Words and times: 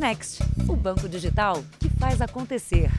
Next, 0.00 0.42
o 0.66 0.74
banco 0.74 1.06
digital 1.06 1.62
que 1.78 1.90
faz 1.90 2.22
acontecer. 2.22 2.90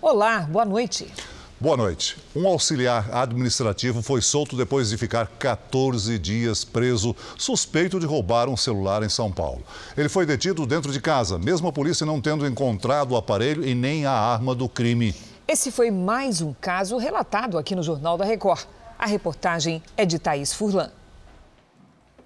Olá, 0.00 0.40
boa 0.40 0.64
noite. 0.64 1.12
Boa 1.60 1.76
noite. 1.76 2.16
Um 2.34 2.48
auxiliar 2.48 3.14
administrativo 3.14 4.00
foi 4.00 4.22
solto 4.22 4.56
depois 4.56 4.88
de 4.88 4.96
ficar 4.96 5.26
14 5.26 6.18
dias 6.18 6.64
preso, 6.64 7.14
suspeito 7.36 8.00
de 8.00 8.06
roubar 8.06 8.48
um 8.48 8.56
celular 8.56 9.02
em 9.02 9.10
São 9.10 9.30
Paulo. 9.30 9.62
Ele 9.94 10.08
foi 10.08 10.24
detido 10.24 10.64
dentro 10.64 10.90
de 10.90 11.02
casa, 11.02 11.38
mesmo 11.38 11.68
a 11.68 11.72
polícia 11.72 12.06
não 12.06 12.18
tendo 12.18 12.46
encontrado 12.46 13.12
o 13.12 13.16
aparelho 13.18 13.62
e 13.62 13.74
nem 13.74 14.06
a 14.06 14.10
arma 14.10 14.54
do 14.54 14.70
crime. 14.70 15.14
Esse 15.46 15.70
foi 15.70 15.90
mais 15.90 16.40
um 16.40 16.54
caso 16.54 16.96
relatado 16.96 17.58
aqui 17.58 17.76
no 17.76 17.82
Jornal 17.82 18.16
da 18.16 18.24
Record. 18.24 18.64
A 18.98 19.04
reportagem 19.04 19.82
é 19.98 20.06
de 20.06 20.18
Thaís 20.18 20.54
Furlan. 20.54 20.90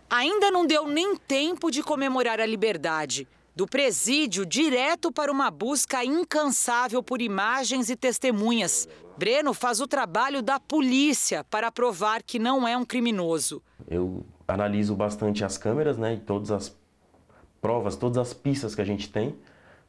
Ainda 0.08 0.50
não 0.50 0.66
deu 0.66 0.86
nem 0.86 1.16
tempo 1.16 1.70
de 1.70 1.82
comemorar 1.82 2.40
a 2.40 2.46
liberdade 2.46 3.26
do 3.56 3.66
presídio 3.66 4.44
direto 4.44 5.10
para 5.10 5.32
uma 5.32 5.50
busca 5.50 6.04
incansável 6.04 7.02
por 7.02 7.22
imagens 7.22 7.88
e 7.88 7.96
testemunhas. 7.96 8.86
Breno 9.16 9.54
faz 9.54 9.80
o 9.80 9.86
trabalho 9.86 10.42
da 10.42 10.60
polícia 10.60 11.42
para 11.42 11.72
provar 11.72 12.22
que 12.22 12.38
não 12.38 12.68
é 12.68 12.76
um 12.76 12.84
criminoso. 12.84 13.62
Eu 13.88 14.24
analiso 14.46 14.94
bastante 14.94 15.42
as 15.42 15.56
câmeras, 15.56 15.96
né, 15.96 16.14
e 16.14 16.18
todas 16.18 16.50
as 16.50 16.76
provas, 17.60 17.96
todas 17.96 18.18
as 18.18 18.34
pistas 18.34 18.74
que 18.74 18.82
a 18.82 18.84
gente 18.84 19.08
tem 19.08 19.34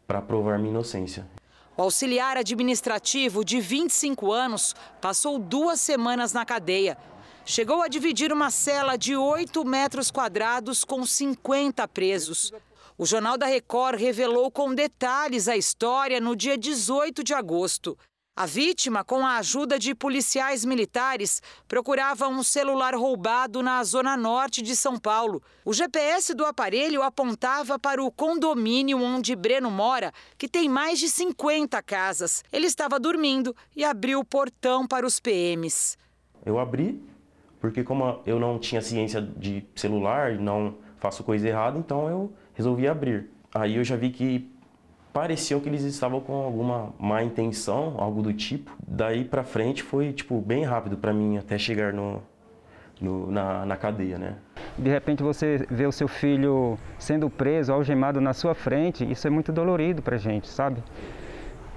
para 0.08 0.22
provar 0.22 0.58
minha 0.58 0.72
inocência. 0.72 1.28
O 1.76 1.82
auxiliar 1.84 2.38
administrativo 2.38 3.46
de 3.46 3.60
25 3.60 4.32
anos 4.32 4.74
passou 5.00 5.38
duas 5.38 5.80
semanas 5.80 6.34
na 6.34 6.44
cadeia. 6.44 6.98
Chegou 7.50 7.82
a 7.82 7.88
dividir 7.88 8.34
uma 8.34 8.52
cela 8.52 8.98
de 8.98 9.16
8 9.16 9.64
metros 9.64 10.12
quadrados 10.12 10.84
com 10.84 11.06
50 11.06 11.88
presos. 11.88 12.52
O 12.98 13.06
Jornal 13.06 13.38
da 13.38 13.46
Record 13.46 13.98
revelou 13.98 14.52
com 14.52 14.76
detalhes 14.76 15.48
a 15.48 15.56
história 15.56 16.20
no 16.20 16.36
dia 16.36 16.58
18 16.58 17.24
de 17.24 17.34
agosto. 17.34 17.98
A 18.36 18.46
vítima, 18.46 19.02
com 19.02 19.26
a 19.26 19.38
ajuda 19.38 19.80
de 19.80 19.96
policiais 19.96 20.66
militares, 20.66 21.42
procurava 21.70 22.28
um 22.28 22.44
celular 22.44 22.94
roubado 22.94 23.64
na 23.64 23.82
zona 23.82 24.18
norte 24.18 24.62
de 24.62 24.76
São 24.76 24.98
Paulo. 25.00 25.42
O 25.64 25.74
GPS 25.74 26.34
do 26.34 26.46
aparelho 26.46 27.02
apontava 27.02 27.80
para 27.80 28.04
o 28.04 28.12
condomínio 28.12 29.02
onde 29.02 29.38
Breno 29.38 29.72
mora, 29.72 30.12
que 30.38 30.50
tem 30.50 30.68
mais 30.68 31.00
de 31.00 31.08
50 31.08 31.82
casas. 31.82 32.44
Ele 32.52 32.68
estava 32.68 33.00
dormindo 33.00 33.56
e 33.74 33.86
abriu 33.86 34.20
o 34.20 34.26
portão 34.26 34.86
para 34.86 35.08
os 35.08 35.18
PMs. 35.18 35.98
Eu 36.46 36.60
abri, 36.60 37.02
porque 37.68 37.84
como 37.84 38.22
eu 38.26 38.40
não 38.40 38.58
tinha 38.58 38.82
ciência 38.82 39.22
de 39.22 39.62
celular, 39.76 40.36
não 40.36 40.76
faço 41.00 41.22
coisa 41.22 41.46
errada, 41.50 41.78
então 41.78 42.08
eu 42.08 42.32
resolvi 42.54 42.88
abrir. 42.88 43.30
Aí 43.54 43.76
eu 43.76 43.84
já 43.84 43.98
vi 43.98 44.10
que 44.10 44.50
pareceu 45.12 45.60
que 45.60 45.68
eles 45.68 45.84
estavam 45.84 46.22
com 46.22 46.34
alguma 46.34 46.94
má 46.98 47.22
intenção, 47.22 47.96
algo 47.98 48.22
do 48.22 48.32
tipo. 48.32 48.72
Daí 48.88 49.26
para 49.26 49.44
frente 49.44 49.84
foi 49.84 50.14
tipo 50.14 50.40
bem 50.40 50.64
rápido 50.64 50.96
para 50.96 51.12
mim 51.12 51.38
até 51.38 51.58
chegar 51.58 51.92
no, 51.92 52.22
no 53.02 53.30
na, 53.30 53.66
na 53.66 53.76
cadeia, 53.76 54.18
né? 54.18 54.36
De 54.78 54.90
repente 54.90 55.22
você 55.22 55.68
vê 55.70 55.86
o 55.86 55.92
seu 55.92 56.08
filho 56.08 56.78
sendo 56.98 57.30
preso, 57.30 57.74
algemado 57.74 58.22
na 58.22 58.32
sua 58.32 58.56
frente, 58.56 59.04
isso 59.12 59.28
é 59.28 59.30
muito 59.30 59.52
dolorido 59.52 60.02
para 60.02 60.16
gente, 60.16 60.48
sabe? 60.48 60.82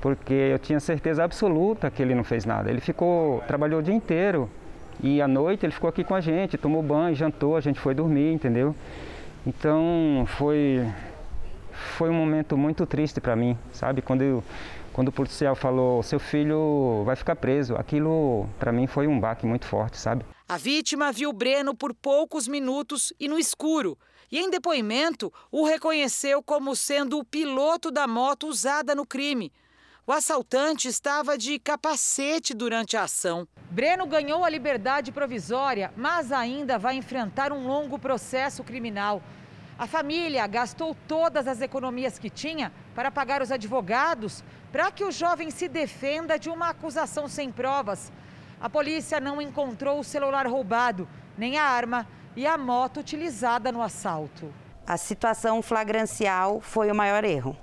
Porque 0.01 0.35
eu 0.35 0.59
tinha 0.61 0.79
certeza 0.79 1.25
absoluta 1.25 1.91
que 1.91 2.01
ele 2.01 2.15
não 2.15 2.23
fez 2.23 2.47
nada. 2.47 2.71
Ele 2.71 2.81
ficou, 2.81 3.41
trabalhou 3.49 3.81
o 3.81 3.83
dia 3.83 3.93
inteiro 3.93 4.49
e 5.03 5.21
à 5.21 5.29
noite 5.29 5.65
ele 5.65 5.73
ficou 5.73 5.89
aqui 5.89 6.05
com 6.05 6.15
a 6.15 6.21
gente, 6.21 6.59
tomou 6.59 6.83
banho, 6.83 7.15
jantou, 7.15 7.57
a 7.57 7.61
gente 7.61 7.81
foi 7.81 7.95
dormir, 7.95 8.33
entendeu? 8.33 8.75
Então 9.47 10.25
foi 10.27 10.87
foi 11.99 12.11
um 12.11 12.15
momento 12.15 12.57
muito 12.57 12.85
triste 12.87 13.21
para 13.21 13.35
mim, 13.35 13.57
sabe? 13.73 14.03
Quando 14.03 14.23
eu, 14.23 14.45
quando 14.93 15.09
o 15.09 15.13
policial 15.13 15.55
falou 15.55 16.03
seu 16.03 16.19
filho 16.19 17.03
vai 17.05 17.17
ficar 17.17 17.37
preso, 17.37 17.75
aquilo 17.77 18.47
para 18.59 18.73
mim 18.73 18.87
foi 18.87 19.07
um 19.07 19.19
baque 19.19 19.47
muito 19.47 19.65
forte, 19.65 19.97
sabe? 19.97 20.25
A 20.49 20.59
vítima 20.59 21.13
viu 21.13 21.33
Breno 21.33 21.75
por 21.75 21.95
poucos 21.95 22.47
minutos 22.47 23.13
e 23.19 23.29
no 23.29 23.39
escuro. 23.39 23.97
E 24.33 24.39
em 24.39 24.51
depoimento, 24.51 25.33
o 25.51 25.65
reconheceu 25.65 26.43
como 26.43 26.77
sendo 26.77 27.19
o 27.19 27.25
piloto 27.25 27.91
da 27.91 28.07
moto 28.07 28.47
usada 28.47 28.95
no 28.95 29.05
crime. 29.05 29.53
O 30.11 30.13
assaltante 30.13 30.89
estava 30.89 31.39
de 31.39 31.57
capacete 31.57 32.53
durante 32.53 32.97
a 32.97 33.05
ação. 33.05 33.47
Breno 33.71 34.05
ganhou 34.07 34.45
a 34.45 34.51
liberdade 34.51 35.13
provisória, 35.13 35.93
mas 35.97 36.33
ainda 36.33 36.81
vai 36.81 36.97
enfrentar 36.97 37.53
um 37.53 37.65
longo 37.65 37.97
processo 37.97 38.65
criminal. 38.65 39.23
A 39.79 39.87
família 39.87 40.45
gastou 40.49 40.97
todas 41.07 41.47
as 41.47 41.61
economias 41.61 42.19
que 42.19 42.29
tinha 42.29 42.73
para 42.93 43.13
pagar 43.13 43.41
os 43.41 43.53
advogados 43.53 44.43
para 44.73 44.91
que 44.91 45.05
o 45.05 45.13
jovem 45.13 45.49
se 45.49 45.69
defenda 45.69 46.37
de 46.37 46.51
uma 46.51 46.71
acusação 46.71 47.29
sem 47.29 47.53
provas. 47.53 48.11
A 48.61 48.69
polícia 48.69 49.21
não 49.21 49.41
encontrou 49.41 50.01
o 50.01 50.05
celular 50.05 50.45
roubado, 50.45 51.09
nem 51.39 51.57
a 51.57 51.63
arma 51.63 52.05
e 52.35 52.49
a 52.49 52.59
moto 52.59 52.99
utilizada 52.99 53.71
no 53.71 53.81
assalto. 53.81 54.53
A 54.85 54.97
situação 54.97 55.63
flagrancial 55.63 56.61
foi 56.61 56.91
o 56.91 56.97
maior 56.97 57.23
erro 57.23 57.57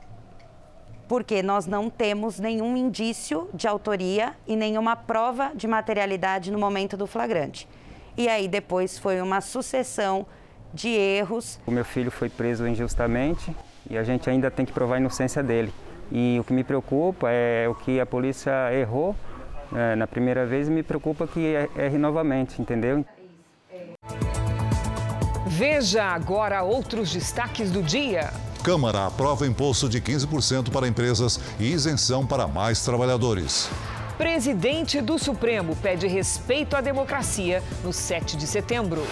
porque 1.08 1.42
nós 1.42 1.66
não 1.66 1.90
temos 1.90 2.40
nenhum 2.40 2.76
indício 2.76 3.50
de 3.54 3.68
autoria 3.68 4.34
e 4.46 4.56
nenhuma 4.56 4.96
prova 4.96 5.52
de 5.56 5.68
materialidade 5.68 6.52
no 6.52 6.60
momento 6.60 6.98
do 6.98 7.08
flagrante. 7.08 7.68
E 8.18 8.28
aí 8.28 8.48
depois 8.48 8.98
foi 8.98 9.22
uma 9.22 9.42
sucessão 9.42 10.26
de 10.74 10.90
erros. 10.90 11.60
O 11.66 11.72
meu 11.72 11.86
filho 11.86 12.12
foi 12.12 12.30
preso 12.30 12.68
injustamente 12.68 13.56
e 13.90 13.98
a 13.98 14.04
gente 14.04 14.30
ainda 14.30 14.52
tem 14.52 14.66
que 14.66 14.74
provar 14.74 14.96
a 14.96 15.00
inocência 15.00 15.42
dele. 15.42 15.74
E 16.12 16.38
o 16.40 16.44
que 16.44 16.54
me 16.54 16.64
preocupa 16.64 17.30
é 17.30 17.68
o 17.68 17.76
que 17.76 18.00
a 18.00 18.06
polícia 18.06 18.74
errou 18.74 19.16
é, 19.76 19.96
na 19.96 20.08
primeira 20.08 20.46
vez 20.46 20.68
e 20.68 20.72
me 20.72 20.84
preocupa 20.84 21.28
que 21.28 21.54
erre 21.76 21.98
novamente, 21.98 22.62
entendeu? 22.62 23.06
Veja 25.46 26.04
agora 26.04 26.62
outros 26.64 27.12
destaques 27.12 27.72
do 27.72 27.82
dia. 27.82 28.32
Câmara 28.68 29.06
aprova 29.06 29.48
imposto 29.48 29.88
de 29.88 30.02
15% 30.02 30.72
para 30.72 30.90
empresas 30.90 31.40
e 31.58 31.72
isenção 31.72 32.28
para 32.28 32.50
mais 32.50 32.84
trabalhadores. 32.84 33.70
Presidente 34.18 35.00
do 35.00 35.18
Supremo 35.18 35.74
pede 35.78 36.06
respeito 36.06 36.76
à 36.76 36.82
democracia 36.82 37.64
no 37.82 37.94
7 37.94 38.36
de 38.36 38.46
setembro. 38.46 39.08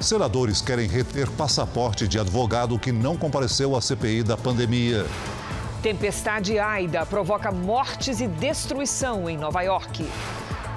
Senadores 0.00 0.62
querem 0.62 0.88
reter 0.88 1.30
passaporte 1.32 2.08
de 2.08 2.18
advogado 2.18 2.78
que 2.78 2.90
não 2.90 3.18
compareceu 3.18 3.76
à 3.76 3.82
CPI 3.82 4.22
da 4.22 4.34
pandemia. 4.34 5.04
Tempestade 5.82 6.58
Aida 6.58 7.04
provoca 7.04 7.52
mortes 7.52 8.22
e 8.22 8.26
destruição 8.26 9.28
em 9.28 9.36
Nova 9.36 9.60
York. 9.60 10.08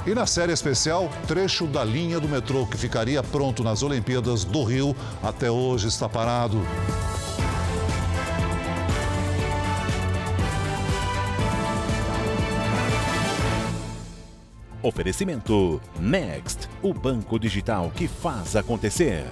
E 0.06 0.13
na 0.13 0.25
série 0.25 0.52
especial, 0.52 1.09
trecho 1.25 1.66
da 1.66 1.85
linha 1.85 2.19
do 2.19 2.28
metrô 2.28 2.68
que 2.68 2.75
ficaria 2.75 3.24
pronto 3.24 3.63
nas 3.63 3.81
Olimpíadas 3.81 4.44
do 4.44 4.62
Rio 4.66 4.94
até 5.24 5.50
hoje 5.50 5.88
está 5.88 6.09
parado. 6.09 6.62
Oferecimento 14.81 15.81
Next, 16.00 16.69
o 16.81 16.94
banco 16.94 17.38
digital 17.38 17.91
que 17.94 18.07
faz 18.07 18.56
acontecer. 18.56 19.25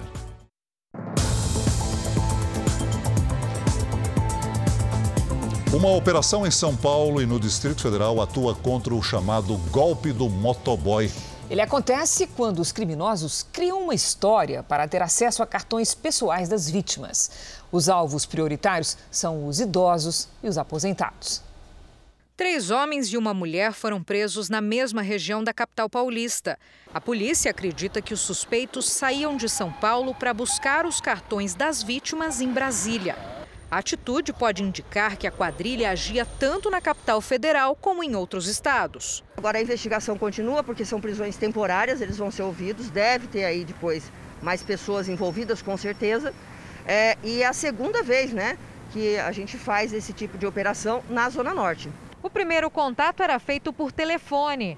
Uma 5.72 5.88
operação 5.88 6.46
em 6.46 6.50
São 6.50 6.76
Paulo 6.76 7.22
e 7.22 7.26
no 7.26 7.40
Distrito 7.40 7.80
Federal 7.80 8.20
atua 8.20 8.54
contra 8.54 8.94
o 8.94 9.02
chamado 9.02 9.56
golpe 9.70 10.12
do 10.12 10.28
motoboy. 10.28 11.10
Ele 11.48 11.62
acontece 11.62 12.26
quando 12.26 12.58
os 12.58 12.70
criminosos 12.70 13.46
criam 13.50 13.84
uma 13.84 13.94
história 13.94 14.62
para 14.62 14.86
ter 14.86 15.00
acesso 15.00 15.42
a 15.42 15.46
cartões 15.46 15.94
pessoais 15.94 16.50
das 16.50 16.68
vítimas. 16.68 17.30
Os 17.72 17.88
alvos 17.88 18.26
prioritários 18.26 18.98
são 19.10 19.46
os 19.46 19.60
idosos 19.60 20.28
e 20.42 20.48
os 20.48 20.58
aposentados. 20.58 21.47
Três 22.38 22.70
homens 22.70 23.08
e 23.08 23.16
uma 23.16 23.34
mulher 23.34 23.72
foram 23.72 24.00
presos 24.00 24.48
na 24.48 24.60
mesma 24.60 25.02
região 25.02 25.42
da 25.42 25.52
capital 25.52 25.90
paulista. 25.90 26.56
A 26.94 27.00
polícia 27.00 27.50
acredita 27.50 28.00
que 28.00 28.14
os 28.14 28.20
suspeitos 28.20 28.88
saíam 28.88 29.36
de 29.36 29.48
São 29.48 29.72
Paulo 29.72 30.14
para 30.14 30.32
buscar 30.32 30.86
os 30.86 31.00
cartões 31.00 31.52
das 31.56 31.82
vítimas 31.82 32.40
em 32.40 32.52
Brasília. 32.52 33.16
A 33.68 33.78
atitude 33.78 34.32
pode 34.32 34.62
indicar 34.62 35.16
que 35.16 35.26
a 35.26 35.32
quadrilha 35.32 35.90
agia 35.90 36.24
tanto 36.38 36.70
na 36.70 36.80
capital 36.80 37.20
federal 37.20 37.74
como 37.74 38.04
em 38.04 38.14
outros 38.14 38.46
estados. 38.46 39.24
Agora 39.36 39.58
a 39.58 39.62
investigação 39.62 40.16
continua 40.16 40.62
porque 40.62 40.84
são 40.84 41.00
prisões 41.00 41.36
temporárias, 41.36 42.00
eles 42.00 42.18
vão 42.18 42.30
ser 42.30 42.42
ouvidos, 42.42 42.88
deve 42.88 43.26
ter 43.26 43.46
aí 43.46 43.64
depois 43.64 44.12
mais 44.40 44.62
pessoas 44.62 45.08
envolvidas 45.08 45.60
com 45.60 45.76
certeza. 45.76 46.32
É, 46.86 47.18
e 47.24 47.42
é 47.42 47.46
a 47.46 47.52
segunda 47.52 48.00
vez 48.04 48.32
né, 48.32 48.56
que 48.92 49.18
a 49.18 49.32
gente 49.32 49.56
faz 49.58 49.92
esse 49.92 50.12
tipo 50.12 50.38
de 50.38 50.46
operação 50.46 51.02
na 51.10 51.28
Zona 51.28 51.52
Norte. 51.52 51.90
O 52.22 52.28
primeiro 52.28 52.70
contato 52.70 53.22
era 53.22 53.38
feito 53.38 53.72
por 53.72 53.92
telefone. 53.92 54.76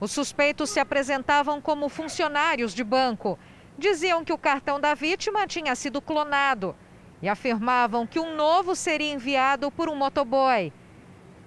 Os 0.00 0.10
suspeitos 0.12 0.70
se 0.70 0.80
apresentavam 0.80 1.60
como 1.60 1.88
funcionários 1.88 2.74
de 2.74 2.82
banco. 2.82 3.38
Diziam 3.76 4.24
que 4.24 4.32
o 4.32 4.38
cartão 4.38 4.80
da 4.80 4.94
vítima 4.94 5.46
tinha 5.46 5.74
sido 5.74 6.00
clonado. 6.00 6.74
e 7.22 7.28
afirmavam 7.28 8.06
que 8.06 8.18
um 8.18 8.34
novo 8.34 8.74
seria 8.74 9.12
enviado 9.12 9.70
por 9.70 9.88
um 9.88 9.94
motoboy. 9.94 10.72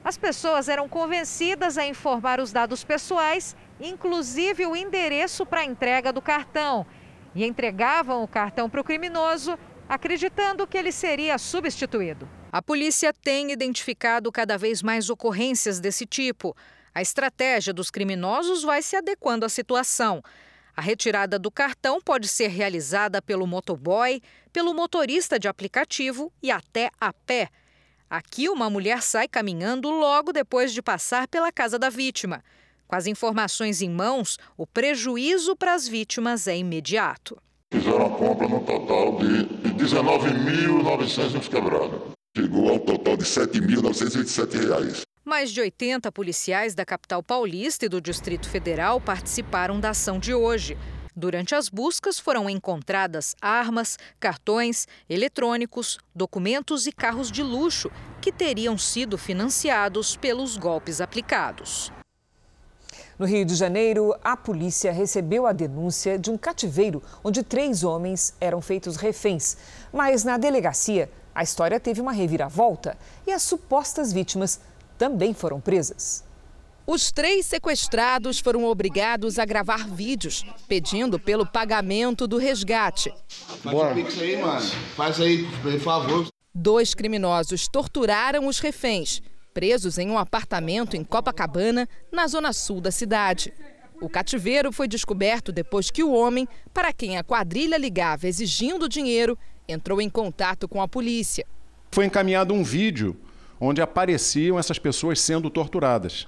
As 0.04 0.18
pessoas 0.18 0.70
eram 0.70 0.88
convencidas 0.88 1.78
a 1.78 1.86
informar 1.86 2.40
os 2.40 2.52
dados 2.52 2.84
pessoais, 2.84 3.56
inclusive 3.80 4.66
o 4.66 4.76
endereço 4.76 5.46
para 5.46 5.62
a 5.62 5.66
entrega 5.66 6.12
do 6.12 6.22
cartão, 6.22 6.86
e 7.34 7.46
entregavam 7.46 8.24
o 8.24 8.28
cartão 8.28 8.70
para 8.70 8.82
o 8.82 8.84
criminoso, 8.84 9.58
acreditando 9.88 10.68
que 10.68 10.78
ele 10.78 10.92
seria 10.92 11.38
substituído. 11.38 12.28
A 12.54 12.62
polícia 12.62 13.12
tem 13.12 13.52
identificado 13.52 14.32
cada 14.32 14.60
vez 14.60 14.84
mais 14.84 15.10
ocorrências 15.10 15.80
desse 15.80 16.06
tipo. 16.06 16.56
A 16.94 17.02
estratégia 17.02 17.74
dos 17.74 17.90
criminosos 17.90 18.62
vai 18.62 18.84
se 18.84 18.96
adequando 18.96 19.44
à 19.44 19.50
situação. 19.50 20.22
A 20.78 20.80
retirada 20.80 21.40
do 21.40 21.50
cartão 21.50 22.00
pode 22.00 22.28
ser 22.28 22.50
realizada 22.50 23.24
pelo 23.24 23.48
motoboy, 23.48 24.22
pelo 24.52 24.72
motorista 24.72 25.40
de 25.40 25.48
aplicativo 25.48 26.32
e 26.44 26.52
até 26.52 26.92
a 27.02 27.12
pé. 27.12 27.50
Aqui, 28.08 28.48
uma 28.48 28.70
mulher 28.70 29.02
sai 29.02 29.28
caminhando 29.28 29.90
logo 29.90 30.32
depois 30.32 30.72
de 30.72 30.82
passar 30.84 31.28
pela 31.28 31.52
casa 31.52 31.80
da 31.80 31.90
vítima. 31.90 32.44
Com 32.88 32.96
as 32.96 33.08
informações 33.08 33.82
em 33.82 33.90
mãos, 33.90 34.38
o 34.56 34.68
prejuízo 34.68 35.56
para 35.56 35.74
as 35.74 35.88
vítimas 35.88 36.48
é 36.48 36.56
imediato. 36.56 37.36
Fizeram 37.74 38.06
a 38.06 38.16
compra 38.16 38.48
no 38.48 38.60
total 38.60 39.18
de 39.18 39.48
19.900 39.74 41.50
quebrados. 41.50 42.14
Chegou 42.36 42.68
ao 42.68 42.80
total 42.80 43.16
de 43.16 43.26
R$ 43.26 43.30
7.927. 43.30 45.04
Mais 45.24 45.52
de 45.52 45.62
80 45.62 46.12
policiais 46.12 46.74
da 46.74 46.84
capital 46.84 47.22
paulista 47.22 47.86
e 47.86 47.90
do 47.90 48.02
Distrito 48.02 48.50
Federal 48.50 49.00
participaram 49.00 49.80
da 49.80 49.92
ação 49.92 50.18
de 50.18 50.34
hoje. 50.34 50.76
Durante 51.16 51.54
as 51.54 51.70
buscas 51.70 52.18
foram 52.18 52.50
encontradas 52.50 53.36
armas, 53.40 54.00
cartões, 54.20 54.88
eletrônicos, 55.08 56.00
documentos 56.16 56.88
e 56.88 56.92
carros 56.92 57.32
de 57.32 57.44
luxo 57.44 57.92
que 58.20 58.32
teriam 58.32 58.80
sido 58.80 59.16
financiados 59.16 60.16
pelos 60.16 60.58
golpes 60.58 61.02
aplicados. 61.02 61.92
No 63.20 63.28
Rio 63.28 63.46
de 63.46 63.54
Janeiro, 63.54 64.16
a 64.24 64.36
polícia 64.36 64.92
recebeu 64.92 65.46
a 65.46 65.54
denúncia 65.54 66.18
de 66.18 66.32
um 66.32 66.38
cativeiro 66.38 67.04
onde 67.24 67.44
três 67.44 67.84
homens 67.84 68.34
eram 68.42 68.60
feitos 68.60 68.96
reféns. 68.96 69.56
Mas 69.94 70.24
na 70.24 70.36
delegacia, 70.36 71.12
a 71.34 71.44
história 71.44 71.80
teve 71.80 72.02
uma 72.02 72.12
reviravolta 72.12 72.98
e 73.26 73.32
as 73.32 73.42
supostas 73.42 74.14
vítimas 74.14 74.60
também 74.98 75.34
foram 75.34 75.60
presas. 75.60 76.24
Os 76.86 77.12
três 77.12 77.46
sequestrados 77.46 78.40
foram 78.40 78.66
obrigados 78.66 79.40
a 79.40 79.46
gravar 79.46 79.88
vídeos 79.88 80.46
pedindo 80.68 81.18
pelo 81.18 81.46
pagamento 81.46 82.28
do 82.28 82.38
resgate. 82.38 83.14
Faz 83.28 83.78
o 83.78 83.94
pix 83.96 84.20
aí, 84.20 84.38
mano. 84.38 84.70
Faz 84.96 85.22
aí, 85.22 85.48
por 85.62 85.80
favor. 85.80 86.28
Dois 86.54 86.94
criminosos 86.94 87.68
torturaram 87.70 88.48
os 88.48 88.60
reféns, 88.60 89.22
presos 89.54 89.98
em 89.98 90.10
um 90.10 90.18
apartamento 90.18 90.98
em 90.98 91.04
Copacabana, 91.06 91.88
na 92.12 92.28
zona 92.28 92.52
sul 92.52 92.82
da 92.82 92.92
cidade. 92.92 93.54
O 94.02 94.10
cativeiro 94.10 94.70
foi 94.72 94.88
descoberto 94.88 95.54
depois 95.54 95.90
que 95.90 96.04
o 96.04 96.12
homem, 96.12 96.46
para 96.74 96.92
quem 96.92 97.18
a 97.18 97.24
quadrilha 97.24 97.78
ligava 97.78 98.28
exigindo 98.28 98.90
dinheiro, 98.90 99.40
entrou 99.68 100.02
em 100.02 100.10
contato 100.10 100.68
com 100.68 100.82
a 100.82 100.88
polícia. 100.88 101.46
Foi 101.92 102.06
encaminhado 102.06 102.54
um 102.54 102.64
vídeo 102.64 103.16
onde 103.60 103.82
apareciam 103.82 104.60
essas 104.60 104.80
pessoas 104.80 105.20
sendo 105.20 105.50
torturadas. 105.50 106.28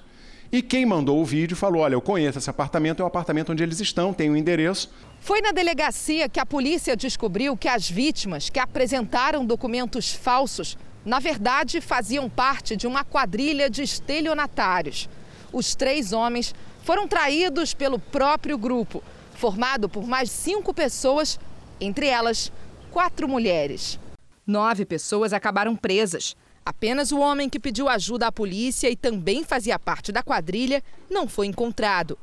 E 0.50 0.62
quem 0.62 0.86
mandou 0.86 1.20
o 1.20 1.24
vídeo 1.24 1.56
falou: 1.56 1.82
Olha, 1.82 1.94
eu 1.94 2.00
conheço 2.00 2.38
esse 2.38 2.48
apartamento, 2.48 3.00
é 3.00 3.04
o 3.04 3.08
apartamento 3.08 3.52
onde 3.52 3.62
eles 3.62 3.80
estão, 3.80 4.14
tem 4.14 4.30
o 4.30 4.32
um 4.32 4.36
endereço. 4.36 4.90
Foi 5.20 5.40
na 5.40 5.50
delegacia 5.50 6.28
que 6.28 6.38
a 6.38 6.46
polícia 6.46 6.96
descobriu 6.96 7.56
que 7.56 7.68
as 7.68 7.90
vítimas 7.90 8.48
que 8.48 8.60
apresentaram 8.60 9.44
documentos 9.44 10.12
falsos, 10.12 10.78
na 11.04 11.18
verdade, 11.18 11.80
faziam 11.80 12.30
parte 12.30 12.76
de 12.76 12.86
uma 12.86 13.04
quadrilha 13.04 13.68
de 13.68 13.82
estelionatários. 13.82 15.08
Os 15.52 15.74
três 15.74 16.12
homens 16.12 16.54
foram 16.84 17.08
traídos 17.08 17.74
pelo 17.74 17.98
próprio 17.98 18.56
grupo, 18.56 19.02
formado 19.34 19.88
por 19.88 20.06
mais 20.06 20.30
cinco 20.30 20.72
pessoas, 20.72 21.40
entre 21.80 22.06
elas, 22.06 22.52
quatro 22.96 23.28
mulheres. 23.28 24.00
Nove 24.46 24.86
pessoas 24.86 25.34
acabaram 25.34 25.76
presas. 25.76 26.34
Apenas 26.64 27.12
o 27.12 27.18
homem 27.18 27.46
que 27.46 27.60
pediu 27.60 27.90
ajuda 27.90 28.28
à 28.28 28.32
polícia 28.32 28.88
e 28.88 28.96
também 28.96 29.44
fazia 29.44 29.78
parte 29.78 30.10
da 30.10 30.22
quadrilha 30.22 30.82
não 31.10 31.28
foi 31.28 31.46
encontrado. 31.46 32.18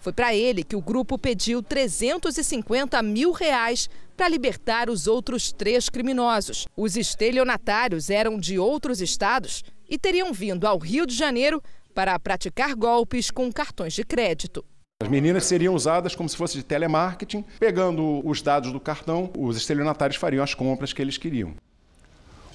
Foi 0.00 0.12
para 0.12 0.34
ele 0.34 0.64
que 0.64 0.74
o 0.74 0.80
grupo 0.80 1.16
pediu 1.16 1.62
350 1.62 3.00
mil 3.04 3.30
reais 3.30 3.88
para 4.16 4.28
libertar 4.28 4.90
os 4.90 5.06
outros 5.06 5.52
três 5.52 5.88
criminosos. 5.88 6.66
Os 6.76 6.96
estelionatários 6.96 8.10
eram 8.10 8.36
de 8.36 8.58
outros 8.58 9.00
estados 9.00 9.62
e 9.88 9.96
teriam 9.96 10.32
vindo 10.32 10.66
ao 10.66 10.76
Rio 10.76 11.06
de 11.06 11.14
Janeiro 11.14 11.62
para 11.94 12.18
praticar 12.18 12.74
golpes 12.74 13.30
com 13.30 13.52
cartões 13.52 13.92
de 13.92 14.02
crédito. 14.02 14.64
As 15.06 15.10
meninas 15.10 15.44
seriam 15.44 15.72
usadas 15.72 16.16
como 16.16 16.28
se 16.28 16.36
fosse 16.36 16.56
de 16.56 16.64
telemarketing. 16.64 17.44
Pegando 17.60 18.26
os 18.26 18.42
dados 18.42 18.72
do 18.72 18.80
cartão, 18.80 19.30
os 19.38 19.56
estelionatários 19.56 20.18
fariam 20.18 20.42
as 20.42 20.52
compras 20.52 20.92
que 20.92 21.00
eles 21.00 21.16
queriam. 21.16 21.54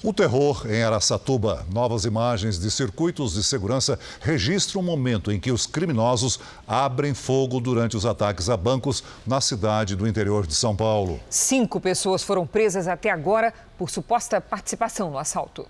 O 0.04 0.12
terror 0.12 0.66
em 0.70 0.84
Araçatuba. 0.84 1.66
Novas 1.72 2.04
imagens 2.04 2.60
de 2.60 2.70
circuitos 2.70 3.36
de 3.36 3.44
segurança 3.44 3.98
registram 4.20 4.82
o 4.82 4.84
momento 4.84 5.32
em 5.32 5.40
que 5.40 5.50
os 5.50 5.66
criminosos 5.66 6.42
abrem 6.68 7.14
fogo 7.14 7.62
durante 7.62 7.96
os 7.96 8.06
ataques 8.06 8.50
a 8.50 8.58
bancos 8.58 9.02
na 9.26 9.40
cidade 9.40 9.96
do 9.96 10.06
interior 10.06 10.46
de 10.46 10.56
São 10.56 10.76
Paulo. 10.76 11.22
Cinco 11.30 11.80
pessoas 11.80 12.22
foram 12.22 12.46
presas 12.46 12.86
até 12.86 13.12
agora 13.12 13.54
por 13.78 13.90
suposta 13.90 14.42
participação 14.42 15.12
no 15.12 15.18
assalto. 15.18 15.68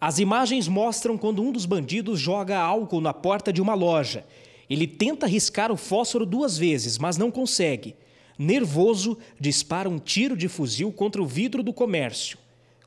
As 0.00 0.18
imagens 0.18 0.68
mostram 0.68 1.16
quando 1.16 1.40
um 1.40 1.50
dos 1.50 1.64
bandidos 1.64 2.20
joga 2.20 2.58
álcool 2.58 3.00
na 3.00 3.14
porta 3.14 3.50
de 3.52 3.62
uma 3.62 3.74
loja. 3.74 4.24
Ele 4.68 4.86
tenta 4.86 5.26
riscar 5.26 5.72
o 5.72 5.76
fósforo 5.76 6.26
duas 6.26 6.58
vezes, 6.58 6.98
mas 6.98 7.16
não 7.16 7.30
consegue. 7.30 7.94
Nervoso, 8.38 9.18
dispara 9.40 9.88
um 9.88 9.98
tiro 9.98 10.36
de 10.36 10.48
fuzil 10.48 10.92
contra 10.92 11.22
o 11.22 11.26
vidro 11.26 11.62
do 11.62 11.72
comércio. 11.72 12.38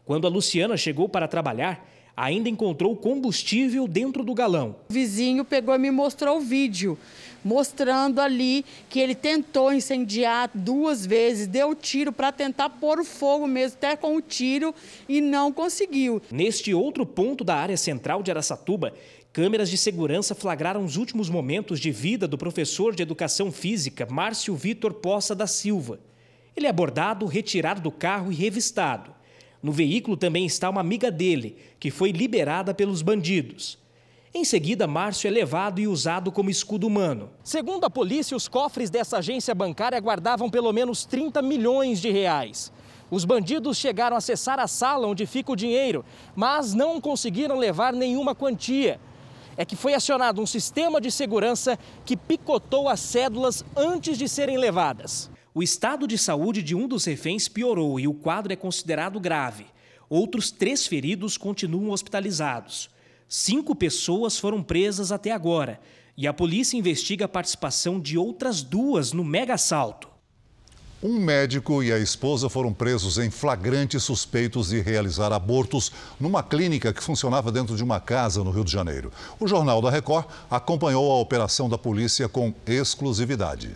Quando 0.05 0.25
a 0.25 0.29
Luciana 0.29 0.77
chegou 0.77 1.09
para 1.09 1.27
trabalhar, 1.27 1.87
ainda 2.15 2.49
encontrou 2.49 2.95
combustível 2.95 3.87
dentro 3.87 4.23
do 4.23 4.33
galão. 4.33 4.75
O 4.89 4.93
vizinho 4.93 5.43
pegou 5.43 5.73
e 5.73 5.77
me 5.77 5.91
mostrou 5.91 6.37
o 6.37 6.41
vídeo, 6.41 6.97
mostrando 7.43 8.19
ali 8.19 8.63
que 8.89 8.99
ele 8.99 9.15
tentou 9.15 9.73
incendiar 9.73 10.49
duas 10.53 11.05
vezes, 11.05 11.47
deu 11.47 11.73
tiro 11.73 12.11
para 12.11 12.31
tentar 12.31 12.69
pôr 12.69 12.99
o 12.99 13.05
fogo 13.05 13.47
mesmo, 13.47 13.77
até 13.77 13.95
com 13.95 14.15
o 14.15 14.21
tiro, 14.21 14.73
e 15.09 15.19
não 15.19 15.51
conseguiu. 15.51 16.21
Neste 16.31 16.73
outro 16.73 17.05
ponto 17.05 17.43
da 17.43 17.55
área 17.55 17.77
central 17.77 18.21
de 18.21 18.31
Araçatuba, 18.31 18.93
câmeras 19.33 19.69
de 19.69 19.77
segurança 19.77 20.35
flagraram 20.35 20.83
os 20.83 20.97
últimos 20.97 21.29
momentos 21.29 21.79
de 21.79 21.89
vida 21.89 22.27
do 22.27 22.37
professor 22.37 22.93
de 22.93 23.01
educação 23.01 23.51
física 23.51 24.05
Márcio 24.09 24.55
Vitor 24.55 24.93
Poça 24.93 25.33
da 25.33 25.47
Silva. 25.47 25.99
Ele 26.55 26.67
é 26.67 26.69
abordado, 26.69 27.25
retirado 27.25 27.79
do 27.79 27.91
carro 27.91 28.31
e 28.31 28.35
revistado. 28.35 29.11
No 29.63 29.71
veículo 29.71 30.17
também 30.17 30.45
está 30.45 30.69
uma 30.69 30.81
amiga 30.81 31.09
dele, 31.09 31.55
que 31.79 31.89
foi 31.89 32.11
liberada 32.11 32.73
pelos 32.73 33.01
bandidos. 33.01 33.79
Em 34.33 34.43
seguida, 34.43 34.87
Márcio 34.87 35.27
é 35.27 35.31
levado 35.31 35.79
e 35.79 35.87
usado 35.87 36.31
como 36.31 36.49
escudo 36.49 36.87
humano. 36.87 37.29
Segundo 37.43 37.85
a 37.85 37.89
polícia, 37.89 38.35
os 38.35 38.47
cofres 38.47 38.89
dessa 38.89 39.17
agência 39.17 39.53
bancária 39.53 39.99
guardavam 39.99 40.49
pelo 40.49 40.71
menos 40.73 41.05
30 41.05 41.41
milhões 41.41 42.01
de 42.01 42.09
reais. 42.09 42.71
Os 43.09 43.25
bandidos 43.25 43.77
chegaram 43.77 44.15
a 44.15 44.19
acessar 44.19 44.57
a 44.57 44.67
sala 44.67 45.07
onde 45.07 45.25
fica 45.25 45.51
o 45.51 45.55
dinheiro, 45.55 46.03
mas 46.33 46.73
não 46.73 46.99
conseguiram 46.99 47.57
levar 47.57 47.93
nenhuma 47.93 48.33
quantia. 48.33 48.99
É 49.61 49.65
que 49.65 49.75
foi 49.75 49.93
acionado 49.93 50.41
um 50.41 50.45
sistema 50.47 50.99
de 50.99 51.11
segurança 51.11 51.77
que 52.03 52.17
picotou 52.17 52.89
as 52.89 52.99
cédulas 52.99 53.63
antes 53.77 54.17
de 54.17 54.27
serem 54.27 54.57
levadas. 54.57 55.29
O 55.53 55.61
estado 55.61 56.07
de 56.07 56.17
saúde 56.17 56.63
de 56.63 56.73
um 56.73 56.87
dos 56.87 57.05
reféns 57.05 57.47
piorou 57.47 57.99
e 57.99 58.07
o 58.07 58.13
quadro 58.15 58.51
é 58.51 58.55
considerado 58.55 59.19
grave. 59.19 59.67
Outros 60.09 60.49
três 60.49 60.87
feridos 60.87 61.37
continuam 61.37 61.91
hospitalizados. 61.91 62.89
Cinco 63.29 63.75
pessoas 63.75 64.39
foram 64.39 64.63
presas 64.63 65.11
até 65.11 65.29
agora 65.29 65.79
e 66.17 66.25
a 66.25 66.33
polícia 66.33 66.75
investiga 66.75 67.25
a 67.25 67.29
participação 67.29 67.99
de 67.99 68.17
outras 68.17 68.63
duas 68.63 69.13
no 69.13 69.23
mega 69.23 69.53
assalto. 69.53 70.09
Um 71.03 71.19
médico 71.19 71.81
e 71.81 71.91
a 71.91 71.97
esposa 71.97 72.47
foram 72.47 72.71
presos 72.71 73.17
em 73.17 73.31
flagrante 73.31 73.99
suspeitos 73.99 74.69
de 74.69 74.79
realizar 74.81 75.33
abortos 75.33 75.91
numa 76.19 76.43
clínica 76.43 76.93
que 76.93 77.01
funcionava 77.01 77.51
dentro 77.51 77.75
de 77.75 77.83
uma 77.83 77.99
casa 77.99 78.43
no 78.43 78.51
Rio 78.51 78.63
de 78.63 78.71
Janeiro. 78.71 79.11
O 79.39 79.47
Jornal 79.47 79.81
da 79.81 79.89
Record 79.89 80.27
acompanhou 80.47 81.11
a 81.11 81.19
operação 81.19 81.67
da 81.67 81.75
polícia 81.75 82.29
com 82.29 82.53
exclusividade. 82.67 83.71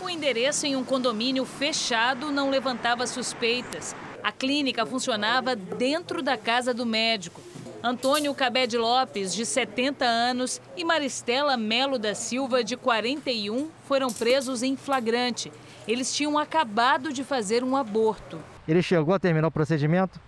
O 0.00 0.08
endereço 0.08 0.64
em 0.64 0.74
um 0.74 0.82
condomínio 0.82 1.44
fechado 1.44 2.30
não 2.30 2.48
levantava 2.48 3.06
suspeitas. 3.06 3.94
A 4.22 4.32
clínica 4.32 4.86
funcionava 4.86 5.54
dentro 5.54 6.22
da 6.22 6.38
casa 6.38 6.72
do 6.72 6.86
médico. 6.86 7.42
Antônio 7.82 8.34
Cabed 8.34 8.74
Lopes, 8.74 9.34
de 9.34 9.44
70 9.44 10.02
anos, 10.02 10.62
e 10.74 10.82
Maristela 10.82 11.58
Melo 11.58 11.98
da 11.98 12.14
Silva, 12.14 12.64
de 12.64 12.74
41, 12.74 13.68
foram 13.86 14.08
presos 14.08 14.62
em 14.62 14.76
flagrante. 14.76 15.52
Eles 15.88 16.14
tinham 16.14 16.38
acabado 16.38 17.10
de 17.10 17.24
fazer 17.24 17.64
um 17.64 17.74
aborto. 17.74 18.38
Ele 18.68 18.82
chegou 18.82 19.14
a 19.14 19.18
terminar 19.18 19.48
o 19.48 19.50
procedimento, 19.50 20.20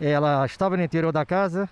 ela 0.00 0.46
estava 0.46 0.76
no 0.76 0.82
interior 0.84 1.10
da 1.10 1.26
casa, 1.26 1.68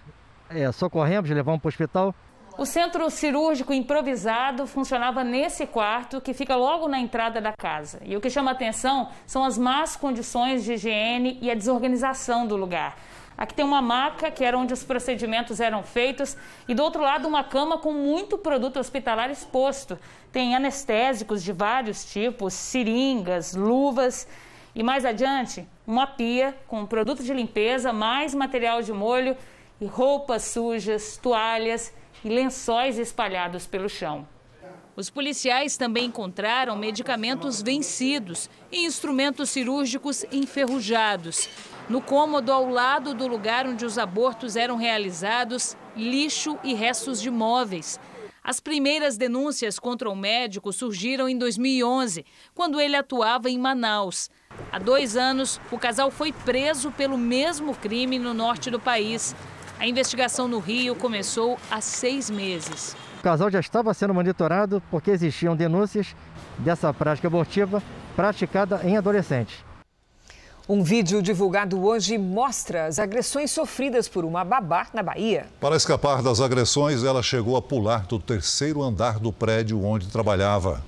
é, 0.50 0.72
socorremos, 0.72 1.30
levamos 1.30 1.60
para 1.60 1.68
o 1.68 1.70
hospital. 1.70 2.12
O 2.58 2.66
centro 2.66 3.08
cirúrgico 3.08 3.72
improvisado 3.72 4.66
funcionava 4.66 5.22
nesse 5.22 5.68
quarto 5.68 6.20
que 6.20 6.34
fica 6.34 6.56
logo 6.56 6.88
na 6.88 6.98
entrada 6.98 7.40
da 7.40 7.52
casa. 7.52 8.00
E 8.04 8.16
o 8.16 8.20
que 8.20 8.28
chama 8.28 8.50
atenção 8.50 9.08
são 9.24 9.44
as 9.44 9.56
más 9.56 9.94
condições 9.94 10.64
de 10.64 10.72
higiene 10.72 11.38
e 11.40 11.48
a 11.48 11.54
desorganização 11.54 12.44
do 12.44 12.56
lugar. 12.56 12.96
Aqui 13.36 13.54
tem 13.54 13.64
uma 13.64 13.82
maca, 13.82 14.30
que 14.30 14.42
era 14.42 14.56
onde 14.56 14.72
os 14.72 14.82
procedimentos 14.82 15.60
eram 15.60 15.82
feitos, 15.82 16.36
e 16.66 16.74
do 16.74 16.82
outro 16.82 17.02
lado 17.02 17.28
uma 17.28 17.44
cama 17.44 17.76
com 17.76 17.92
muito 17.92 18.38
produto 18.38 18.78
hospitalar 18.78 19.30
exposto. 19.30 19.98
Tem 20.32 20.56
anestésicos 20.56 21.42
de 21.42 21.52
vários 21.52 22.04
tipos, 22.10 22.54
seringas, 22.54 23.54
luvas. 23.54 24.26
E 24.74 24.82
mais 24.82 25.04
adiante, 25.04 25.66
uma 25.86 26.06
pia 26.06 26.56
com 26.66 26.86
produto 26.86 27.22
de 27.22 27.32
limpeza, 27.32 27.92
mais 27.92 28.34
material 28.34 28.80
de 28.80 28.92
molho 28.92 29.36
e 29.80 29.84
roupas 29.84 30.42
sujas, 30.44 31.18
toalhas 31.18 31.92
e 32.24 32.28
lençóis 32.28 32.98
espalhados 32.98 33.66
pelo 33.66 33.88
chão. 33.88 34.26
Os 34.96 35.10
policiais 35.10 35.76
também 35.76 36.06
encontraram 36.06 36.74
medicamentos 36.74 37.60
vencidos 37.60 38.48
e 38.72 38.86
instrumentos 38.86 39.50
cirúrgicos 39.50 40.24
enferrujados. 40.32 41.50
No 41.88 42.00
cômodo 42.00 42.52
ao 42.52 42.68
lado 42.68 43.14
do 43.14 43.28
lugar 43.28 43.64
onde 43.64 43.84
os 43.84 43.96
abortos 43.96 44.56
eram 44.56 44.76
realizados, 44.76 45.76
lixo 45.96 46.58
e 46.64 46.74
restos 46.74 47.22
de 47.22 47.30
móveis. 47.30 48.00
As 48.42 48.58
primeiras 48.58 49.16
denúncias 49.16 49.78
contra 49.78 50.10
o 50.10 50.16
médico 50.16 50.72
surgiram 50.72 51.28
em 51.28 51.38
2011, 51.38 52.24
quando 52.54 52.80
ele 52.80 52.96
atuava 52.96 53.48
em 53.48 53.58
Manaus. 53.58 54.30
Há 54.72 54.78
dois 54.78 55.16
anos, 55.16 55.60
o 55.70 55.78
casal 55.78 56.10
foi 56.10 56.32
preso 56.32 56.90
pelo 56.90 57.16
mesmo 57.16 57.74
crime 57.74 58.18
no 58.18 58.34
norte 58.34 58.70
do 58.70 58.80
país. 58.80 59.34
A 59.78 59.86
investigação 59.86 60.48
no 60.48 60.58
Rio 60.58 60.96
começou 60.96 61.58
há 61.70 61.80
seis 61.80 62.30
meses. 62.30 62.96
O 63.20 63.22
casal 63.22 63.50
já 63.50 63.60
estava 63.60 63.92
sendo 63.94 64.14
monitorado 64.14 64.82
porque 64.90 65.10
existiam 65.10 65.54
denúncias 65.54 66.16
dessa 66.58 66.92
prática 66.94 67.28
abortiva 67.28 67.82
praticada 68.14 68.80
em 68.84 68.96
adolescentes. 68.96 69.65
Um 70.68 70.82
vídeo 70.82 71.22
divulgado 71.22 71.80
hoje 71.80 72.18
mostra 72.18 72.86
as 72.86 72.98
agressões 72.98 73.52
sofridas 73.52 74.08
por 74.08 74.24
uma 74.24 74.42
babá 74.42 74.88
na 74.92 75.00
Bahia. 75.00 75.46
Para 75.60 75.76
escapar 75.76 76.24
das 76.24 76.40
agressões, 76.40 77.04
ela 77.04 77.22
chegou 77.22 77.56
a 77.56 77.62
pular 77.62 78.04
do 78.06 78.18
terceiro 78.18 78.82
andar 78.82 79.20
do 79.20 79.32
prédio 79.32 79.80
onde 79.84 80.08
trabalhava. 80.08 80.82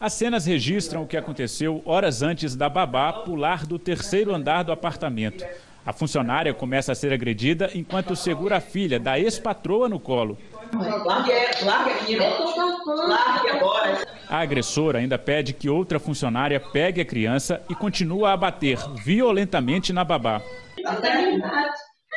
As 0.00 0.14
cenas 0.14 0.46
registram 0.46 1.04
o 1.04 1.06
que 1.06 1.16
aconteceu 1.16 1.80
horas 1.84 2.22
antes 2.22 2.56
da 2.56 2.68
babá 2.68 3.12
pular 3.12 3.64
do 3.64 3.78
terceiro 3.78 4.34
andar 4.34 4.64
do 4.64 4.72
apartamento. 4.72 5.46
A 5.86 5.92
funcionária 5.92 6.52
começa 6.52 6.90
a 6.90 6.94
ser 6.96 7.12
agredida 7.12 7.70
enquanto 7.76 8.16
segura 8.16 8.56
a 8.56 8.60
filha 8.60 8.98
da 8.98 9.16
ex-patroa 9.16 9.88
no 9.88 10.00
colo. 10.00 10.36
Largue, 10.74 11.32
largue 11.64 11.90
aqui, 11.90 12.16
largue 12.16 13.50
agora. 13.50 14.06
A 14.28 14.38
agressora 14.40 14.98
ainda 14.98 15.18
pede 15.18 15.52
que 15.52 15.68
outra 15.68 15.98
funcionária 15.98 16.60
pegue 16.60 17.00
a 17.00 17.04
criança 17.04 17.62
e 17.70 17.74
continua 17.74 18.32
a 18.32 18.36
bater 18.36 18.78
violentamente 19.02 19.92
na 19.92 20.04
babá. 20.04 20.42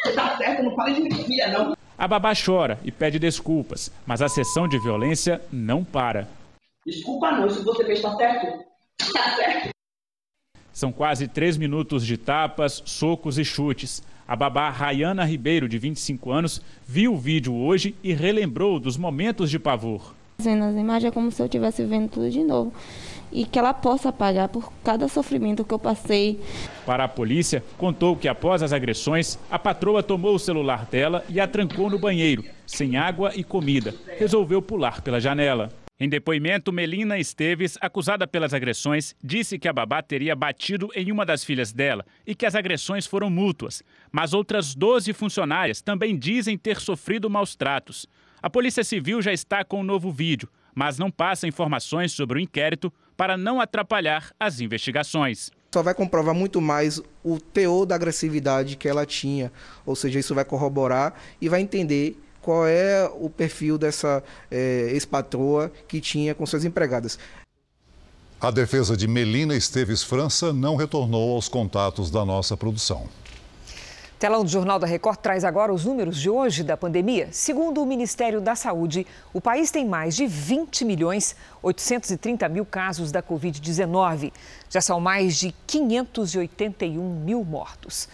Você 0.04 0.14
tá 0.14 0.38
certo, 0.38 0.64
não 0.64 0.76
fale 0.76 0.96
de 0.96 1.02
minha 1.02 1.24
filha, 1.24 1.48
não. 1.50 1.76
A 1.98 2.08
babá 2.08 2.34
chora 2.34 2.80
e 2.84 2.92
pede 2.92 3.20
desculpas, 3.20 3.92
mas 4.06 4.22
a 4.22 4.28
sessão 4.28 4.68
de 4.68 4.80
violência 4.80 5.42
não 5.52 5.84
para. 5.84 6.28
Desculpa 6.86 7.32
não, 7.32 7.50
se 7.50 7.64
você 7.64 7.86
fez 7.86 8.02
tá 8.02 8.16
certo, 8.16 8.66
tá 9.14 9.36
certo. 9.36 9.70
São 10.74 10.92
quase 10.92 11.28
três 11.28 11.58
minutos 11.58 12.06
de 12.06 12.18
tapas, 12.18 12.82
socos 12.86 13.38
e 13.38 13.46
chutes. 13.46 14.02
A 14.32 14.36
babá 14.38 14.70
Rayana 14.70 15.26
Ribeiro, 15.26 15.68
de 15.68 15.78
25 15.78 16.32
anos, 16.32 16.62
viu 16.88 17.14
o 17.14 17.18
vídeo 17.18 17.54
hoje 17.54 17.94
e 18.02 18.14
relembrou 18.14 18.80
dos 18.80 18.96
momentos 18.96 19.52
de 19.52 19.60
pavor. 19.60 20.16
Vendo 20.40 20.64
as 20.64 20.74
imagens 20.74 21.12
é 21.12 21.14
como 21.14 21.30
se 21.30 21.42
eu 21.42 21.48
estivesse 21.48 21.84
vendo 21.84 22.08
tudo 22.08 22.30
de 22.30 22.42
novo. 22.42 22.72
E 23.30 23.44
que 23.44 23.60
ela 23.60 23.74
possa 23.74 24.10
pagar 24.10 24.48
por 24.48 24.72
cada 24.86 25.10
sofrimento 25.10 25.66
que 25.66 25.74
eu 25.74 25.78
passei. 25.78 26.40
Para 26.86 27.04
a 27.04 27.10
polícia, 27.10 27.62
contou 27.78 28.16
que 28.16 28.30
após 28.30 28.64
as 28.64 28.72
agressões, 28.72 29.38
a 29.52 29.60
patroa 29.60 30.02
tomou 30.02 30.36
o 30.36 30.40
celular 30.40 30.86
dela 30.86 31.26
e 31.28 31.38
a 31.38 31.46
trancou 31.46 31.90
no 31.90 32.00
banheiro, 32.00 32.46
sem 32.66 32.96
água 32.96 33.34
e 33.36 33.44
comida. 33.44 33.94
Resolveu 34.18 34.62
pular 34.62 35.02
pela 35.02 35.20
janela. 35.20 35.74
Em 36.04 36.10
depoimento, 36.10 36.74
Melina 36.74 37.20
Esteves, 37.20 37.78
acusada 37.80 38.26
pelas 38.26 38.56
agressões, 38.56 39.16
disse 39.24 39.60
que 39.60 39.68
a 39.68 39.74
babá 39.74 40.02
teria 40.02 40.36
batido 40.36 40.90
em 40.96 41.12
uma 41.12 41.24
das 41.24 41.44
filhas 41.44 41.72
dela 41.72 42.04
e 42.26 42.34
que 42.34 42.44
as 42.44 42.56
agressões 42.56 43.06
foram 43.06 43.30
mútuas. 43.30 43.84
Mas 44.12 44.34
outras 44.34 44.74
12 44.74 45.14
funcionárias 45.14 45.80
também 45.80 46.18
dizem 46.18 46.58
ter 46.58 46.80
sofrido 46.80 47.30
maus 47.30 47.56
tratos. 47.56 48.08
A 48.42 48.50
Polícia 48.50 48.84
Civil 48.84 49.22
já 49.22 49.32
está 49.32 49.64
com 49.64 49.82
um 49.82 49.84
novo 49.84 50.12
vídeo, 50.12 50.50
mas 50.74 50.98
não 50.98 51.12
passa 51.12 51.48
informações 51.48 52.14
sobre 52.14 52.40
o 52.40 52.42
inquérito 52.42 52.92
para 53.16 53.38
não 53.38 53.62
atrapalhar 53.62 54.34
as 54.40 54.60
investigações. 54.60 55.52
Só 55.72 55.84
vai 55.84 55.94
comprovar 55.94 56.34
muito 56.34 56.60
mais 56.60 57.00
o 57.24 57.40
teor 57.40 57.86
da 57.86 57.94
agressividade 57.94 58.76
que 58.76 58.90
ela 58.90 59.06
tinha, 59.06 59.52
ou 59.86 59.96
seja, 59.96 60.18
isso 60.18 60.34
vai 60.34 60.46
corroborar 60.46 61.14
e 61.40 61.48
vai 61.48 61.62
entender 61.62 62.18
qual 62.42 62.66
é 62.66 63.10
o 63.20 63.30
perfil 63.30 63.78
dessa 63.78 64.24
é, 64.50 64.90
ex-patroa 64.92 65.72
que 65.88 66.02
tinha 66.02 66.34
com 66.34 66.46
suas 66.46 66.66
empregadas. 66.66 67.18
A 68.40 68.50
defesa 68.50 68.98
de 68.98 69.08
Melina 69.08 69.56
Esteves 69.56 70.02
França 70.02 70.52
não 70.52 70.76
retornou 70.76 71.36
aos 71.36 71.48
contatos 71.48 72.10
da 72.10 72.26
nossa 72.26 72.58
produção. 72.58 73.08
Telão 74.22 74.44
do 74.44 74.52
Jornal 74.52 74.78
da 74.78 74.86
Record 74.86 75.18
traz 75.18 75.44
agora 75.44 75.74
os 75.74 75.86
números 75.86 76.16
de 76.20 76.30
hoje 76.30 76.64
da 76.64 76.78
pandemia. 76.78 77.30
Segundo 77.32 77.82
o 77.82 77.86
Ministério 77.88 78.40
da 78.40 78.56
Saúde, 78.56 79.06
o 79.34 79.42
país 79.42 79.72
tem 79.72 79.84
mais 79.84 80.16
de 80.16 80.28
20 80.28 80.86
milhões 80.86 81.36
830 81.64 82.48
mil 82.48 82.64
casos 82.64 83.12
da 83.12 83.24
Covid-19. 83.24 84.32
Já 84.70 84.80
são 84.80 85.00
mais 85.00 85.38
de 85.38 85.52
581 85.66 87.02
mil 87.02 87.44
mortos. 87.44 88.08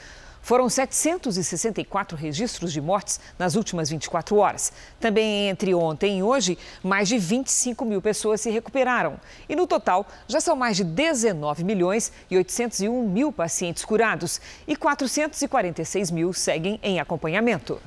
Foram 0.48 0.70
764 0.70 2.16
registros 2.16 2.72
de 2.72 2.80
mortes 2.80 3.20
nas 3.38 3.56
últimas 3.56 3.90
24 3.90 4.38
horas. 4.38 4.72
Também 4.98 5.50
entre 5.50 5.76
ontem 5.76 6.20
e 6.20 6.24
hoje, 6.24 6.58
mais 6.82 7.10
de 7.10 7.18
25 7.18 7.84
mil 7.84 8.02
pessoas 8.02 8.40
se 8.40 8.50
recuperaram. 8.50 9.20
E 9.50 9.58
no 9.58 9.68
total, 9.68 10.08
já 10.26 10.40
são 10.40 10.56
mais 10.56 10.78
de 10.78 10.86
19 10.86 11.66
milhões 11.66 12.14
e 12.32 12.38
801 12.38 13.10
mil 13.10 13.30
pacientes 13.30 13.84
curados 13.84 14.40
e 14.66 14.78
446 14.78 16.12
mil 16.12 16.32
seguem 16.32 16.80
em 16.82 16.98
acompanhamento. 16.98 17.78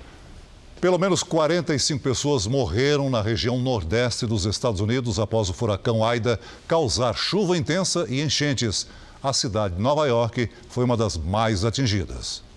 Pelo 0.83 0.99
menos 0.99 1.23
45 1.23 2.02
pessoas 2.02 2.47
morreram 2.47 3.09
na 3.09 3.23
região 3.23 3.57
nordeste 3.57 4.26
dos 4.26 4.45
Estados 4.45 4.83
Unidos 4.83 5.19
após 5.19 5.49
o 5.49 5.55
furacão 5.55 6.05
Aida 6.05 6.38
causar 6.69 7.17
chuva 7.17 7.57
intensa 7.57 8.05
e 8.07 8.21
enchentes. 8.21 8.87
A 9.23 9.33
cidade 9.33 9.76
de 9.76 9.81
Nova 9.81 10.07
York 10.07 10.50
foi 10.69 10.85
uma 10.85 10.97
das 10.99 11.17
mais 11.17 11.64
atingidas. 11.64 12.50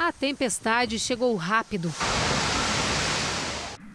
A 0.00 0.12
tempestade 0.12 0.96
chegou 0.96 1.34
rápido. 1.34 1.92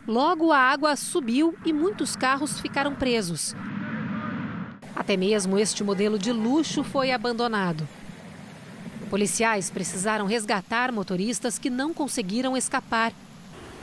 Logo 0.06 0.52
a 0.52 0.58
água 0.58 0.98
subiu 0.98 1.58
e 1.64 1.72
muitos 1.72 2.14
carros 2.14 2.60
ficaram 2.60 2.94
presos. 2.94 3.56
Até 4.94 5.16
mesmo 5.16 5.58
este 5.58 5.82
modelo 5.82 6.20
de 6.20 6.34
luxo 6.34 6.84
foi 6.84 7.10
abandonado. 7.14 7.88
Policiais 9.10 9.72
precisaram 9.72 10.26
resgatar 10.26 10.92
motoristas 10.92 11.58
que 11.58 11.70
não 11.70 11.94
conseguiram 11.94 12.58
escapar. 12.58 13.14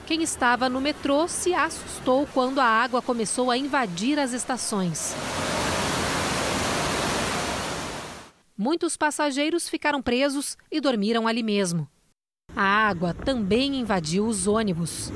Quem 0.05 0.21
estava 0.21 0.69
no 0.69 0.79
metrô 0.79 1.27
se 1.27 1.55
assustou 1.55 2.27
quando 2.35 2.59
a 2.59 2.65
água 2.65 3.01
começou 3.01 3.49
a 3.49 3.57
invadir 3.57 4.19
as 4.19 4.31
estações. 4.31 5.15
Muitos 8.55 8.95
passageiros 8.95 9.67
ficaram 9.67 10.03
presos 10.03 10.55
e 10.71 10.79
dormiram 10.79 11.27
ali 11.27 11.41
mesmo. 11.41 11.89
A 12.55 12.63
água 12.63 13.13
também 13.13 13.75
invadiu 13.75 14.25
os 14.25 14.47
ônibus. 14.47 15.11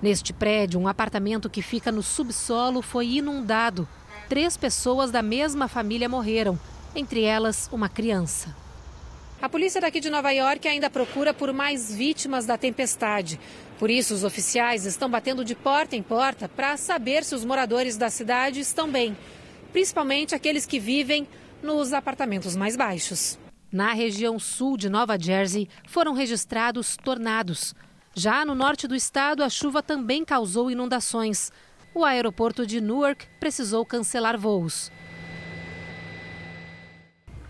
Neste 0.00 0.32
prédio, 0.32 0.80
um 0.80 0.88
apartamento 0.88 1.48
que 1.48 1.62
fica 1.62 1.92
no 1.92 2.02
subsolo 2.02 2.82
foi 2.82 3.06
inundado. 3.06 3.86
Três 4.28 4.56
pessoas 4.56 5.12
da 5.12 5.22
mesma 5.22 5.68
família 5.68 6.08
morreram, 6.08 6.58
entre 6.94 7.22
elas 7.22 7.68
uma 7.72 7.88
criança. 7.88 8.56
A 9.40 9.48
polícia 9.48 9.80
daqui 9.80 10.00
de 10.00 10.10
Nova 10.10 10.30
York 10.30 10.66
ainda 10.66 10.88
procura 10.90 11.34
por 11.34 11.52
mais 11.52 11.92
vítimas 11.94 12.46
da 12.46 12.56
tempestade. 12.56 13.38
Por 13.78 13.90
isso, 13.90 14.14
os 14.14 14.24
oficiais 14.24 14.86
estão 14.86 15.10
batendo 15.10 15.44
de 15.44 15.54
porta 15.54 15.96
em 15.96 16.02
porta 16.02 16.48
para 16.48 16.76
saber 16.76 17.24
se 17.24 17.34
os 17.34 17.44
moradores 17.44 17.96
da 17.96 18.08
cidade 18.08 18.60
estão 18.60 18.88
bem, 18.88 19.16
principalmente 19.72 20.34
aqueles 20.34 20.66
que 20.66 20.78
vivem 20.78 21.26
nos 21.62 21.92
apartamentos 21.92 22.54
mais 22.54 22.76
baixos. 22.76 23.38
Na 23.72 23.94
região 23.94 24.38
sul 24.38 24.76
de 24.76 24.90
Nova 24.90 25.18
Jersey, 25.18 25.66
foram 25.88 26.12
registrados 26.12 26.94
tornados. 27.02 27.74
Já 28.14 28.44
no 28.44 28.54
norte 28.54 28.86
do 28.86 28.94
estado, 28.94 29.42
a 29.42 29.48
chuva 29.48 29.82
também 29.82 30.26
causou 30.26 30.70
inundações. 30.70 31.50
O 31.94 32.04
aeroporto 32.04 32.66
de 32.66 32.82
Newark 32.82 33.26
precisou 33.40 33.86
cancelar 33.86 34.38
voos. 34.38 34.92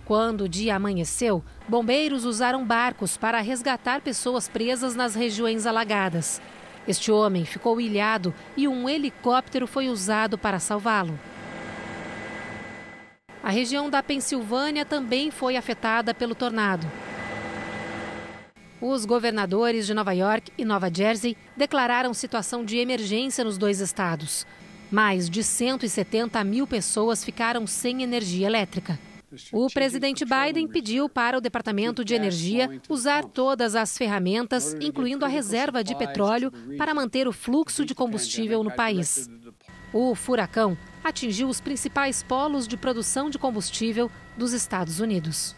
Quando 0.05 0.43
o 0.43 0.49
dia 0.49 0.76
amanheceu, 0.76 1.45
bombeiros 1.69 2.25
usaram 2.25 2.64
barcos 2.64 3.17
para 3.17 3.41
resgatar 3.41 4.00
pessoas 4.00 4.49
presas 4.49 4.95
nas 4.95 5.17
regiões 5.17 5.67
alagadas. 5.67 6.41
Este 6.87 7.11
homem 7.11 7.45
ficou 7.45 7.81
ilhado 7.81 8.33
e 8.57 8.69
um 8.69 8.88
helicóptero 8.88 9.67
foi 9.67 9.88
usado 9.88 10.38
para 10.38 10.61
salvá-lo. 10.61 11.19
A 13.43 13.51
região 13.51 13.91
da 13.91 14.03
Pensilvânia 14.03 14.85
também 14.85 15.31
foi 15.33 15.57
afetada 15.57 16.15
pelo 16.15 16.35
tornado. 16.35 16.87
Os 18.81 19.05
governadores 19.05 19.85
de 19.85 19.95
Nova 19.95 20.13
York 20.13 20.53
e 20.57 20.65
Nova 20.65 20.93
Jersey 20.93 21.37
declararam 21.57 22.15
situação 22.15 22.65
de 22.65 22.79
emergência 22.79 23.43
nos 23.43 23.59
dois 23.59 23.81
estados. 23.81 24.47
Mais 24.91 25.29
de 25.29 25.43
170 25.43 26.43
mil 26.45 26.67
pessoas 26.67 27.25
ficaram 27.25 27.67
sem 27.67 28.03
energia 28.03 28.47
elétrica. 28.47 28.99
O 29.51 29.69
presidente 29.69 30.25
Biden 30.25 30.69
pediu 30.69 31.09
para 31.09 31.39
o 31.39 31.41
Departamento 31.41 32.05
de 32.05 32.15
Energia 32.15 32.81
usar 32.89 33.25
todas 33.25 33.75
as 33.75 33.97
ferramentas, 33.97 34.75
incluindo 34.75 35.25
a 35.25 35.29
reserva 35.29 35.83
de 35.83 35.97
petróleo, 35.97 36.53
para 36.77 36.95
manter 36.95 37.27
o 37.27 37.33
fluxo 37.33 37.85
de 37.85 37.95
combustível 37.95 38.63
no 38.63 38.71
país. 38.71 39.31
O 39.93 40.15
furacão 40.15 40.77
atingiu 41.03 41.49
os 41.49 41.61
principais 41.61 42.23
polos 42.23 42.67
de 42.67 42.77
produção 42.77 43.29
de 43.29 43.39
combustível 43.39 44.11
dos 44.37 44.53
Estados 44.53 45.01
Unidos. 45.01 45.55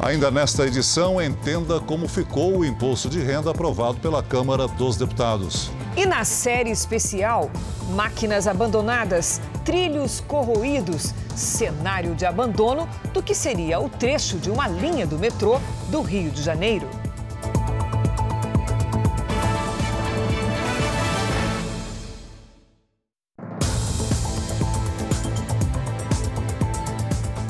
Ainda 0.00 0.30
nesta 0.30 0.66
edição, 0.66 1.22
entenda 1.22 1.80
como 1.80 2.08
ficou 2.08 2.58
o 2.58 2.64
imposto 2.64 3.08
de 3.08 3.20
renda 3.20 3.50
aprovado 3.50 3.98
pela 4.00 4.22
Câmara 4.22 4.66
dos 4.66 4.96
Deputados. 4.96 5.70
E 5.96 6.04
na 6.04 6.24
série 6.24 6.70
especial, 6.70 7.50
máquinas 7.90 8.48
abandonadas, 8.48 9.40
trilhos 9.64 10.20
corroídos, 10.20 11.14
cenário 11.36 12.14
de 12.14 12.26
abandono 12.26 12.88
do 13.12 13.22
que 13.22 13.34
seria 13.34 13.78
o 13.78 13.88
trecho 13.88 14.36
de 14.38 14.50
uma 14.50 14.66
linha 14.66 15.06
do 15.06 15.18
metrô 15.18 15.60
do 15.90 16.02
Rio 16.02 16.30
de 16.30 16.42
Janeiro. 16.42 16.88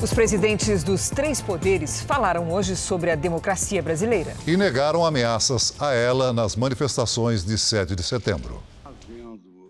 Os 0.05 0.13
presidentes 0.13 0.83
dos 0.83 1.09
três 1.09 1.41
poderes 1.41 1.99
falaram 1.99 2.51
hoje 2.51 2.75
sobre 2.75 3.09
a 3.09 3.15
democracia 3.15 3.81
brasileira. 3.81 4.35
E 4.45 4.55
negaram 4.55 5.03
ameaças 5.03 5.75
a 5.81 5.93
ela 5.93 6.31
nas 6.31 6.55
manifestações 6.55 7.43
de 7.43 7.57
7 7.57 7.95
de 7.95 8.03
setembro. 8.03 8.61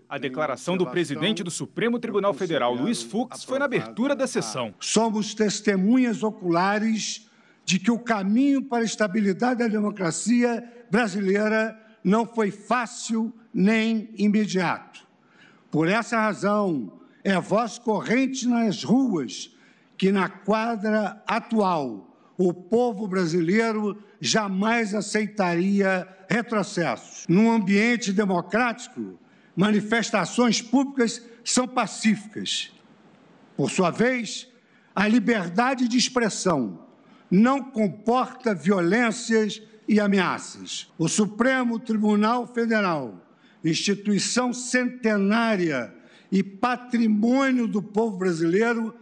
A 0.10 0.18
declaração 0.18 0.76
do 0.76 0.88
presidente 0.88 1.42
do 1.42 1.50
Supremo 1.50 2.00
Tribunal 2.00 2.34
Federal, 2.34 2.76
Luiz 2.76 3.02
Fux, 3.02 3.46
foi 3.46 3.60
na 3.60 3.64
abertura 3.64 4.14
da 4.14 4.28
sessão. 4.28 4.74
Somos 4.78 5.34
testemunhas 5.34 6.22
oculares 6.22 7.30
de 7.64 7.80
que 7.80 7.90
o 7.90 7.98
caminho 7.98 8.62
para 8.62 8.80
a 8.80 8.86
estabilidade 8.86 9.60
da 9.60 9.70
democracia 9.70 10.62
brasileira 10.92 11.80
não 12.04 12.28
foi 12.28 12.52
fácil 12.52 13.34
nem 13.54 14.10
imediato. 14.18 15.00
Por 15.72 15.88
essa 15.88 16.20
razão, 16.20 16.92
é 17.24 17.40
voz 17.40 17.80
corrente 17.80 18.46
nas 18.46 18.84
ruas 18.84 19.55
que 19.98 20.12
na 20.12 20.30
quadra 20.30 21.22
atual 21.28 22.16
o 22.38 22.54
povo 22.54 23.08
brasileiro 23.08 23.98
jamais 24.20 24.94
aceitaria 24.94 26.08
retrocessos. 26.30 27.26
Num 27.28 27.52
ambiente 27.52 28.12
democrático, 28.12 29.18
manifestações 29.56 30.62
públicas 30.62 31.22
são 31.44 31.68
pacíficas. 31.68 32.72
Por 33.56 33.72
sua 33.72 33.90
vez, 33.90 34.48
a 34.94 35.08
liberdade 35.08 35.88
de 35.88 35.98
expressão 35.98 36.80
não 37.30 37.64
comporta 37.64 38.54
violências 38.54 39.62
e 39.88 40.00
ameaças. 40.00 40.92
O 40.98 41.08
Supremo 41.08 41.80
Tribunal 41.80 42.48
Federal, 42.48 43.22
instituição 43.64 44.54
centenária 44.54 45.94
e 46.32 46.44
patrimônio 46.44 47.68
do 47.68 47.82
povo 47.82 48.18
brasileiro, 48.18 48.94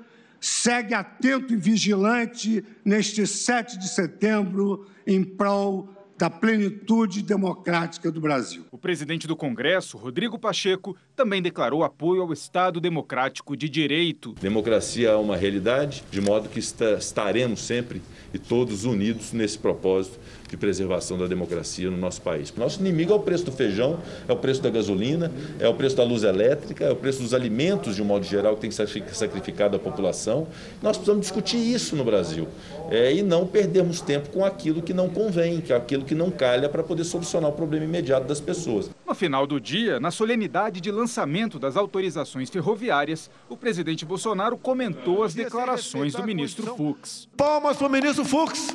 segue 0.44 0.94
atento 0.94 1.54
e 1.54 1.56
vigilante 1.56 2.66
neste 2.84 3.26
7 3.26 3.80
de 3.80 3.88
setembro 3.88 4.86
em 5.08 5.24
prol 5.24 5.88
da 6.18 6.30
plenitude 6.30 7.22
democrática 7.24 8.12
do 8.12 8.20
Brasil. 8.20 8.66
O 8.70 8.78
presidente 8.78 9.26
do 9.26 9.38
Congresso, 9.38 9.98
Rodrigo 9.98 10.38
Pacheco, 10.38 10.98
também 11.16 11.42
declarou 11.42 11.82
apoio 11.82 12.22
ao 12.22 12.34
Estado 12.34 12.82
Democrático 12.82 13.56
de 13.56 13.70
Direito. 13.70 14.34
Democracia 14.42 15.12
é 15.12 15.16
uma 15.16 15.38
realidade, 15.38 16.04
de 16.12 16.20
modo 16.20 16.50
que 16.50 16.60
estaremos 16.60 17.62
sempre 17.62 18.02
e 18.34 18.38
todos 18.38 18.84
unidos 18.84 19.32
nesse 19.32 19.58
propósito 19.58 20.20
de 20.54 20.58
preservação 20.58 21.18
da 21.18 21.26
democracia 21.26 21.90
no 21.90 21.98
nosso 21.98 22.22
país. 22.22 22.54
Nosso 22.56 22.80
inimigo 22.80 23.12
é 23.12 23.16
o 23.16 23.20
preço 23.20 23.46
do 23.46 23.52
feijão, 23.52 24.00
é 24.28 24.32
o 24.32 24.36
preço 24.36 24.62
da 24.62 24.70
gasolina, 24.70 25.32
é 25.60 25.68
o 25.68 25.74
preço 25.74 25.96
da 25.96 26.04
luz 26.04 26.22
elétrica, 26.24 26.86
é 26.86 26.92
o 26.92 26.96
preço 26.96 27.24
dos 27.24 27.34
alimentos, 27.34 27.96
de 27.96 28.04
um 28.04 28.06
modo 28.06 28.24
geral, 28.24 28.54
que 28.54 28.62
tem 28.62 28.70
que 28.70 28.76
ser 28.76 28.88
sacrificado 29.14 29.76
à 29.76 29.80
população. 29.80 30.48
Nós 30.80 30.96
precisamos 30.96 31.22
discutir 31.22 31.58
isso 31.58 31.96
no 31.96 32.04
Brasil 32.04 32.48
é, 32.92 33.12
e 33.12 33.24
não 33.24 33.48
perdermos 33.48 34.00
tempo 34.00 34.30
com 34.30 34.46
aquilo 34.46 34.80
que 34.84 34.94
não 34.94 35.10
convém, 35.10 35.60
que 35.60 35.74
é 35.74 35.76
aquilo 35.76 36.06
que 36.06 36.14
não 36.14 36.30
calha 36.30 36.70
para 36.70 36.84
poder 36.84 37.04
solucionar 37.04 37.50
o 37.50 37.54
problema 37.54 37.86
imediato 37.86 38.28
das 38.28 38.40
pessoas. 38.40 38.92
No 39.08 39.16
final 39.16 39.48
do 39.48 39.60
dia, 39.60 40.00
na 40.00 40.12
solenidade 40.12 40.80
de 40.80 40.92
lançamento 40.92 41.58
das 41.58 41.76
autorizações 41.76 42.52
ferroviárias, 42.52 43.28
o 43.50 43.58
presidente 43.58 44.06
Bolsonaro 44.06 44.56
comentou 44.56 45.24
as 45.24 45.34
declarações 45.34 46.14
do 46.14 46.24
ministro 46.24 46.76
Fux. 46.76 47.28
Palmas 47.36 47.76
para 47.76 47.88
o 47.88 47.90
ministro 47.90 48.24
Fux. 48.24 48.68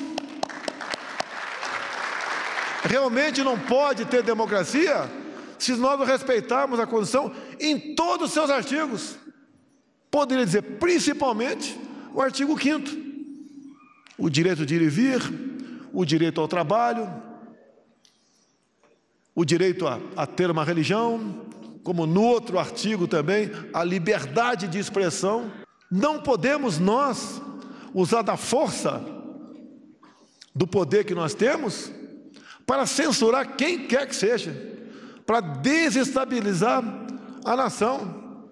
Realmente 2.83 3.43
não 3.43 3.59
pode 3.59 4.05
ter 4.05 4.23
democracia 4.23 5.11
se 5.59 5.73
nós 5.75 5.99
não 5.99 6.07
respeitarmos 6.07 6.79
a 6.79 6.87
Constituição 6.87 7.33
em 7.59 7.95
todos 7.95 8.29
os 8.29 8.33
seus 8.33 8.51
artigos. 8.51 9.17
Poderia 10.11 10.45
dizer, 10.45 10.63
principalmente, 10.79 11.79
o 12.15 12.23
artigo 12.23 12.59
5 12.59 13.09
o 14.19 14.29
direito 14.29 14.67
de 14.67 14.75
ir 14.75 14.83
e 14.83 14.89
vir, 14.89 15.21
o 15.93 16.05
direito 16.05 16.41
ao 16.41 16.49
trabalho, 16.49 17.09
o 19.33 19.45
direito 19.45 19.87
a, 19.87 20.01
a 20.17 20.27
ter 20.27 20.51
uma 20.51 20.65
religião, 20.65 21.47
como 21.85 22.05
no 22.05 22.23
outro 22.23 22.59
artigo 22.59 23.07
também, 23.07 23.51
a 23.73 23.85
liberdade 23.85 24.67
de 24.67 24.79
expressão. 24.79 25.53
Não 25.89 26.21
podemos 26.21 26.79
nós 26.81 27.41
usar 27.95 28.23
da 28.23 28.37
força 28.37 29.01
do 30.53 30.67
poder 30.67 31.05
que 31.05 31.15
nós 31.15 31.33
temos 31.35 31.93
para 32.69 32.85
censurar 32.85 33.57
quem 33.57 33.87
quer 33.87 34.07
que 34.07 34.15
seja, 34.15 34.55
para 35.25 35.41
desestabilizar 35.41 36.85
a 37.43 37.57
nação, 37.57 38.45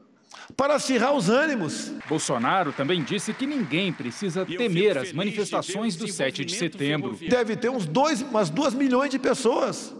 para 0.56 0.76
acirrar 0.76 1.14
os 1.14 1.28
ânimos. 1.28 1.92
Bolsonaro 2.08 2.72
também 2.72 3.04
disse 3.04 3.34
que 3.34 3.46
ninguém 3.46 3.92
precisa 3.92 4.46
temer 4.46 4.96
as 4.96 5.12
manifestações 5.12 5.96
do 5.96 6.08
7 6.08 6.46
de 6.46 6.56
setembro. 6.56 7.14
Deve 7.28 7.56
ter 7.56 7.68
uns 7.68 7.84
dois, 7.84 8.22
umas 8.22 8.48
duas 8.48 8.72
milhões 8.72 9.10
de 9.10 9.18
pessoas. 9.18 9.94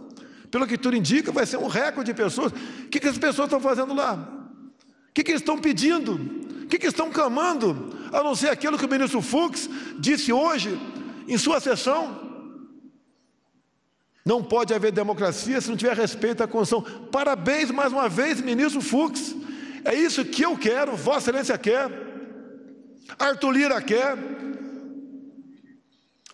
Pelo 0.51 0.67
que 0.67 0.79
tudo 0.79 0.97
indica, 0.97 1.31
vai 1.31 1.45
ser 1.45 1.59
um 1.59 1.67
recorde 1.67 2.11
de 2.11 2.17
pessoas. 2.17 2.53
O 2.53 2.89
que, 2.89 2.99
que 2.99 3.09
as 3.09 3.19
pessoas 3.19 3.49
estão 3.49 3.61
fazendo 3.61 3.93
lá? 3.93 4.15
O 4.15 5.13
que, 5.13 5.23
que 5.23 5.33
eles 5.33 5.43
estão 5.43 5.59
pedindo? 5.59 6.15
O 6.63 6.67
que, 6.69 6.79
que 6.79 6.87
estão 6.87 7.11
clamando? 7.11 7.95
A 8.11 8.23
não 8.23 8.35
ser 8.35 8.49
aquilo 8.49 8.79
que 8.79 8.87
o 8.87 8.89
ministro 8.89 9.21
Fux 9.21 9.69
disse 9.99 10.33
hoje 10.33 10.81
em 11.29 11.37
sua 11.37 11.61
sessão, 11.61 12.26
não 14.27 14.43
pode 14.43 14.75
haver 14.75 14.91
democracia 14.91 15.61
se 15.61 15.69
não 15.71 15.77
tiver 15.77 15.97
respeito 15.97 16.43
à 16.43 16.49
Constituição. 16.49 17.07
Parabéns 17.13 17.71
mais 17.71 17.93
uma 17.93 18.09
vez, 18.09 18.41
ministro 18.41 18.81
Fux. 18.81 19.37
É 19.85 19.95
isso 19.95 20.25
que 20.25 20.43
eu 20.43 20.59
quero, 20.59 20.97
Vossa 20.97 21.31
Excelência 21.31 21.57
quer, 21.57 21.89
Arthur 23.17 23.53
Lira 23.53 23.81
quer, 23.81 24.19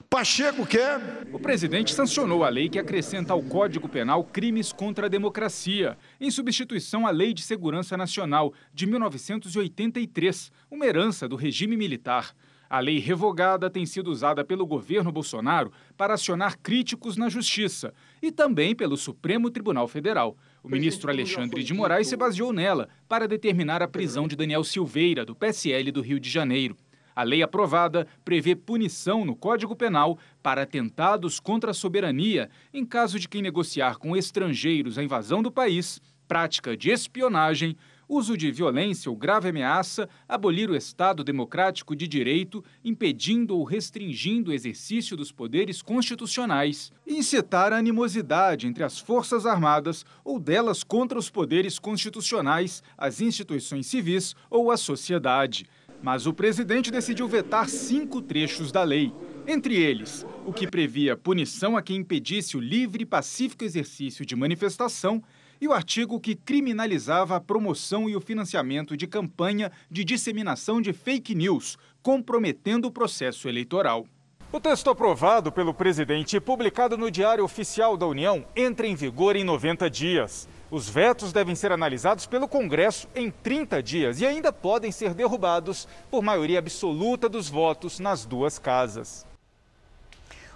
Pacheco 0.09 0.67
quer. 0.67 1.01
O 1.33 1.39
presidente 1.39 1.93
sancionou 1.93 2.45
a 2.45 2.49
lei 2.49 2.71
que 2.71 2.79
acrescenta 2.79 3.35
ao 3.35 3.43
Código 3.43 3.87
Penal 3.87 4.25
crimes 4.25 4.73
contra 4.73 5.05
a 5.05 5.09
democracia, 5.09 5.99
em 6.19 6.31
substituição 6.31 7.07
à 7.07 7.11
Lei 7.11 7.35
de 7.35 7.43
Segurança 7.43 7.95
Nacional 7.95 8.55
de 8.73 8.87
1983, 8.87 10.51
uma 10.71 10.87
herança 10.87 11.29
do 11.29 11.37
regime 11.37 11.77
militar. 11.77 12.35
A 12.73 12.81
lei 12.81 12.99
revogada 12.99 13.69
tem 13.69 13.85
sido 13.85 14.11
usada 14.11 14.43
pelo 14.43 14.67
governo 14.67 15.13
Bolsonaro 15.13 15.71
para 15.95 16.15
acionar 16.15 16.57
críticos 16.59 17.19
na 17.19 17.29
justiça 17.29 17.93
e 18.23 18.33
também 18.33 18.75
pelo 18.75 18.97
Supremo 18.97 19.51
Tribunal 19.51 19.87
Federal. 19.87 20.39
O 20.63 20.71
ministro 20.71 21.11
Alexandre 21.11 21.63
de 21.63 21.75
Moraes 21.75 22.09
se 22.09 22.17
baseou 22.17 22.51
nela 22.51 22.89
para 23.07 23.29
determinar 23.29 23.83
a 23.83 23.89
prisão 23.89 24.27
de 24.27 24.35
Daniel 24.35 24.65
Silveira, 24.65 25.23
do 25.23 25.37
PSL 25.37 25.93
do 25.93 26.01
Rio 26.01 26.19
de 26.19 26.31
Janeiro. 26.31 26.75
A 27.15 27.23
lei 27.23 27.43
aprovada 27.43 28.07
prevê 28.25 28.57
punição 28.57 29.23
no 29.23 29.37
Código 29.37 29.77
Penal 29.77 30.19
para 30.43 30.63
atentados 30.63 31.39
contra 31.39 31.73
a 31.73 31.75
soberania 31.75 32.49
em 32.73 32.87
caso 32.87 33.21
de 33.21 33.29
quem 33.29 33.43
negociar 33.43 33.99
com 33.99 34.17
estrangeiros 34.17 34.97
a 34.97 35.03
invasão 35.03 35.43
do 35.43 35.53
país, 35.53 36.01
prática 36.27 36.75
de 36.75 36.89
espionagem 36.89 37.77
uso 38.13 38.37
de 38.37 38.53
violência 38.53 39.11
ou 39.11 39.17
grave 39.17 39.49
ameaça, 39.49 40.07
abolir 40.29 40.69
o 40.69 40.77
Estado 40.77 41.25
democrático 41.25 41.97
de 41.97 42.07
direito, 42.07 42.63
impedindo 42.85 43.57
ou 43.57 43.65
restringindo 43.65 44.51
o 44.51 44.55
exercício 44.55 45.17
dos 45.17 45.33
poderes 45.33 45.81
constitucionais, 45.81 46.93
incitar 47.07 47.73
a 47.73 47.79
animosidade 47.79 48.67
entre 48.67 48.85
as 48.85 48.99
Forças 48.99 49.47
Armadas 49.47 50.05
ou 50.23 50.39
delas 50.39 50.85
contra 50.85 51.19
os 51.19 51.31
poderes 51.31 51.79
constitucionais, 51.79 52.83
as 52.99 53.23
instituições 53.23 53.87
civis 53.87 54.37
ou 54.51 54.71
a 54.71 54.77
sociedade. 54.77 55.67
Mas 56.03 56.27
o 56.27 56.35
presidente 56.35 56.91
decidiu 56.91 57.27
vetar 57.27 57.67
cinco 57.67 58.21
trechos 58.21 58.71
da 58.71 58.83
lei. 58.83 59.11
Entre 59.47 59.75
eles, 59.75 60.27
o 60.45 60.53
que 60.53 60.67
previa 60.67 61.17
punição 61.17 61.77
a 61.77 61.83
quem 61.83 61.97
impedisse 61.99 62.59
o 62.59 62.61
livre 62.61 63.05
e 63.05 63.07
pacífico 63.07 63.65
exercício 63.65 64.27
de 64.27 64.37
manifestação 64.37 65.23
e 65.63 65.69
o 65.69 65.73
artigo 65.73 66.19
que 66.19 66.35
criminalizava 66.35 67.37
a 67.37 67.41
promoção 67.41 68.09
e 68.09 68.17
o 68.17 68.21
financiamento 68.21 68.97
de 68.97 69.07
campanha 69.07 69.71
de 69.89 70.03
disseminação 70.03 70.83
de 70.83 70.93
fake 70.93 71.37
news, 71.37 71.79
comprometendo 72.03 72.87
o 72.87 72.91
processo 72.91 73.49
eleitoral. 73.49 74.05
O 74.51 74.59
texto 74.59 74.91
aprovado 74.91 75.53
pelo 75.53 75.73
presidente 75.73 76.35
e 76.35 76.41
publicado 76.41 76.99
no 76.99 77.13
Diário 77.13 77.45
Oficial 77.45 77.97
da 77.97 78.05
União 78.09 78.45
entra 78.57 78.89
em 78.89 78.97
vigor 78.97 79.37
em 79.37 79.45
90 79.45 79.89
dias. 79.89 80.49
Os 80.69 80.89
vetos 80.89 81.33
devem 81.33 81.55
ser 81.55 81.71
analisados 81.71 82.27
pelo 82.27 82.49
Congresso 82.49 83.07
em 83.15 83.31
30 83.31 83.81
dias 83.81 84.21
e 84.21 84.27
ainda 84.27 84.53
podem 84.53 84.91
ser 84.91 85.15
derrubados 85.15 85.87
por 86.11 86.25
maioria 86.25 86.59
absoluta 86.59 87.29
dos 87.29 87.49
votos 87.49 88.01
nas 88.01 88.27
duas 88.27 88.59
casas. 88.59 89.25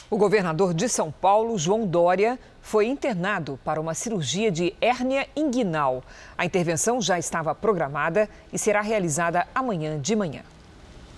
O 0.09 0.16
governador 0.16 0.73
de 0.73 0.88
São 0.88 1.11
Paulo, 1.11 1.59
João 1.59 1.85
Dória, 1.85 2.38
foi 2.62 2.87
internado 2.87 3.59
para 3.64 3.81
uma 3.81 3.92
cirurgia 3.92 4.53
de 4.53 4.73
hérnia 4.81 5.27
inguinal. 5.35 6.01
A 6.38 6.45
intervenção 6.47 7.03
já 7.03 7.19
estava 7.19 7.53
programada 7.57 8.29
e 8.53 8.59
será 8.59 8.81
realizada 8.83 9.49
amanhã 9.53 9.99
de 9.99 10.14
manhã. 10.14 10.42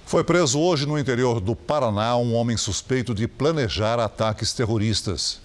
Foi 0.07 0.25
preso 0.25 0.59
hoje 0.59 0.87
no 0.87 0.99
interior 0.99 1.39
do 1.39 1.55
Paraná 1.55 2.17
um 2.17 2.35
homem 2.35 2.57
suspeito 2.57 3.15
de 3.15 3.29
planejar 3.29 4.01
ataques 4.01 4.55
terroristas. 4.55 5.39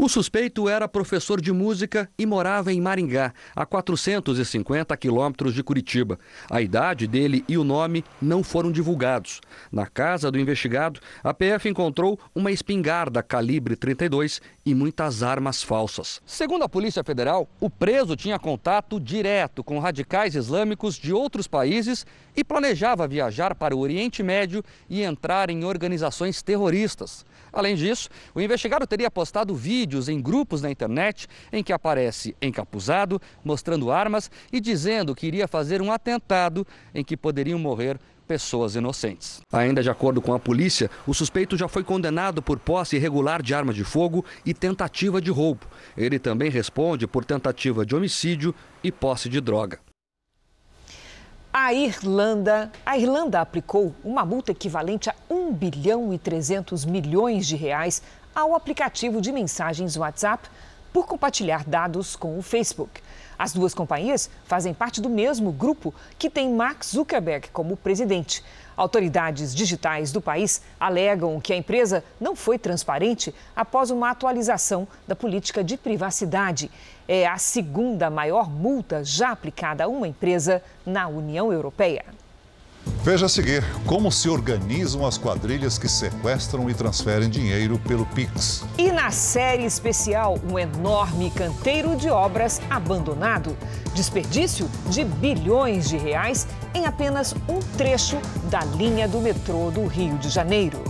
O 0.00 0.08
suspeito 0.08 0.68
era 0.68 0.86
professor 0.86 1.40
de 1.40 1.50
música 1.52 2.08
e 2.16 2.24
morava 2.24 2.72
em 2.72 2.80
Maringá, 2.80 3.34
a 3.54 3.66
450 3.66 4.96
quilômetros 4.96 5.52
de 5.52 5.60
Curitiba. 5.60 6.20
A 6.48 6.62
idade 6.62 7.08
dele 7.08 7.44
e 7.48 7.58
o 7.58 7.64
nome 7.64 8.04
não 8.22 8.44
foram 8.44 8.70
divulgados. 8.70 9.40
Na 9.72 9.88
casa 9.88 10.30
do 10.30 10.38
investigado, 10.38 11.00
a 11.20 11.34
PF 11.34 11.68
encontrou 11.68 12.16
uma 12.32 12.52
espingarda 12.52 13.24
calibre 13.24 13.74
32 13.74 14.40
e 14.64 14.72
muitas 14.72 15.24
armas 15.24 15.64
falsas. 15.64 16.22
Segundo 16.24 16.62
a 16.62 16.68
Polícia 16.68 17.02
Federal, 17.02 17.48
o 17.58 17.68
preso 17.68 18.14
tinha 18.14 18.38
contato 18.38 19.00
direto 19.00 19.64
com 19.64 19.80
radicais 19.80 20.36
islâmicos 20.36 20.94
de 20.94 21.12
outros 21.12 21.48
países 21.48 22.06
e 22.36 22.44
planejava 22.44 23.08
viajar 23.08 23.52
para 23.52 23.74
o 23.74 23.80
Oriente 23.80 24.22
Médio 24.22 24.62
e 24.88 25.02
entrar 25.02 25.50
em 25.50 25.64
organizações 25.64 26.40
terroristas. 26.40 27.26
Além 27.52 27.74
disso, 27.74 28.08
o 28.34 28.40
investigado 28.40 28.86
teria 28.86 29.10
postado 29.10 29.54
vídeos 29.54 30.08
em 30.08 30.20
grupos 30.20 30.62
na 30.62 30.70
internet 30.70 31.26
em 31.52 31.62
que 31.62 31.72
aparece 31.72 32.36
encapuzado, 32.40 33.20
mostrando 33.44 33.90
armas 33.90 34.30
e 34.52 34.60
dizendo 34.60 35.14
que 35.14 35.26
iria 35.26 35.48
fazer 35.48 35.80
um 35.82 35.92
atentado 35.92 36.66
em 36.94 37.04
que 37.04 37.16
poderiam 37.16 37.58
morrer 37.58 37.98
pessoas 38.28 38.76
inocentes. 38.76 39.40
Ainda 39.50 39.82
de 39.82 39.88
acordo 39.88 40.20
com 40.20 40.34
a 40.34 40.38
polícia, 40.38 40.90
o 41.06 41.14
suspeito 41.14 41.56
já 41.56 41.66
foi 41.66 41.82
condenado 41.82 42.42
por 42.42 42.58
posse 42.58 42.96
irregular 42.96 43.42
de 43.42 43.54
arma 43.54 43.72
de 43.72 43.82
fogo 43.82 44.24
e 44.44 44.52
tentativa 44.52 45.20
de 45.20 45.30
roubo. 45.30 45.66
Ele 45.96 46.18
também 46.18 46.50
responde 46.50 47.06
por 47.06 47.24
tentativa 47.24 47.86
de 47.86 47.96
homicídio 47.96 48.54
e 48.84 48.92
posse 48.92 49.30
de 49.30 49.40
droga. 49.40 49.80
A 51.52 51.72
Irlanda, 51.72 52.70
a 52.84 52.98
Irlanda 52.98 53.40
aplicou 53.40 53.94
uma 54.04 54.24
multa 54.24 54.52
equivalente 54.52 55.08
a 55.08 55.14
1 55.30 55.52
bilhão 55.54 56.12
e 56.12 56.18
300 56.18 56.84
milhões 56.84 57.46
de 57.46 57.56
reais 57.56 58.02
ao 58.34 58.54
aplicativo 58.54 59.20
de 59.20 59.32
mensagens 59.32 59.96
WhatsApp 59.96 60.48
por 60.92 61.06
compartilhar 61.06 61.64
dados 61.64 62.14
com 62.14 62.38
o 62.38 62.42
Facebook. 62.42 63.02
As 63.38 63.52
duas 63.52 63.72
companhias 63.72 64.28
fazem 64.46 64.74
parte 64.74 65.00
do 65.00 65.08
mesmo 65.08 65.52
grupo 65.52 65.94
que 66.18 66.28
tem 66.28 66.52
Mark 66.52 66.84
Zuckerberg 66.84 67.48
como 67.50 67.76
presidente. 67.76 68.42
Autoridades 68.76 69.54
digitais 69.54 70.10
do 70.10 70.20
país 70.20 70.60
alegam 70.78 71.40
que 71.40 71.52
a 71.52 71.56
empresa 71.56 72.02
não 72.20 72.34
foi 72.34 72.58
transparente 72.58 73.32
após 73.54 73.90
uma 73.90 74.10
atualização 74.10 74.88
da 75.06 75.14
política 75.14 75.62
de 75.62 75.76
privacidade. 75.76 76.70
É 77.06 77.26
a 77.26 77.38
segunda 77.38 78.10
maior 78.10 78.50
multa 78.50 79.04
já 79.04 79.30
aplicada 79.30 79.84
a 79.84 79.88
uma 79.88 80.08
empresa 80.08 80.62
na 80.84 81.06
União 81.06 81.52
Europeia. 81.52 82.04
Veja 83.02 83.26
a 83.26 83.28
seguir 83.28 83.64
como 83.86 84.12
se 84.12 84.28
organizam 84.28 85.06
as 85.06 85.16
quadrilhas 85.16 85.78
que 85.78 85.88
sequestram 85.88 86.68
e 86.68 86.74
transferem 86.74 87.30
dinheiro 87.30 87.78
pelo 87.78 88.04
Pix. 88.06 88.64
E 88.76 88.90
na 88.92 89.10
série 89.10 89.64
especial, 89.64 90.38
um 90.50 90.58
enorme 90.58 91.30
canteiro 91.30 91.96
de 91.96 92.10
obras 92.10 92.60
abandonado. 92.68 93.56
Desperdício 93.94 94.68
de 94.90 95.04
bilhões 95.04 95.88
de 95.88 95.96
reais 95.96 96.46
em 96.74 96.84
apenas 96.84 97.34
um 97.48 97.60
trecho 97.76 98.18
da 98.50 98.60
linha 98.64 99.08
do 99.08 99.20
metrô 99.20 99.70
do 99.70 99.86
Rio 99.86 100.18
de 100.18 100.28
Janeiro. 100.28 100.82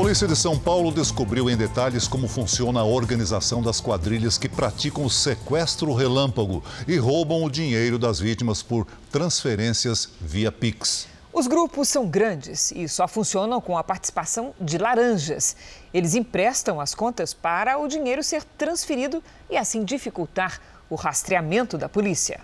Polícia 0.00 0.26
de 0.26 0.34
São 0.34 0.58
Paulo 0.58 0.90
descobriu 0.90 1.50
em 1.50 1.56
detalhes 1.58 2.08
como 2.08 2.26
funciona 2.26 2.80
a 2.80 2.84
organização 2.84 3.60
das 3.60 3.82
quadrilhas 3.82 4.38
que 4.38 4.48
praticam 4.48 5.04
o 5.04 5.10
sequestro 5.10 5.92
relâmpago 5.92 6.64
e 6.88 6.96
roubam 6.96 7.44
o 7.44 7.50
dinheiro 7.50 7.98
das 7.98 8.18
vítimas 8.18 8.62
por 8.62 8.86
transferências 9.12 10.08
via 10.18 10.50
Pix. 10.50 11.06
Os 11.30 11.46
grupos 11.46 11.86
são 11.90 12.08
grandes 12.08 12.72
e 12.72 12.88
só 12.88 13.06
funcionam 13.06 13.60
com 13.60 13.76
a 13.76 13.84
participação 13.84 14.54
de 14.58 14.78
laranjas. 14.78 15.54
Eles 15.92 16.14
emprestam 16.14 16.80
as 16.80 16.94
contas 16.94 17.34
para 17.34 17.76
o 17.76 17.86
dinheiro 17.86 18.22
ser 18.22 18.42
transferido 18.56 19.22
e 19.50 19.56
assim 19.58 19.84
dificultar 19.84 20.62
o 20.88 20.94
rastreamento 20.94 21.76
da 21.76 21.90
polícia. 21.90 22.40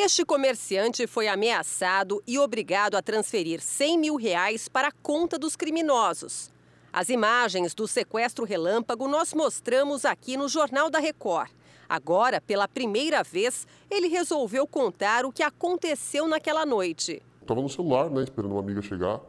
Este 0.00 0.24
comerciante 0.24 1.08
foi 1.08 1.26
ameaçado 1.26 2.22
e 2.24 2.38
obrigado 2.38 2.94
a 2.94 3.02
transferir 3.02 3.60
100 3.60 3.98
mil 3.98 4.14
reais 4.14 4.68
para 4.68 4.88
a 4.88 4.92
conta 5.02 5.36
dos 5.36 5.56
criminosos. 5.56 6.52
As 6.92 7.08
imagens 7.08 7.74
do 7.74 7.88
sequestro 7.88 8.44
relâmpago 8.44 9.08
nós 9.08 9.34
mostramos 9.34 10.04
aqui 10.04 10.36
no 10.36 10.48
Jornal 10.48 10.88
da 10.88 11.00
Record. 11.00 11.50
Agora, 11.88 12.40
pela 12.40 12.68
primeira 12.68 13.24
vez, 13.24 13.66
ele 13.90 14.06
resolveu 14.06 14.68
contar 14.68 15.26
o 15.26 15.32
que 15.32 15.42
aconteceu 15.42 16.28
naquela 16.28 16.64
noite. 16.64 17.20
Estava 17.42 17.60
no 17.60 17.68
celular, 17.68 18.08
né, 18.08 18.22
esperando 18.22 18.52
uma 18.52 18.60
amiga 18.60 18.80
chegar. 18.80 19.20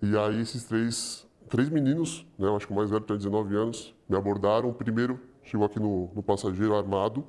E 0.00 0.16
aí 0.16 0.40
esses 0.40 0.62
três, 0.66 1.26
três 1.50 1.68
meninos, 1.68 2.24
né, 2.38 2.48
acho 2.54 2.68
que 2.68 2.72
o 2.72 2.76
mais 2.76 2.90
velho 2.90 3.02
tem 3.02 3.16
19 3.16 3.56
anos, 3.56 3.92
me 4.08 4.16
abordaram. 4.16 4.68
O 4.68 4.72
primeiro 4.72 5.20
chegou 5.42 5.66
aqui 5.66 5.80
no, 5.80 6.12
no 6.14 6.22
passageiro 6.22 6.76
armado. 6.76 7.26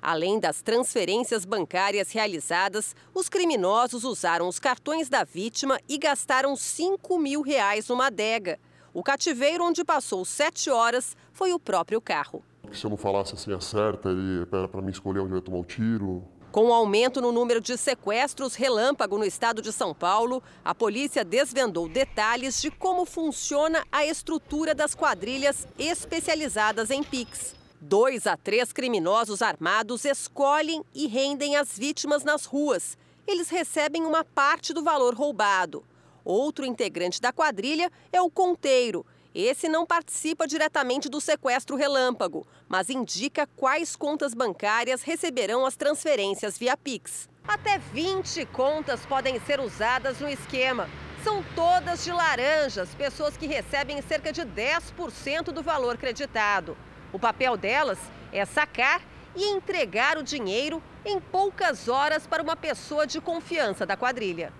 Além 0.00 0.38
das 0.38 0.62
transferências 0.62 1.44
bancárias 1.44 2.12
realizadas, 2.12 2.94
os 3.14 3.28
criminosos 3.28 4.04
usaram 4.04 4.48
os 4.48 4.58
cartões 4.58 5.08
da 5.08 5.24
vítima 5.24 5.78
e 5.88 5.98
gastaram 5.98 6.54
5 6.54 7.18
mil 7.18 7.42
reais 7.42 7.88
numa 7.88 8.06
adega. 8.06 8.58
O 8.94 9.02
cativeiro 9.02 9.64
onde 9.64 9.84
passou 9.84 10.24
sete 10.24 10.70
horas 10.70 11.16
foi 11.32 11.52
o 11.52 11.60
próprio 11.60 12.00
carro. 12.00 12.42
Se 12.72 12.84
eu 12.84 12.90
não 12.90 12.96
falasse 12.96 13.34
assim 13.34 13.52
a 13.52 13.60
certa, 13.60 14.08
ele 14.08 14.46
era 14.50 14.68
para 14.68 14.82
mim 14.82 14.90
escolher 14.90 15.20
onde 15.20 15.32
eu 15.32 15.36
ia 15.36 15.42
tomar 15.42 15.58
o 15.58 15.64
tiro. 15.64 16.24
Com 16.50 16.68
o 16.68 16.72
aumento 16.72 17.20
no 17.20 17.30
número 17.30 17.60
de 17.60 17.76
sequestros 17.76 18.54
relâmpago 18.54 19.18
no 19.18 19.24
estado 19.24 19.60
de 19.60 19.70
São 19.70 19.94
Paulo, 19.94 20.42
a 20.64 20.74
polícia 20.74 21.22
desvendou 21.22 21.88
detalhes 21.88 22.60
de 22.60 22.70
como 22.70 23.04
funciona 23.04 23.84
a 23.92 24.06
estrutura 24.06 24.74
das 24.74 24.94
quadrilhas 24.94 25.68
especializadas 25.78 26.90
em 26.90 27.02
Pix. 27.02 27.57
Dois 27.80 28.26
a 28.26 28.36
três 28.36 28.72
criminosos 28.72 29.40
armados 29.40 30.04
escolhem 30.04 30.84
e 30.92 31.06
rendem 31.06 31.54
as 31.54 31.78
vítimas 31.78 32.24
nas 32.24 32.44
ruas. 32.44 32.98
Eles 33.24 33.48
recebem 33.48 34.04
uma 34.04 34.24
parte 34.24 34.74
do 34.74 34.82
valor 34.82 35.14
roubado. 35.14 35.84
Outro 36.24 36.66
integrante 36.66 37.20
da 37.20 37.32
quadrilha 37.32 37.88
é 38.12 38.20
o 38.20 38.28
conteiro. 38.28 39.06
Esse 39.32 39.68
não 39.68 39.86
participa 39.86 40.48
diretamente 40.48 41.08
do 41.08 41.20
sequestro 41.20 41.76
relâmpago, 41.76 42.44
mas 42.68 42.90
indica 42.90 43.46
quais 43.54 43.94
contas 43.94 44.34
bancárias 44.34 45.02
receberão 45.02 45.64
as 45.64 45.76
transferências 45.76 46.58
via 46.58 46.76
Pix. 46.76 47.28
Até 47.46 47.78
20 47.78 48.44
contas 48.46 49.06
podem 49.06 49.38
ser 49.40 49.60
usadas 49.60 50.18
no 50.18 50.28
esquema. 50.28 50.90
São 51.22 51.44
todas 51.54 52.02
de 52.02 52.10
laranjas, 52.10 52.92
pessoas 52.96 53.36
que 53.36 53.46
recebem 53.46 54.02
cerca 54.02 54.32
de 54.32 54.42
10% 54.42 55.52
do 55.52 55.62
valor 55.62 55.96
creditado. 55.96 56.76
O 57.12 57.18
papel 57.18 57.56
delas 57.56 57.98
é 58.32 58.44
sacar 58.44 59.00
e 59.34 59.44
entregar 59.44 60.18
o 60.18 60.22
dinheiro 60.22 60.82
em 61.04 61.18
poucas 61.18 61.88
horas 61.88 62.26
para 62.26 62.42
uma 62.42 62.56
pessoa 62.56 63.06
de 63.06 63.20
confiança 63.20 63.86
da 63.86 63.96
quadrilha. 63.96 64.52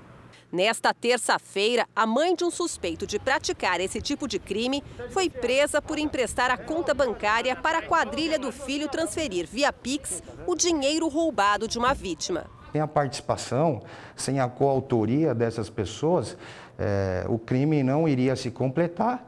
Nesta 0.51 0.95
terça-feira, 0.95 1.87
a 1.95 2.07
mãe 2.07 2.35
de 2.35 2.43
um 2.43 2.51
suspeito 2.51 3.07
de 3.07 3.19
praticar 3.19 3.81
esse 3.81 4.01
tipo 4.01 4.27
de 4.27 4.39
crime 4.39 4.83
foi 5.11 5.29
presa 5.29 5.83
por 5.83 5.99
emprestar 5.99 6.51
a 6.51 6.57
conta 6.57 6.95
bancária 6.95 7.55
para 7.55 7.79
a 7.79 7.83
quadrilha 7.83 8.39
do 8.39 8.51
filho 8.51 8.89
transferir 8.89 9.47
via 9.47 9.71
Pix 9.71 10.23
o 10.47 10.55
dinheiro 10.55 11.07
roubado 11.09 11.69
de 11.69 11.79
uma 11.79 11.93
vítima. 11.93 12.47
Sem 12.73 12.81
a 12.81 12.87
participação, 12.87 13.83
sem 14.17 14.41
a 14.41 14.49
coautoria 14.49 15.35
dessas 15.35 15.69
pessoas, 15.69 16.37
é, 16.79 17.27
o 17.29 17.39
crime 17.39 17.83
não 17.83 18.09
iria 18.09 18.35
se 18.35 18.51
completar, 18.51 19.28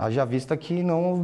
haja 0.00 0.24
vista 0.24 0.56
que 0.56 0.82
não, 0.82 1.22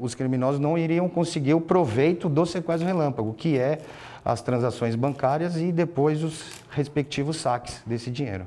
os 0.00 0.14
criminosos 0.14 0.60
não 0.60 0.76
iriam 0.76 1.08
conseguir 1.08 1.54
o 1.54 1.60
proveito 1.60 2.28
do 2.28 2.44
sequestro 2.44 2.86
relâmpago, 2.86 3.32
que 3.32 3.56
é 3.56 3.78
as 4.22 4.42
transações 4.42 4.94
bancárias 4.94 5.56
e 5.56 5.72
depois 5.72 6.22
os 6.22 6.42
respectivos 6.70 7.38
saques 7.38 7.80
desse 7.86 8.10
dinheiro. 8.10 8.46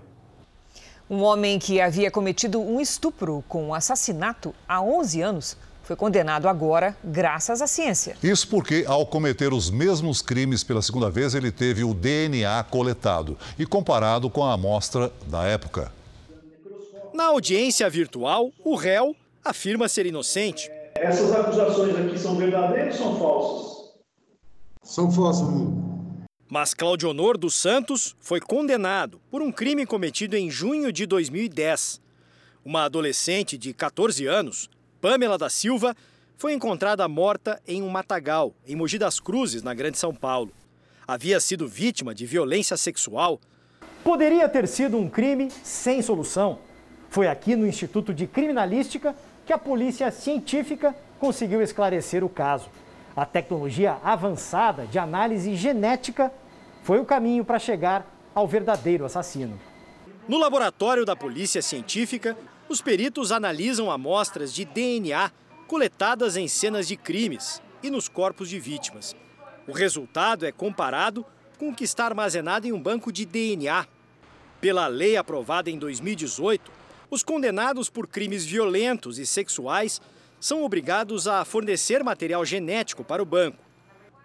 Um 1.09 1.23
homem 1.23 1.57
que 1.57 1.81
havia 1.81 2.11
cometido 2.11 2.61
um 2.61 2.79
estupro 2.79 3.43
com 3.47 3.65
um 3.65 3.73
assassinato 3.73 4.53
há 4.67 4.79
11 4.79 5.21
anos 5.21 5.57
foi 5.81 5.95
condenado 5.95 6.47
agora 6.47 6.95
graças 7.03 7.61
à 7.61 7.67
ciência. 7.67 8.15
Isso 8.23 8.47
porque, 8.47 8.85
ao 8.87 9.05
cometer 9.05 9.51
os 9.51 9.69
mesmos 9.69 10.21
crimes 10.21 10.63
pela 10.63 10.81
segunda 10.81 11.09
vez, 11.09 11.33
ele 11.33 11.51
teve 11.51 11.83
o 11.83 11.93
DNA 11.93 12.63
coletado 12.69 13.37
e 13.59 13.65
comparado 13.65 14.29
com 14.29 14.45
a 14.45 14.53
amostra 14.53 15.11
da 15.27 15.43
época. 15.43 15.91
Na 17.13 17.25
audiência 17.25 17.89
virtual, 17.89 18.49
o 18.63 18.75
réu 18.75 19.13
afirma 19.43 19.87
ser 19.87 20.05
inocente. 20.05 20.69
Essas 20.95 21.31
acusações 21.31 21.95
aqui 21.95 22.17
são 22.17 22.37
verdadeiras 22.37 22.99
ou 22.99 23.05
são 23.05 23.19
falsas? 23.19 23.93
São 24.83 25.11
falsas. 25.11 25.47
Mas 26.49 26.73
Claudio 26.73 27.09
Honor 27.09 27.37
dos 27.37 27.55
Santos 27.55 28.15
foi 28.19 28.39
condenado 28.39 29.19
por 29.31 29.41
um 29.41 29.51
crime 29.51 29.85
cometido 29.85 30.37
em 30.37 30.49
junho 30.49 30.91
de 30.91 31.05
2010. 31.05 31.99
Uma 32.63 32.83
adolescente 32.83 33.57
de 33.57 33.73
14 33.73 34.25
anos, 34.27 34.69
Pamela 35.01 35.37
da 35.37 35.49
Silva, 35.49 35.95
foi 36.37 36.53
encontrada 36.53 37.07
morta 37.07 37.61
em 37.67 37.81
um 37.81 37.89
matagal, 37.89 38.53
em 38.67 38.75
Mogi 38.75 38.97
das 38.97 39.19
Cruzes, 39.19 39.63
na 39.63 39.73
Grande 39.73 39.97
São 39.97 40.13
Paulo. 40.13 40.51
Havia 41.07 41.39
sido 41.39 41.67
vítima 41.67 42.13
de 42.13 42.25
violência 42.25 42.77
sexual. 42.77 43.39
Poderia 44.03 44.47
ter 44.47 44.67
sido 44.67 44.97
um 44.97 45.09
crime 45.09 45.49
sem 45.63 46.01
solução. 46.01 46.59
Foi 47.09 47.27
aqui 47.27 47.55
no 47.55 47.67
Instituto 47.67 48.13
de 48.13 48.25
Criminalística 48.27 49.15
que 49.45 49.53
a 49.53 49.57
polícia 49.57 50.11
científica 50.11 50.95
conseguiu 51.19 51.61
esclarecer 51.61 52.23
o 52.23 52.29
caso. 52.29 52.69
A 53.15 53.25
tecnologia 53.25 53.97
avançada 54.03 54.85
de 54.85 54.97
análise 54.97 55.55
genética 55.55 56.31
foi 56.81 56.99
o 56.99 57.05
caminho 57.05 57.45
para 57.45 57.59
chegar 57.59 58.05
ao 58.33 58.47
verdadeiro 58.47 59.05
assassino. 59.05 59.59
No 60.27 60.37
laboratório 60.37 61.05
da 61.05 61.15
Polícia 61.15 61.61
Científica, 61.61 62.37
os 62.67 62.81
peritos 62.81 63.31
analisam 63.31 63.91
amostras 63.91 64.53
de 64.53 64.65
DNA 64.65 65.31
coletadas 65.67 66.37
em 66.37 66.47
cenas 66.47 66.87
de 66.87 66.95
crimes 66.95 67.61
e 67.81 67.89
nos 67.89 68.07
corpos 68.07 68.49
de 68.49 68.59
vítimas. 68.59 69.15
O 69.67 69.71
resultado 69.71 70.45
é 70.45 70.51
comparado 70.51 71.25
com 71.57 71.69
o 71.69 71.75
que 71.75 71.83
está 71.83 72.05
armazenado 72.05 72.67
em 72.67 72.71
um 72.71 72.81
banco 72.81 73.11
de 73.11 73.25
DNA. 73.25 73.85
Pela 74.59 74.87
lei 74.87 75.17
aprovada 75.17 75.69
em 75.69 75.77
2018, 75.77 76.71
os 77.13 77.21
condenados 77.21 77.91
por 77.91 78.07
crimes 78.07 78.43
violentos 78.43 79.19
e 79.19 79.25
sexuais 79.25 80.01
são 80.39 80.63
obrigados 80.63 81.27
a 81.27 81.45
fornecer 81.45 82.03
material 82.03 82.43
genético 82.43 83.03
para 83.03 83.21
o 83.21 83.25
banco. 83.25 83.63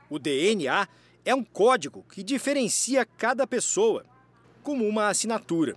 O 0.08 0.18
DNA 0.18 0.88
é 1.22 1.34
um 1.34 1.44
código 1.44 2.02
que 2.10 2.22
diferencia 2.22 3.04
cada 3.04 3.46
pessoa, 3.46 4.06
como 4.62 4.88
uma 4.88 5.08
assinatura. 5.08 5.76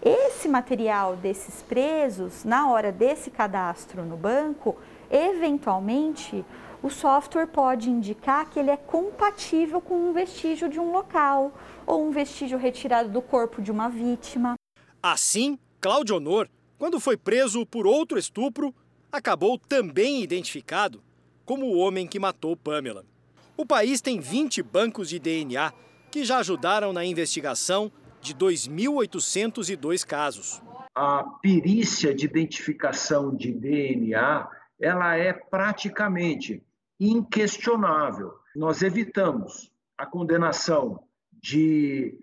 Esse 0.00 0.48
material 0.48 1.16
desses 1.16 1.60
presos, 1.60 2.44
na 2.44 2.70
hora 2.70 2.90
desse 2.90 3.30
cadastro 3.30 4.02
no 4.02 4.16
banco, 4.16 4.74
eventualmente 5.10 6.42
o 6.82 6.88
software 6.88 7.48
pode 7.48 7.90
indicar 7.90 8.48
que 8.48 8.58
ele 8.58 8.70
é 8.70 8.76
compatível 8.76 9.82
com 9.82 10.08
um 10.08 10.12
vestígio 10.14 10.68
de 10.68 10.80
um 10.80 10.92
local 10.92 11.52
ou 11.84 12.06
um 12.06 12.10
vestígio 12.10 12.56
retirado 12.56 13.10
do 13.10 13.20
corpo 13.20 13.60
de 13.60 13.70
uma 13.70 13.90
vítima. 13.90 14.54
Assim, 15.02 15.58
Cláudio 15.80 16.16
Honor, 16.16 16.48
quando 16.76 16.98
foi 16.98 17.16
preso 17.16 17.64
por 17.64 17.86
outro 17.86 18.18
estupro, 18.18 18.74
acabou 19.12 19.56
também 19.56 20.22
identificado 20.22 21.00
como 21.44 21.66
o 21.66 21.78
homem 21.78 22.06
que 22.06 22.18
matou 22.18 22.56
Pamela. 22.56 23.04
O 23.56 23.64
país 23.64 24.00
tem 24.00 24.18
20 24.18 24.60
bancos 24.62 25.08
de 25.08 25.20
DNA 25.20 25.72
que 26.10 26.24
já 26.24 26.38
ajudaram 26.38 26.92
na 26.92 27.04
investigação 27.04 27.92
de 28.20 28.34
2.802 28.34 30.04
casos. 30.04 30.60
A 30.94 31.22
perícia 31.40 32.12
de 32.12 32.24
identificação 32.26 33.34
de 33.34 33.52
DNA, 33.52 34.48
ela 34.80 35.16
é 35.16 35.32
praticamente 35.32 36.60
inquestionável. 36.98 38.32
Nós 38.56 38.82
evitamos 38.82 39.70
a 39.96 40.04
condenação 40.04 41.04
de 41.32 42.18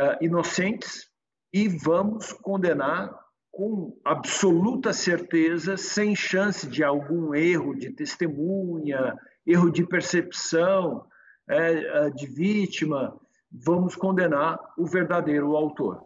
uh, 0.00 0.24
inocentes 0.24 1.12
e 1.54 1.68
vamos 1.68 2.32
condenar 2.32 3.14
com 3.52 3.96
absoluta 4.04 4.92
certeza, 4.92 5.76
sem 5.76 6.16
chance 6.16 6.66
de 6.66 6.82
algum 6.82 7.32
erro 7.32 7.76
de 7.76 7.90
testemunha, 7.90 9.14
erro 9.46 9.70
de 9.70 9.86
percepção 9.86 11.04
é, 11.48 12.06
é, 12.06 12.10
de 12.10 12.26
vítima, 12.26 13.14
vamos 13.52 13.94
condenar 13.94 14.58
o 14.76 14.84
verdadeiro 14.84 15.54
autor. 15.54 16.02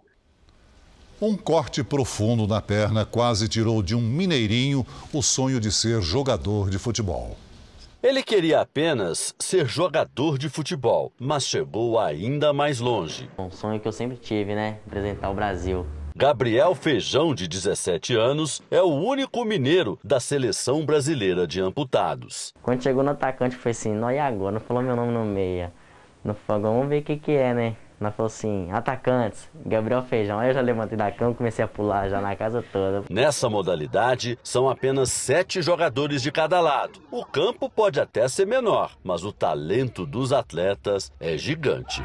Um 1.19 1.35
corte 1.35 1.83
profundo 1.83 2.47
na 2.47 2.61
perna 2.61 3.07
quase 3.07 3.49
tirou 3.49 3.83
de 3.83 3.95
um 3.95 4.03
mineirinho 4.03 4.87
o 5.15 5.23
sonho 5.23 5.59
de 5.59 5.73
ser 5.73 6.03
jogador 6.03 6.69
de 6.69 6.79
futebol. 6.79 7.39
Ele 8.01 8.23
queria 8.23 8.61
apenas 8.61 9.35
ser 9.41 9.67
jogador 9.67 10.39
de 10.39 10.49
futebol, 10.49 11.13
mas 11.19 11.45
chegou 11.45 11.99
ainda 11.99 12.53
mais 12.53 12.79
longe. 12.79 13.29
Um 13.37 13.51
sonho 13.51 13.81
que 13.81 13.89
eu 13.89 13.93
sempre 13.93 14.17
tive, 14.17 14.55
né? 14.55 14.79
Representar 14.85 15.29
o 15.31 15.35
Brasil. 15.35 15.85
Gabriel 16.15 16.77
Feijão, 16.77 17.35
de 17.35 17.49
17 17.49 18.15
anos, 18.15 18.63
é 18.71 18.81
o 18.81 18.87
único 18.87 19.45
mineiro 19.45 19.99
da 20.05 20.21
seleção 20.21 20.87
brasileira 20.87 21.45
de 21.45 21.61
amputados. 21.61 22.55
Quando 22.63 22.85
chegou 22.85 23.03
no 23.03 23.11
atacante, 23.11 23.57
foi 23.57 23.73
assim: 23.73 23.93
não, 23.93 24.13
e 24.13 24.19
agora? 24.19 24.53
Não 24.53 24.61
falou 24.61 24.81
meu 24.81 24.95
nome 24.95 25.13
no 25.13 25.25
meia. 25.25 25.73
No 26.23 26.35
fogão, 26.35 26.75
vamos 26.75 26.89
ver 26.89 27.01
o 27.01 27.03
que, 27.03 27.17
que 27.17 27.33
é, 27.33 27.53
né? 27.53 27.77
Nós 28.01 28.15
falou 28.15 28.29
assim, 28.29 28.71
atacantes, 28.71 29.51
Gabriel 29.67 30.03
Feijão. 30.03 30.39
Aí 30.39 30.51
eu 30.51 30.55
já 30.55 30.61
levantei 30.61 30.97
da 30.97 31.11
cama 31.11 31.33
e 31.33 31.35
comecei 31.35 31.65
a 31.65 31.69
pular 31.69 32.09
já 32.09 32.21
na 32.21 32.37
casa 32.37 32.65
toda. 32.73 33.05
Nessa 33.11 33.51
modalidade, 33.51 34.39
são 34.43 34.71
apenas 34.71 35.11
sete 35.11 35.61
jogadores 35.61 36.23
de 36.23 36.31
cada 36.31 36.61
lado. 36.61 37.01
O 37.11 37.25
campo 37.25 37.69
pode 37.69 38.01
até 38.01 38.29
ser 38.29 38.47
menor, 38.47 38.93
mas 39.03 39.25
o 39.25 39.33
talento 39.33 40.07
dos 40.07 40.33
atletas 40.33 41.13
é 41.19 41.37
gigante. 41.37 42.05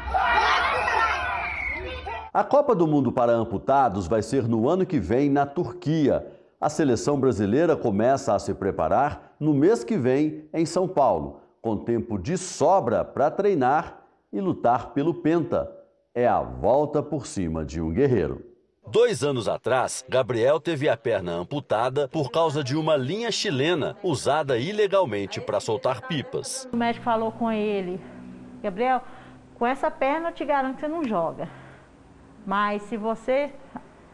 A 2.32 2.42
Copa 2.42 2.74
do 2.74 2.88
Mundo 2.88 3.12
para 3.12 3.30
amputados 3.32 4.08
vai 4.08 4.20
ser 4.20 4.48
no 4.48 4.68
ano 4.68 4.84
que 4.84 4.98
vem 4.98 5.30
na 5.30 5.46
Turquia. 5.46 6.26
A 6.60 6.68
seleção 6.68 7.20
brasileira 7.20 7.76
começa 7.76 8.34
a 8.34 8.38
se 8.40 8.52
preparar 8.52 9.36
no 9.38 9.54
mês 9.54 9.84
que 9.84 9.96
vem 9.96 10.48
em 10.52 10.66
São 10.66 10.88
Paulo, 10.88 11.40
com 11.62 11.76
tempo 11.76 12.18
de 12.18 12.36
sobra 12.36 13.04
para 13.04 13.30
treinar 13.30 14.00
e 14.32 14.40
lutar 14.40 14.88
pelo 14.88 15.14
Penta. 15.14 15.70
É 16.16 16.28
a 16.28 16.40
volta 16.40 17.02
por 17.02 17.26
cima 17.26 17.64
de 17.64 17.80
um 17.80 17.92
guerreiro. 17.92 18.40
Dois 18.86 19.24
anos 19.24 19.48
atrás, 19.48 20.04
Gabriel 20.08 20.60
teve 20.60 20.88
a 20.88 20.96
perna 20.96 21.32
amputada 21.32 22.06
por 22.06 22.30
causa 22.30 22.62
de 22.62 22.76
uma 22.76 22.96
linha 22.96 23.32
chilena 23.32 23.96
usada 24.00 24.56
ilegalmente 24.56 25.40
para 25.40 25.58
soltar 25.58 26.02
pipas. 26.02 26.68
O 26.72 26.76
médico 26.76 27.04
falou 27.04 27.32
com 27.32 27.50
ele: 27.50 28.00
Gabriel, 28.62 29.02
com 29.56 29.66
essa 29.66 29.90
perna 29.90 30.28
eu 30.28 30.32
te 30.32 30.44
garanto 30.44 30.76
que 30.76 30.82
você 30.82 30.88
não 30.88 31.02
joga. 31.02 31.48
Mas 32.46 32.82
se 32.82 32.96
você 32.96 33.50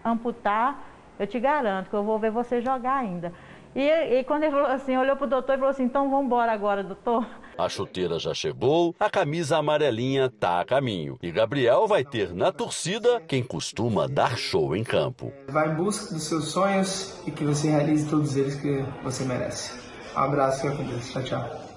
amputar, 0.03 0.83
eu 1.19 1.27
te 1.27 1.39
garanto 1.39 1.91
que 1.91 1.97
eu 1.97 2.03
vou 2.03 2.19
ver 2.19 2.31
você 2.31 2.63
jogar 2.63 2.95
ainda. 2.95 3.31
E, 3.77 3.87
e 3.87 4.25
quando 4.25 4.45
ele 4.45 4.53
falou 4.53 4.69
assim, 4.69 4.97
olhou 4.97 5.17
para 5.17 5.27
o 5.27 5.29
doutor 5.29 5.53
e 5.53 5.59
falou 5.59 5.71
assim, 5.71 5.85
então 5.85 6.09
vamos 6.09 6.25
embora 6.25 6.51
agora, 6.51 6.83
doutor. 6.83 7.27
A 7.59 7.69
chuteira 7.69 8.19
já 8.19 8.33
chegou, 8.33 8.95
a 8.99 9.11
camisa 9.11 9.59
amarelinha 9.59 10.31
tá 10.31 10.61
a 10.61 10.65
caminho. 10.65 11.19
E 11.23 11.31
Gabriel 11.31 11.87
vai 11.87 12.05
ter 12.05 12.35
na 12.35 12.51
torcida 12.51 13.21
quem 13.21 13.43
costuma 13.43 14.07
dar 14.07 14.37
show 14.37 14.75
em 14.75 14.83
campo. 14.83 15.33
Vai 15.49 15.71
em 15.71 15.75
busca 15.75 16.15
dos 16.15 16.25
seus 16.25 16.49
sonhos 16.49 17.15
e 17.27 17.31
que 17.31 17.45
você 17.45 17.71
realize 17.71 18.09
todos 18.09 18.37
eles 18.37 18.55
que 18.55 18.85
você 19.03 19.25
merece. 19.25 19.73
Um 20.17 20.21
abraço, 20.21 20.63
fica 20.63 20.77
com 20.77 20.85
Deus. 20.85 21.11
Tchau, 21.11 21.23
tchau. 21.23 21.71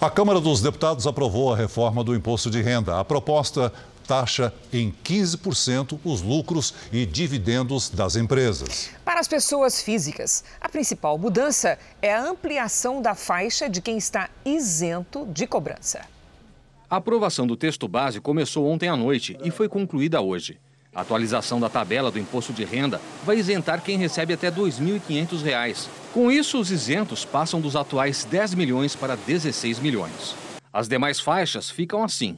A 0.00 0.08
Câmara 0.08 0.40
dos 0.40 0.62
Deputados 0.62 1.06
aprovou 1.06 1.52
a 1.52 1.56
reforma 1.56 2.02
do 2.02 2.14
imposto 2.14 2.48
de 2.50 2.62
renda. 2.62 2.98
A 2.98 3.04
proposta 3.04 3.70
taxa 4.10 4.52
em 4.72 4.92
15% 5.04 6.00
os 6.04 6.20
lucros 6.20 6.74
e 6.92 7.06
dividendos 7.06 7.88
das 7.88 8.16
empresas. 8.16 8.90
Para 9.04 9.20
as 9.20 9.28
pessoas 9.28 9.80
físicas, 9.80 10.42
a 10.60 10.68
principal 10.68 11.16
mudança 11.16 11.78
é 12.02 12.12
a 12.12 12.20
ampliação 12.20 13.00
da 13.00 13.14
faixa 13.14 13.68
de 13.70 13.80
quem 13.80 13.96
está 13.96 14.28
isento 14.44 15.24
de 15.26 15.46
cobrança. 15.46 16.00
A 16.90 16.96
aprovação 16.96 17.46
do 17.46 17.56
texto 17.56 17.86
base 17.86 18.20
começou 18.20 18.66
ontem 18.66 18.88
à 18.88 18.96
noite 18.96 19.38
e 19.44 19.50
foi 19.52 19.68
concluída 19.68 20.20
hoje. 20.20 20.58
A 20.92 21.02
atualização 21.02 21.60
da 21.60 21.68
tabela 21.68 22.10
do 22.10 22.18
imposto 22.18 22.52
de 22.52 22.64
renda 22.64 23.00
vai 23.24 23.36
isentar 23.38 23.80
quem 23.80 23.96
recebe 23.96 24.34
até 24.34 24.48
R$ 24.48 24.56
2.500. 24.56 25.86
Com 26.12 26.32
isso, 26.32 26.58
os 26.58 26.72
isentos 26.72 27.24
passam 27.24 27.60
dos 27.60 27.76
atuais 27.76 28.24
10 28.24 28.54
milhões 28.54 28.96
para 28.96 29.14
16 29.14 29.78
milhões. 29.78 30.34
As 30.72 30.88
demais 30.88 31.20
faixas 31.20 31.70
ficam 31.70 32.02
assim. 32.02 32.36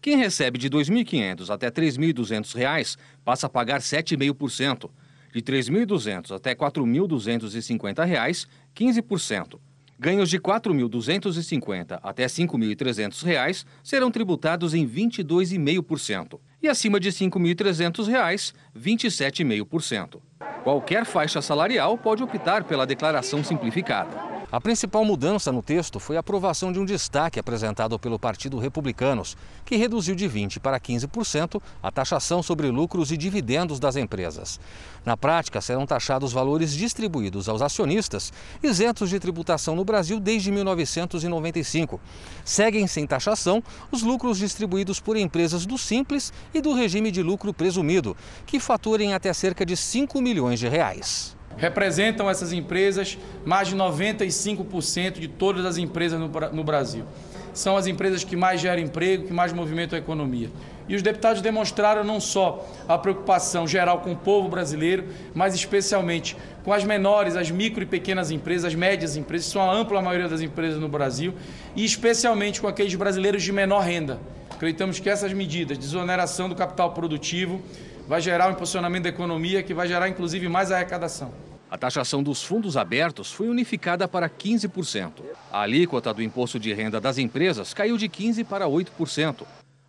Quem 0.00 0.16
recebe 0.16 0.58
de 0.58 0.68
R$ 0.68 0.74
2.500 0.74 1.50
até 1.50 1.66
R$ 1.66 1.72
3.200 1.72 2.96
passa 3.24 3.46
a 3.46 3.50
pagar 3.50 3.80
7,5%. 3.80 4.90
De 5.32 5.38
R$ 5.38 5.42
3.200 5.42 6.34
até 6.34 6.50
R$ 6.50 6.56
4.250, 6.56 8.46
15%. 8.74 9.58
Ganhos 9.98 10.30
de 10.30 10.36
R$ 10.36 10.42
4.250 10.42 12.00
até 12.02 12.22
R$ 12.22 12.28
5.300 12.28 13.66
serão 13.82 14.10
tributados 14.10 14.72
em 14.72 14.88
22,5% 14.88 16.40
e 16.62 16.68
acima 16.68 16.98
de 16.98 17.10
R$ 17.10 17.14
5.300, 17.14 18.54
27,5%. 18.74 20.20
Qualquer 20.64 21.04
faixa 21.04 21.42
salarial 21.42 21.98
pode 21.98 22.22
optar 22.22 22.64
pela 22.64 22.86
declaração 22.86 23.44
simplificada. 23.44 24.39
A 24.52 24.60
principal 24.60 25.04
mudança 25.04 25.52
no 25.52 25.62
texto 25.62 26.00
foi 26.00 26.16
a 26.16 26.20
aprovação 26.20 26.72
de 26.72 26.80
um 26.80 26.84
destaque 26.84 27.38
apresentado 27.38 27.96
pelo 28.00 28.18
Partido 28.18 28.58
Republicanos, 28.58 29.36
que 29.64 29.76
reduziu 29.76 30.16
de 30.16 30.28
20% 30.28 30.58
para 30.58 30.80
15% 30.80 31.62
a 31.80 31.92
taxação 31.92 32.42
sobre 32.42 32.68
lucros 32.68 33.12
e 33.12 33.16
dividendos 33.16 33.78
das 33.78 33.94
empresas. 33.94 34.58
Na 35.04 35.16
prática, 35.16 35.60
serão 35.60 35.86
taxados 35.86 36.32
valores 36.32 36.72
distribuídos 36.72 37.48
aos 37.48 37.62
acionistas, 37.62 38.32
isentos 38.60 39.08
de 39.08 39.20
tributação 39.20 39.76
no 39.76 39.84
Brasil 39.84 40.18
desde 40.18 40.50
1995. 40.50 42.00
Seguem 42.44 42.88
sem 42.88 43.06
taxação 43.06 43.62
os 43.92 44.02
lucros 44.02 44.36
distribuídos 44.36 44.98
por 44.98 45.16
empresas 45.16 45.64
do 45.64 45.78
Simples 45.78 46.32
e 46.52 46.60
do 46.60 46.74
regime 46.74 47.12
de 47.12 47.22
lucro 47.22 47.54
presumido, 47.54 48.16
que 48.46 48.58
faturem 48.58 49.14
até 49.14 49.32
cerca 49.32 49.64
de 49.64 49.76
5 49.76 50.20
milhões 50.20 50.58
de 50.58 50.66
reais. 50.66 51.38
Representam 51.56 52.30
essas 52.30 52.52
empresas 52.52 53.18
mais 53.44 53.68
de 53.68 53.76
95% 53.76 55.18
de 55.18 55.28
todas 55.28 55.64
as 55.66 55.76
empresas 55.76 56.18
no, 56.18 56.28
no 56.52 56.64
Brasil. 56.64 57.04
São 57.52 57.76
as 57.76 57.86
empresas 57.86 58.22
que 58.22 58.36
mais 58.36 58.60
geram 58.60 58.80
emprego, 58.82 59.26
que 59.26 59.32
mais 59.32 59.52
movimentam 59.52 59.98
a 59.98 60.00
economia. 60.00 60.48
E 60.88 60.94
os 60.94 61.02
deputados 61.02 61.42
demonstraram 61.42 62.02
não 62.02 62.20
só 62.20 62.68
a 62.88 62.96
preocupação 62.98 63.66
geral 63.66 64.00
com 64.00 64.12
o 64.12 64.16
povo 64.16 64.48
brasileiro, 64.48 65.04
mas 65.34 65.54
especialmente 65.54 66.36
com 66.64 66.72
as 66.72 66.84
menores, 66.84 67.36
as 67.36 67.50
micro 67.50 67.82
e 67.82 67.86
pequenas 67.86 68.30
empresas, 68.30 68.66
as 68.66 68.74
médias 68.74 69.16
empresas, 69.16 69.46
que 69.46 69.52
são 69.52 69.62
a 69.62 69.72
ampla 69.72 70.02
maioria 70.02 70.28
das 70.28 70.40
empresas 70.40 70.80
no 70.80 70.88
Brasil, 70.88 71.34
e 71.76 71.84
especialmente 71.84 72.60
com 72.60 72.66
aqueles 72.66 72.94
brasileiros 72.94 73.42
de 73.42 73.52
menor 73.52 73.80
renda. 73.80 74.18
Acreditamos 74.50 74.98
que 74.98 75.08
essas 75.08 75.32
medidas 75.32 75.78
de 75.78 75.84
desoneração 75.84 76.48
do 76.48 76.54
capital 76.54 76.92
produtivo 76.92 77.62
vai 78.10 78.20
gerar 78.20 78.48
um 78.48 78.50
impulsionamento 78.50 79.04
da 79.04 79.08
economia 79.08 79.62
que 79.62 79.72
vai 79.72 79.86
gerar 79.86 80.08
inclusive 80.08 80.48
mais 80.48 80.72
arrecadação. 80.72 81.32
A 81.70 81.78
taxação 81.78 82.24
dos 82.24 82.42
fundos 82.42 82.76
abertos 82.76 83.30
foi 83.30 83.48
unificada 83.48 84.08
para 84.08 84.28
15%. 84.28 85.22
A 85.52 85.60
alíquota 85.60 86.12
do 86.12 86.20
imposto 86.20 86.58
de 86.58 86.72
renda 86.72 87.00
das 87.00 87.18
empresas 87.18 87.72
caiu 87.72 87.96
de 87.96 88.08
15% 88.08 88.44
para 88.46 88.66
8%. 88.66 89.46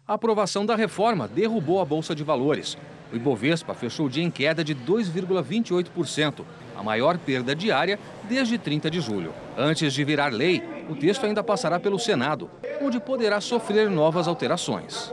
A 0.07 0.13
aprovação 0.13 0.67
da 0.67 0.75
reforma 0.75 1.27
derrubou 1.27 1.81
a 1.81 1.85
Bolsa 1.85 2.13
de 2.13 2.23
Valores. 2.23 2.77
O 3.11 3.15
Ibovespa 3.15 3.73
fechou 3.73 4.05
o 4.05 4.09
dia 4.09 4.23
em 4.23 4.29
queda 4.29 4.63
de 4.63 4.75
2,28%, 4.75 6.45
a 6.77 6.83
maior 6.83 7.17
perda 7.17 7.55
diária 7.55 7.97
desde 8.29 8.55
30 8.59 8.91
de 8.91 9.01
julho. 9.01 9.33
Antes 9.57 9.91
de 9.93 10.03
virar 10.03 10.31
lei, 10.31 10.63
o 10.87 10.95
texto 10.95 11.25
ainda 11.25 11.43
passará 11.43 11.79
pelo 11.79 11.97
Senado, 11.97 12.51
onde 12.79 12.99
poderá 12.99 13.41
sofrer 13.41 13.89
novas 13.89 14.27
alterações. 14.27 15.11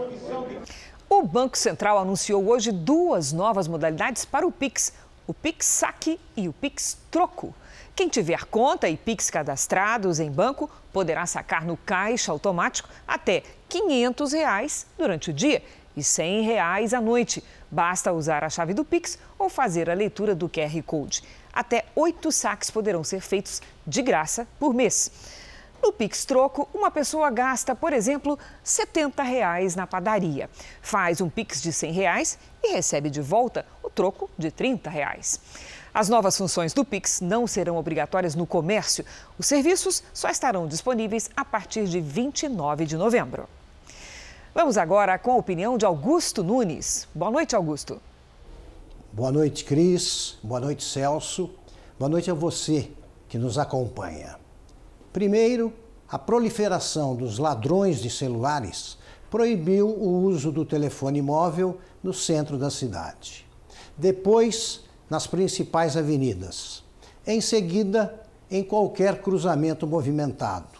O 1.18 1.26
Banco 1.26 1.58
Central 1.58 1.98
anunciou 1.98 2.48
hoje 2.48 2.70
duas 2.70 3.32
novas 3.32 3.66
modalidades 3.66 4.24
para 4.24 4.46
o 4.46 4.52
Pix: 4.52 4.92
o 5.26 5.34
Pix 5.34 5.66
Saque 5.66 6.20
e 6.36 6.48
o 6.48 6.52
Pix 6.52 6.96
Troco. 7.10 7.52
Quem 7.96 8.08
tiver 8.08 8.44
conta 8.44 8.88
e 8.88 8.96
Pix 8.96 9.28
cadastrados 9.28 10.20
em 10.20 10.30
banco 10.30 10.70
poderá 10.92 11.26
sacar 11.26 11.64
no 11.64 11.76
caixa 11.76 12.30
automático 12.30 12.88
até 13.04 13.42
500 13.68 14.32
reais 14.32 14.86
durante 14.96 15.30
o 15.30 15.32
dia 15.32 15.60
e 15.96 16.04
100 16.04 16.42
reais 16.42 16.94
à 16.94 17.00
noite. 17.00 17.42
Basta 17.68 18.12
usar 18.12 18.44
a 18.44 18.48
chave 18.48 18.72
do 18.72 18.84
Pix 18.84 19.18
ou 19.36 19.48
fazer 19.48 19.90
a 19.90 19.94
leitura 19.94 20.36
do 20.36 20.48
QR 20.48 20.80
Code. 20.86 21.24
Até 21.52 21.84
oito 21.96 22.30
saques 22.30 22.70
poderão 22.70 23.02
ser 23.02 23.22
feitos 23.22 23.60
de 23.84 24.02
graça 24.02 24.46
por 24.56 24.72
mês. 24.72 25.10
No 25.82 25.92
Pix 25.92 26.24
Troco, 26.24 26.68
uma 26.74 26.90
pessoa 26.90 27.30
gasta, 27.30 27.74
por 27.74 27.92
exemplo, 27.92 28.38
70 28.62 29.22
reais 29.22 29.76
na 29.76 29.86
padaria. 29.86 30.50
Faz 30.82 31.20
um 31.20 31.28
Pix 31.28 31.62
de 31.62 31.72
100 31.72 31.92
reais 31.92 32.38
e 32.62 32.72
recebe 32.72 33.08
de 33.08 33.20
volta 33.20 33.64
o 33.82 33.88
troco 33.88 34.28
de 34.36 34.50
30 34.50 34.90
reais. 34.90 35.40
As 35.94 36.08
novas 36.08 36.36
funções 36.36 36.72
do 36.72 36.84
Pix 36.84 37.20
não 37.20 37.46
serão 37.46 37.76
obrigatórias 37.76 38.34
no 38.34 38.46
comércio. 38.46 39.04
Os 39.38 39.46
serviços 39.46 40.02
só 40.12 40.28
estarão 40.28 40.66
disponíveis 40.66 41.30
a 41.36 41.44
partir 41.44 41.86
de 41.86 42.00
29 42.00 42.84
de 42.84 42.96
novembro. 42.96 43.48
Vamos 44.54 44.76
agora 44.76 45.18
com 45.18 45.32
a 45.32 45.36
opinião 45.36 45.78
de 45.78 45.84
Augusto 45.84 46.42
Nunes. 46.42 47.08
Boa 47.14 47.30
noite, 47.30 47.54
Augusto. 47.54 48.00
Boa 49.12 49.32
noite, 49.32 49.64
Cris. 49.64 50.38
Boa 50.42 50.60
noite, 50.60 50.84
Celso. 50.84 51.50
Boa 51.98 52.08
noite 52.08 52.30
a 52.30 52.34
você 52.34 52.90
que 53.28 53.38
nos 53.38 53.58
acompanha. 53.58 54.36
Primeiro, 55.12 55.72
a 56.08 56.18
proliferação 56.18 57.14
dos 57.14 57.38
ladrões 57.38 58.00
de 58.00 58.10
celulares 58.10 58.96
proibiu 59.30 59.88
o 59.88 60.22
uso 60.22 60.50
do 60.50 60.64
telefone 60.64 61.20
móvel 61.20 61.78
no 62.02 62.14
centro 62.14 62.56
da 62.56 62.70
cidade. 62.70 63.46
Depois, 63.96 64.84
nas 65.10 65.26
principais 65.26 65.96
avenidas. 65.96 66.82
Em 67.26 67.40
seguida, 67.40 68.22
em 68.50 68.62
qualquer 68.62 69.20
cruzamento 69.20 69.86
movimentado. 69.86 70.78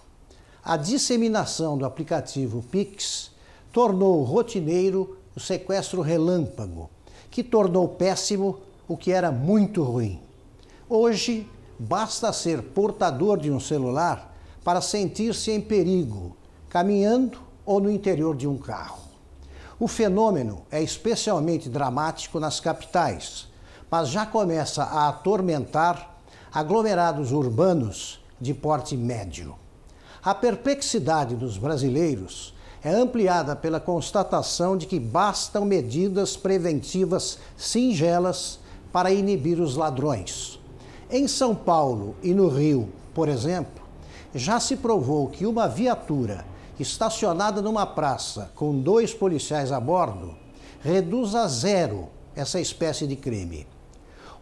A 0.65 0.77
disseminação 0.77 1.77
do 1.77 1.85
aplicativo 1.85 2.63
Pix 2.71 3.31
tornou 3.73 4.23
rotineiro 4.23 5.19
o 5.37 5.41
sequestro 5.41 6.01
relâmpago, 6.01 6.91
que 7.31 7.43
tornou 7.43 7.89
péssimo 7.89 8.59
o 8.87 8.97
que 8.97 9.13
era 9.13 9.31
muito 9.31 9.83
ruim. 9.83 10.21
Hoje, 10.89 11.47
basta 11.79 12.33
ser 12.33 12.63
portador 12.63 13.39
de 13.39 13.51
um 13.51 13.61
celular 13.61 14.35
para 14.65 14.81
sentir-se 14.81 15.51
em 15.51 15.61
perigo, 15.61 16.37
caminhando 16.69 17.39
ou 17.65 17.81
no 17.81 17.91
interior 17.91 18.37
de 18.37 18.47
um 18.47 18.59
carro. 18.59 19.09
O 19.79 19.87
fenômeno 19.87 20.63
é 20.71 20.83
especialmente 20.83 21.69
dramático 21.69 22.41
nas 22.41 22.59
capitais, 22.59 23.47
mas 23.91 24.09
já 24.09 24.27
começa 24.27 24.83
a 24.83 25.09
atormentar 25.09 26.19
aglomerados 26.53 27.31
urbanos 27.31 28.21
de 28.41 28.53
porte 28.53 28.97
médio. 28.97 29.55
A 30.23 30.35
perplexidade 30.35 31.37
dos 31.37 31.57
brasileiros 31.57 32.53
é 32.83 32.91
ampliada 32.91 33.55
pela 33.55 33.81
constatação 33.81 34.77
de 34.77 34.87
que 34.87 34.99
bastam 34.99 35.65
medidas 35.65 36.37
preventivas 36.37 37.39
singelas 37.57 38.59
para 38.93 39.13
inibir 39.13 39.61
os 39.61 39.77
ladrões. 39.77 40.58
Em 41.11 41.27
São 41.27 41.55
Paulo 41.55 42.17
e 42.23 42.35
no 42.35 42.49
Rio, 42.49 42.91
por 43.15 43.31
exemplo, 43.31 43.83
já 44.35 44.61
se 44.61 44.77
provou 44.77 45.29
que 45.29 45.47
uma 45.47 45.67
viatura 45.67 46.45
estacionada 46.79 47.63
numa 47.63 47.87
praça 47.87 48.53
com 48.55 48.79
dois 48.79 49.15
policiais 49.15 49.73
a 49.73 49.81
bordo 49.81 50.37
reduz 50.83 51.35
a 51.35 51.49
zero 51.49 52.11
essa 52.37 52.61
espécie 52.61 53.07
de 53.07 53.17
crime. 53.17 53.67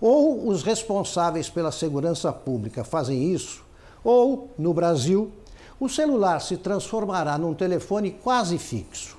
Ou 0.00 0.48
os 0.48 0.64
responsáveis 0.64 1.48
pela 1.48 1.70
segurança 1.70 2.33
pública 2.33 2.83
fazem 2.83 3.33
isso, 3.33 3.64
ou, 4.02 4.50
no 4.59 4.74
Brasil, 4.74 5.31
o 5.79 5.88
celular 5.88 6.40
se 6.40 6.57
transformará 6.57 7.38
num 7.38 7.55
telefone 7.55 8.11
quase 8.11 8.59
fixo. 8.59 9.16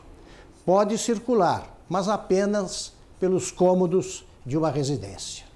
Pode 0.65 0.97
circular, 0.97 1.77
mas 1.87 2.09
apenas 2.09 2.91
pelos 3.21 3.51
cômodos 3.51 4.25
de 4.45 4.57
uma 4.57 4.69
residência. 4.69 5.46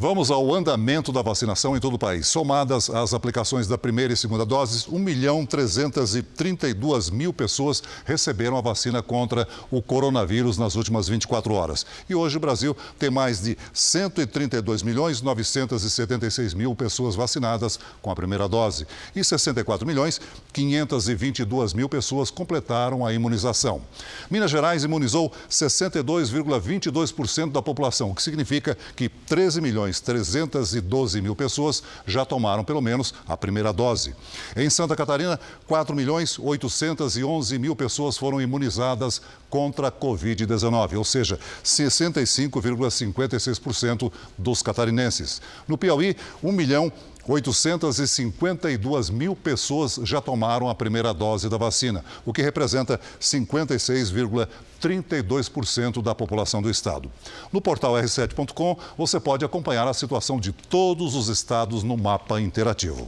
Vamos 0.00 0.30
ao 0.30 0.54
andamento 0.54 1.12
da 1.12 1.20
vacinação 1.20 1.76
em 1.76 1.78
todo 1.78 1.92
o 1.92 1.98
país. 1.98 2.26
Somadas 2.26 2.88
as 2.88 3.12
aplicações 3.12 3.68
da 3.68 3.76
primeira 3.76 4.14
e 4.14 4.16
segunda 4.16 4.46
doses, 4.46 4.88
1 4.88 4.98
milhão 4.98 5.44
332 5.44 7.10
mil 7.10 7.34
pessoas 7.34 7.82
receberam 8.06 8.56
a 8.56 8.62
vacina 8.62 9.02
contra 9.02 9.46
o 9.70 9.82
coronavírus 9.82 10.56
nas 10.56 10.74
últimas 10.74 11.06
24 11.06 11.52
horas. 11.52 11.84
E 12.08 12.14
hoje 12.14 12.38
o 12.38 12.40
Brasil 12.40 12.74
tem 12.98 13.10
mais 13.10 13.42
de 13.42 13.58
132 13.74 14.82
milhões 14.82 15.20
976 15.20 16.54
mil 16.54 16.74
pessoas 16.74 17.14
vacinadas 17.14 17.78
com 18.00 18.10
a 18.10 18.16
primeira 18.16 18.48
dose 18.48 18.86
e 19.14 19.22
64 19.22 19.86
milhões 19.86 20.18
522 20.54 21.74
mil 21.74 21.90
pessoas 21.90 22.30
completaram 22.30 23.04
a 23.04 23.12
imunização. 23.12 23.82
Minas 24.30 24.50
Gerais 24.50 24.82
imunizou 24.82 25.30
62,22% 25.50 27.52
da 27.52 27.60
população, 27.60 28.12
o 28.12 28.14
que 28.14 28.22
significa 28.22 28.78
que 28.96 29.10
13 29.10 29.60
milhões 29.60 29.89
milhões 29.90 30.00
312 30.00 31.20
mil 31.20 31.34
pessoas 31.34 31.82
já 32.06 32.24
tomaram 32.24 32.64
pelo 32.64 32.80
menos 32.80 33.12
a 33.26 33.36
primeira 33.36 33.72
dose. 33.72 34.14
Em 34.56 34.70
Santa 34.70 34.94
Catarina, 34.94 35.40
4 35.66 35.92
milhões 35.94 36.38
811 36.38 37.58
mil 37.58 37.74
pessoas 37.74 38.16
foram 38.16 38.40
imunizadas 38.40 39.20
contra 39.50 39.88
a 39.88 39.92
Covid-19, 39.92 40.96
ou 40.96 41.04
seja, 41.04 41.38
65,56% 41.64 44.12
dos 44.38 44.62
catarinenses. 44.62 45.42
No 45.66 45.76
Piauí, 45.76 46.16
1 46.42 46.52
milhão 46.52 46.90
852 47.26 49.10
mil 49.10 49.34
pessoas 49.36 50.00
já 50.02 50.20
tomaram 50.20 50.68
a 50.68 50.74
primeira 50.74 51.14
dose 51.14 51.48
da 51.48 51.56
vacina, 51.56 52.04
o 52.24 52.32
que 52.32 52.42
representa 52.42 53.00
56,32% 53.20 56.02
da 56.02 56.12
população 56.14 56.62
do 56.62 56.70
estado. 56.70 57.10
No 57.52 57.60
portal 57.60 57.94
r7.com 57.94 58.76
você 58.96 59.20
pode 59.20 59.44
acompanhar 59.44 59.86
a 59.86 59.94
situação 59.94 60.40
de 60.40 60.52
todos 60.52 61.14
os 61.14 61.28
estados 61.28 61.82
no 61.82 61.94
mapa 61.96 62.40
interativo. 62.40 63.06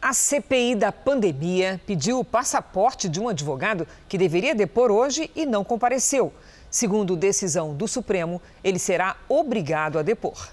A 0.00 0.12
CPI 0.12 0.74
da 0.74 0.90
pandemia 0.90 1.80
pediu 1.86 2.18
o 2.18 2.24
passaporte 2.24 3.08
de 3.08 3.20
um 3.20 3.28
advogado 3.28 3.86
que 4.08 4.18
deveria 4.18 4.52
depor 4.52 4.90
hoje 4.90 5.30
e 5.36 5.46
não 5.46 5.62
compareceu. 5.62 6.32
Segundo 6.68 7.14
decisão 7.14 7.72
do 7.72 7.86
Supremo, 7.86 8.42
ele 8.64 8.80
será 8.80 9.16
obrigado 9.28 10.00
a 10.00 10.02
depor. 10.02 10.48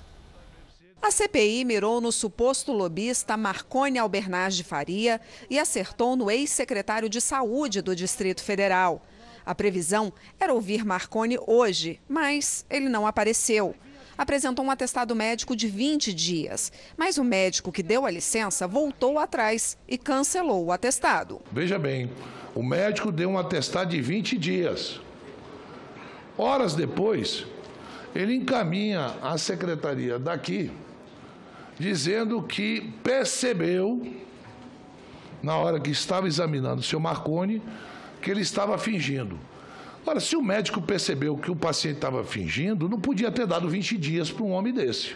A 1.01 1.11
CPI 1.11 1.63
mirou 1.63 2.01
no 2.01 2.11
suposto 2.11 2.73
lobista 2.73 3.37
Marcone 3.37 3.97
Albernaz 3.97 4.55
de 4.55 4.65
Faria 4.65 5.21
e 5.49 5.57
acertou 5.57 6.15
no 6.15 6.29
ex-secretário 6.29 7.07
de 7.07 7.21
Saúde 7.21 7.81
do 7.81 7.95
Distrito 7.95 8.43
Federal. 8.43 9.01
A 9.45 9.55
previsão 9.55 10.11
era 10.37 10.53
ouvir 10.53 10.85
Marcone 10.85 11.39
hoje, 11.47 12.01
mas 12.07 12.65
ele 12.69 12.89
não 12.89 13.07
apareceu. 13.07 13.73
Apresentou 14.17 14.65
um 14.65 14.69
atestado 14.69 15.15
médico 15.15 15.55
de 15.55 15.69
20 15.69 16.13
dias, 16.13 16.71
mas 16.97 17.17
o 17.17 17.23
médico 17.23 17.71
que 17.71 17.81
deu 17.81 18.05
a 18.05 18.11
licença 18.11 18.67
voltou 18.67 19.17
atrás 19.17 19.77
e 19.87 19.97
cancelou 19.97 20.65
o 20.65 20.71
atestado. 20.71 21.41
Veja 21.49 21.79
bem, 21.79 22.11
o 22.53 22.61
médico 22.61 23.09
deu 23.09 23.29
um 23.29 23.37
atestado 23.37 23.91
de 23.91 24.01
20 24.01 24.37
dias. 24.37 24.99
Horas 26.37 26.75
depois, 26.75 27.45
ele 28.13 28.35
encaminha 28.35 29.15
a 29.21 29.37
secretaria 29.37 30.19
daqui 30.19 30.69
dizendo 31.79 32.43
que 32.43 32.93
percebeu, 33.01 34.05
na 35.41 35.55
hora 35.55 35.79
que 35.79 35.89
estava 35.89 36.27
examinando 36.27 36.81
o 36.81 36.83
seu 36.83 36.99
Marconi, 36.99 37.61
que 38.21 38.29
ele 38.29 38.41
estava 38.41 38.77
fingindo. 38.77 39.39
Ora, 40.05 40.19
se 40.19 40.35
o 40.35 40.41
médico 40.41 40.81
percebeu 40.81 41.37
que 41.37 41.49
o 41.49 41.55
paciente 41.55 41.95
estava 41.95 42.23
fingindo, 42.23 42.89
não 42.89 42.99
podia 42.99 43.31
ter 43.31 43.47
dado 43.47 43.69
20 43.69 43.97
dias 43.97 44.29
para 44.29 44.43
um 44.43 44.51
homem 44.51 44.73
desse. 44.73 45.15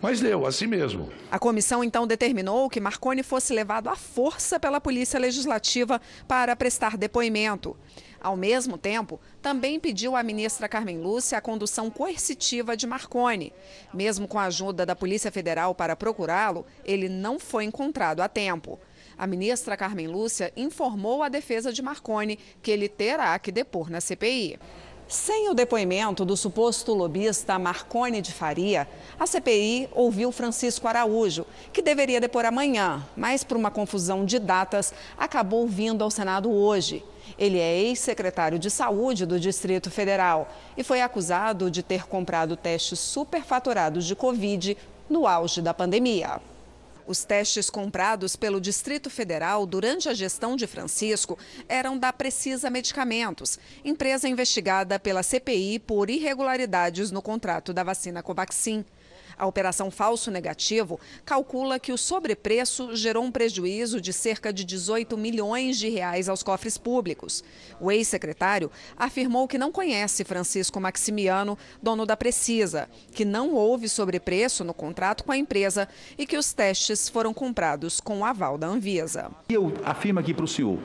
Mas 0.00 0.20
deu, 0.20 0.46
assim 0.46 0.66
mesmo. 0.66 1.10
A 1.30 1.38
comissão 1.38 1.82
então 1.82 2.06
determinou 2.06 2.68
que 2.68 2.80
Marconi 2.80 3.22
fosse 3.22 3.52
levado 3.52 3.88
à 3.88 3.96
força 3.96 4.60
pela 4.60 4.80
Polícia 4.80 5.18
Legislativa 5.18 6.00
para 6.28 6.54
prestar 6.54 6.96
depoimento. 6.96 7.76
Ao 8.20 8.36
mesmo 8.36 8.76
tempo, 8.78 9.20
também 9.40 9.78
pediu 9.78 10.16
à 10.16 10.22
ministra 10.22 10.68
Carmen 10.68 10.98
Lúcia 10.98 11.38
a 11.38 11.40
condução 11.40 11.90
coercitiva 11.90 12.76
de 12.76 12.86
Marconi. 12.86 13.52
Mesmo 13.92 14.26
com 14.26 14.38
a 14.38 14.44
ajuda 14.44 14.86
da 14.86 14.96
Polícia 14.96 15.30
Federal 15.30 15.74
para 15.74 15.96
procurá-lo, 15.96 16.66
ele 16.84 17.08
não 17.08 17.38
foi 17.38 17.64
encontrado 17.64 18.20
a 18.20 18.28
tempo. 18.28 18.78
A 19.18 19.26
ministra 19.26 19.76
Carmen 19.76 20.08
Lúcia 20.08 20.52
informou 20.56 21.22
à 21.22 21.28
defesa 21.28 21.72
de 21.72 21.80
Marconi 21.80 22.38
que 22.62 22.70
ele 22.70 22.88
terá 22.88 23.38
que 23.38 23.50
depor 23.50 23.88
na 23.88 24.00
CPI. 24.00 24.58
Sem 25.08 25.48
o 25.48 25.54
depoimento 25.54 26.24
do 26.24 26.36
suposto 26.36 26.92
lobista 26.92 27.56
Marconi 27.60 28.20
de 28.20 28.32
Faria, 28.32 28.88
a 29.20 29.24
CPI 29.24 29.88
ouviu 29.92 30.32
Francisco 30.32 30.88
Araújo, 30.88 31.46
que 31.72 31.80
deveria 31.80 32.20
depor 32.20 32.44
amanhã, 32.44 33.06
mas 33.16 33.44
por 33.44 33.56
uma 33.56 33.70
confusão 33.70 34.24
de 34.24 34.40
datas, 34.40 34.92
acabou 35.16 35.64
vindo 35.68 36.02
ao 36.02 36.10
Senado 36.10 36.50
hoje. 36.50 37.04
Ele 37.38 37.60
é 37.60 37.78
ex-secretário 37.82 38.58
de 38.58 38.68
Saúde 38.68 39.24
do 39.24 39.38
Distrito 39.38 39.92
Federal 39.92 40.52
e 40.76 40.82
foi 40.82 41.00
acusado 41.00 41.70
de 41.70 41.84
ter 41.84 42.08
comprado 42.08 42.56
testes 42.56 42.98
superfaturados 42.98 44.04
de 44.06 44.16
Covid 44.16 44.76
no 45.08 45.24
auge 45.24 45.62
da 45.62 45.72
pandemia. 45.72 46.40
Os 47.06 47.24
testes 47.24 47.70
comprados 47.70 48.34
pelo 48.34 48.60
Distrito 48.60 49.08
Federal 49.08 49.64
durante 49.64 50.08
a 50.08 50.14
gestão 50.14 50.56
de 50.56 50.66
Francisco 50.66 51.38
eram 51.68 51.96
da 51.96 52.12
Precisa 52.12 52.68
Medicamentos, 52.68 53.60
empresa 53.84 54.28
investigada 54.28 54.98
pela 54.98 55.22
CPI 55.22 55.78
por 55.78 56.10
irregularidades 56.10 57.12
no 57.12 57.22
contrato 57.22 57.72
da 57.72 57.84
vacina 57.84 58.24
Covaxin. 58.24 58.84
A 59.38 59.46
operação 59.46 59.90
falso 59.90 60.30
negativo 60.30 60.98
calcula 61.24 61.78
que 61.78 61.92
o 61.92 61.98
sobrepreço 61.98 62.96
gerou 62.96 63.22
um 63.22 63.30
prejuízo 63.30 64.00
de 64.00 64.10
cerca 64.10 64.50
de 64.50 64.64
18 64.64 65.16
milhões 65.18 65.78
de 65.78 65.90
reais 65.90 66.26
aos 66.28 66.42
cofres 66.42 66.78
públicos. 66.78 67.44
O 67.78 67.92
ex-secretário 67.92 68.70
afirmou 68.96 69.46
que 69.46 69.58
não 69.58 69.70
conhece 69.70 70.24
Francisco 70.24 70.80
Maximiano, 70.80 71.58
dono 71.82 72.06
da 72.06 72.16
Precisa, 72.16 72.88
que 73.12 73.26
não 73.26 73.52
houve 73.52 73.90
sobrepreço 73.90 74.64
no 74.64 74.72
contrato 74.72 75.22
com 75.22 75.32
a 75.32 75.36
empresa 75.36 75.86
e 76.16 76.26
que 76.26 76.38
os 76.38 76.54
testes 76.54 77.06
foram 77.06 77.34
comprados 77.34 78.00
com 78.00 78.20
o 78.20 78.24
aval 78.24 78.56
da 78.56 78.66
Anvisa. 78.66 79.30
Eu 79.50 79.70
afirmo 79.84 80.18
aqui 80.18 80.32
para 80.32 80.46
o 80.46 80.48
senhor, 80.48 80.78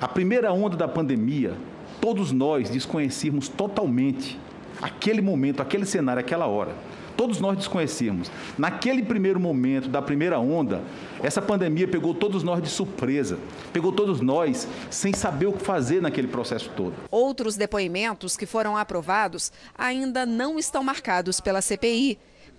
a 0.00 0.08
primeira 0.08 0.52
onda 0.52 0.76
da 0.76 0.88
pandemia, 0.88 1.56
todos 2.00 2.32
nós 2.32 2.70
desconhecíamos 2.70 3.48
totalmente 3.48 4.36
aquele 4.82 5.20
momento, 5.20 5.62
aquele 5.62 5.86
cenário, 5.86 6.20
aquela 6.20 6.46
hora 6.46 6.74
todos 7.18 7.40
nós 7.40 7.56
desconhecíamos. 7.56 8.30
Naquele 8.56 9.02
primeiro 9.02 9.40
momento 9.40 9.88
da 9.88 10.00
primeira 10.00 10.38
onda, 10.38 10.84
essa 11.20 11.42
pandemia 11.42 11.88
pegou 11.88 12.14
todos 12.14 12.44
nós 12.44 12.62
de 12.62 12.68
surpresa, 12.68 13.40
pegou 13.72 13.90
todos 13.90 14.20
nós 14.20 14.68
sem 14.88 15.12
saber 15.12 15.46
o 15.46 15.52
que 15.52 15.64
fazer 15.64 16.00
naquele 16.00 16.28
processo 16.28 16.70
todo. 16.76 16.94
Outros 17.10 17.56
depoimentos 17.56 18.36
que 18.36 18.46
foram 18.46 18.76
aprovados 18.76 19.50
ainda 19.76 20.24
não 20.24 20.60
estão 20.60 20.84
marcados 20.84 21.40
pela 21.40 21.60
CPI 21.60 22.16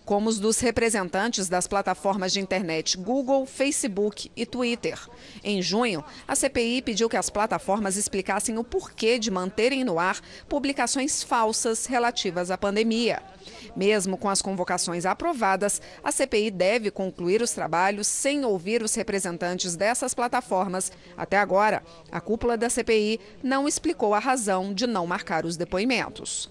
como 0.09 0.27
os 0.27 0.39
dos 0.39 0.59
representantes 0.59 1.47
das 1.47 1.67
plataformas 1.67 2.33
de 2.33 2.39
internet 2.39 2.97
Google, 2.97 3.45
Facebook 3.45 4.31
e 4.35 4.43
Twitter. 4.43 4.99
Em 5.43 5.61
junho, 5.61 6.03
a 6.27 6.33
CPI 6.33 6.81
pediu 6.81 7.07
que 7.07 7.15
as 7.15 7.29
plataformas 7.29 7.95
explicassem 7.95 8.57
o 8.57 8.63
porquê 8.63 9.19
de 9.19 9.29
manterem 9.29 9.83
no 9.83 9.99
ar 9.99 10.19
publicações 10.47 11.21
falsas 11.21 11.85
relativas 11.85 12.49
à 12.49 12.57
pandemia. 12.57 13.21
Mesmo 13.75 14.17
com 14.17 14.27
as 14.27 14.41
convocações 14.41 15.05
aprovadas, 15.05 15.79
a 16.03 16.11
CPI 16.11 16.49
deve 16.49 16.89
concluir 16.89 17.43
os 17.43 17.51
trabalhos 17.51 18.07
sem 18.07 18.43
ouvir 18.43 18.81
os 18.81 18.95
representantes 18.95 19.75
dessas 19.75 20.15
plataformas. 20.15 20.91
Até 21.15 21.37
agora, 21.37 21.83
a 22.11 22.19
cúpula 22.19 22.57
da 22.57 22.67
CPI 22.67 23.19
não 23.43 23.67
explicou 23.67 24.15
a 24.15 24.19
razão 24.19 24.73
de 24.73 24.87
não 24.87 25.05
marcar 25.05 25.45
os 25.45 25.55
depoimentos. 25.55 26.49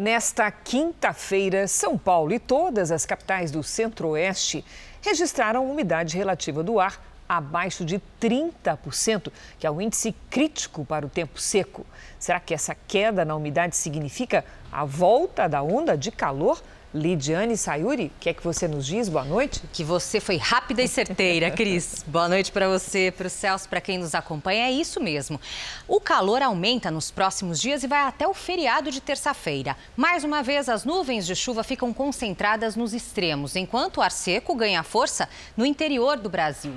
Nesta 0.00 0.50
quinta-feira, 0.50 1.68
São 1.68 1.98
Paulo 1.98 2.32
e 2.32 2.38
todas 2.38 2.90
as 2.90 3.04
capitais 3.04 3.50
do 3.50 3.62
Centro-Oeste 3.62 4.64
registraram 5.02 5.70
umidade 5.70 6.16
relativa 6.16 6.62
do 6.62 6.80
ar 6.80 6.98
abaixo 7.28 7.84
de 7.84 8.00
30%, 8.18 9.30
que 9.58 9.66
é 9.66 9.70
o 9.70 9.78
índice 9.78 10.16
crítico 10.30 10.86
para 10.86 11.04
o 11.04 11.10
tempo 11.10 11.38
seco. 11.38 11.84
Será 12.18 12.40
que 12.40 12.54
essa 12.54 12.74
queda 12.74 13.26
na 13.26 13.36
umidade 13.36 13.76
significa 13.76 14.42
a 14.72 14.86
volta 14.86 15.46
da 15.46 15.62
onda 15.62 15.98
de 15.98 16.10
calor 16.10 16.62
Lidiane 16.92 17.56
Sayuri, 17.56 18.06
o 18.06 18.12
que 18.18 18.30
é 18.30 18.34
que 18.34 18.42
você 18.42 18.66
nos 18.66 18.84
diz? 18.84 19.08
Boa 19.08 19.24
noite. 19.24 19.62
Que 19.72 19.84
você 19.84 20.18
foi 20.18 20.36
rápida 20.36 20.82
e 20.82 20.88
certeira, 20.88 21.48
Cris. 21.48 22.02
Boa 22.08 22.28
noite 22.28 22.50
para 22.50 22.68
você, 22.68 23.14
para 23.16 23.28
o 23.28 23.30
Celso, 23.30 23.68
para 23.68 23.80
quem 23.80 23.96
nos 23.96 24.12
acompanha. 24.12 24.66
É 24.66 24.72
isso 24.72 25.00
mesmo. 25.00 25.40
O 25.86 26.00
calor 26.00 26.42
aumenta 26.42 26.90
nos 26.90 27.08
próximos 27.08 27.60
dias 27.60 27.84
e 27.84 27.86
vai 27.86 28.00
até 28.00 28.26
o 28.26 28.34
feriado 28.34 28.90
de 28.90 29.00
terça-feira. 29.00 29.76
Mais 29.96 30.24
uma 30.24 30.42
vez, 30.42 30.68
as 30.68 30.84
nuvens 30.84 31.26
de 31.26 31.36
chuva 31.36 31.62
ficam 31.62 31.92
concentradas 31.92 32.74
nos 32.74 32.92
extremos, 32.92 33.54
enquanto 33.54 33.98
o 33.98 34.02
ar 34.02 34.10
seco 34.10 34.56
ganha 34.56 34.82
força 34.82 35.28
no 35.56 35.64
interior 35.64 36.16
do 36.16 36.28
Brasil. 36.28 36.74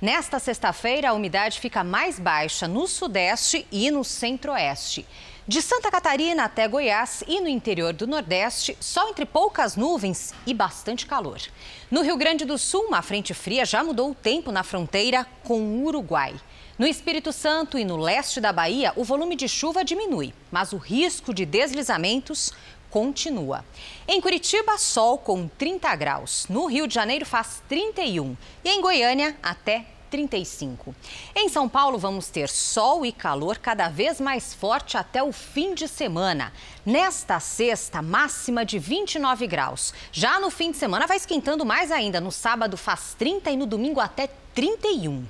Nesta 0.00 0.38
sexta-feira, 0.38 1.10
a 1.10 1.12
umidade 1.12 1.58
fica 1.58 1.82
mais 1.82 2.20
baixa 2.20 2.68
no 2.68 2.86
sudeste 2.86 3.66
e 3.72 3.90
no 3.90 4.04
centro-oeste. 4.04 5.04
De 5.48 5.62
Santa 5.62 5.92
Catarina 5.92 6.42
até 6.42 6.66
Goiás 6.66 7.22
e 7.24 7.40
no 7.40 7.46
interior 7.46 7.92
do 7.92 8.04
Nordeste, 8.04 8.76
só 8.80 9.08
entre 9.08 9.24
poucas 9.24 9.76
nuvens 9.76 10.34
e 10.44 10.52
bastante 10.52 11.06
calor. 11.06 11.40
No 11.88 12.02
Rio 12.02 12.16
Grande 12.16 12.44
do 12.44 12.58
Sul, 12.58 12.86
uma 12.88 13.00
frente 13.00 13.32
fria 13.32 13.64
já 13.64 13.84
mudou 13.84 14.10
o 14.10 14.14
tempo 14.14 14.50
na 14.50 14.64
fronteira 14.64 15.24
com 15.44 15.60
o 15.60 15.84
Uruguai. 15.84 16.34
No 16.76 16.84
Espírito 16.84 17.32
Santo 17.32 17.78
e 17.78 17.84
no 17.84 17.96
leste 17.96 18.40
da 18.40 18.52
Bahia, 18.52 18.92
o 18.96 19.04
volume 19.04 19.36
de 19.36 19.46
chuva 19.46 19.84
diminui, 19.84 20.34
mas 20.50 20.72
o 20.72 20.78
risco 20.78 21.32
de 21.32 21.46
deslizamentos 21.46 22.52
continua. 22.90 23.64
Em 24.08 24.20
Curitiba, 24.20 24.76
sol 24.78 25.16
com 25.16 25.46
30 25.46 25.94
graus. 25.94 26.46
No 26.48 26.66
Rio 26.66 26.88
de 26.88 26.94
Janeiro 26.94 27.24
faz 27.24 27.62
31 27.68 28.36
e 28.64 28.68
em 28.68 28.80
Goiânia 28.80 29.36
até 29.40 29.86
35. 30.10 30.94
Em 31.34 31.48
São 31.48 31.68
Paulo, 31.68 31.98
vamos 31.98 32.28
ter 32.28 32.48
sol 32.48 33.04
e 33.04 33.12
calor 33.12 33.58
cada 33.58 33.88
vez 33.88 34.20
mais 34.20 34.54
forte 34.54 34.96
até 34.96 35.22
o 35.22 35.32
fim 35.32 35.74
de 35.74 35.86
semana. 35.86 36.52
Nesta 36.84 37.40
sexta, 37.40 38.00
máxima 38.00 38.64
de 38.64 38.78
29 38.78 39.46
graus. 39.46 39.92
Já 40.12 40.40
no 40.40 40.50
fim 40.50 40.70
de 40.70 40.76
semana, 40.76 41.06
vai 41.06 41.16
esquentando 41.16 41.64
mais 41.64 41.90
ainda. 41.90 42.20
No 42.20 42.32
sábado, 42.32 42.76
faz 42.76 43.14
30 43.18 43.50
e 43.50 43.56
no 43.56 43.66
domingo, 43.66 44.00
até 44.00 44.28
31. 44.54 45.24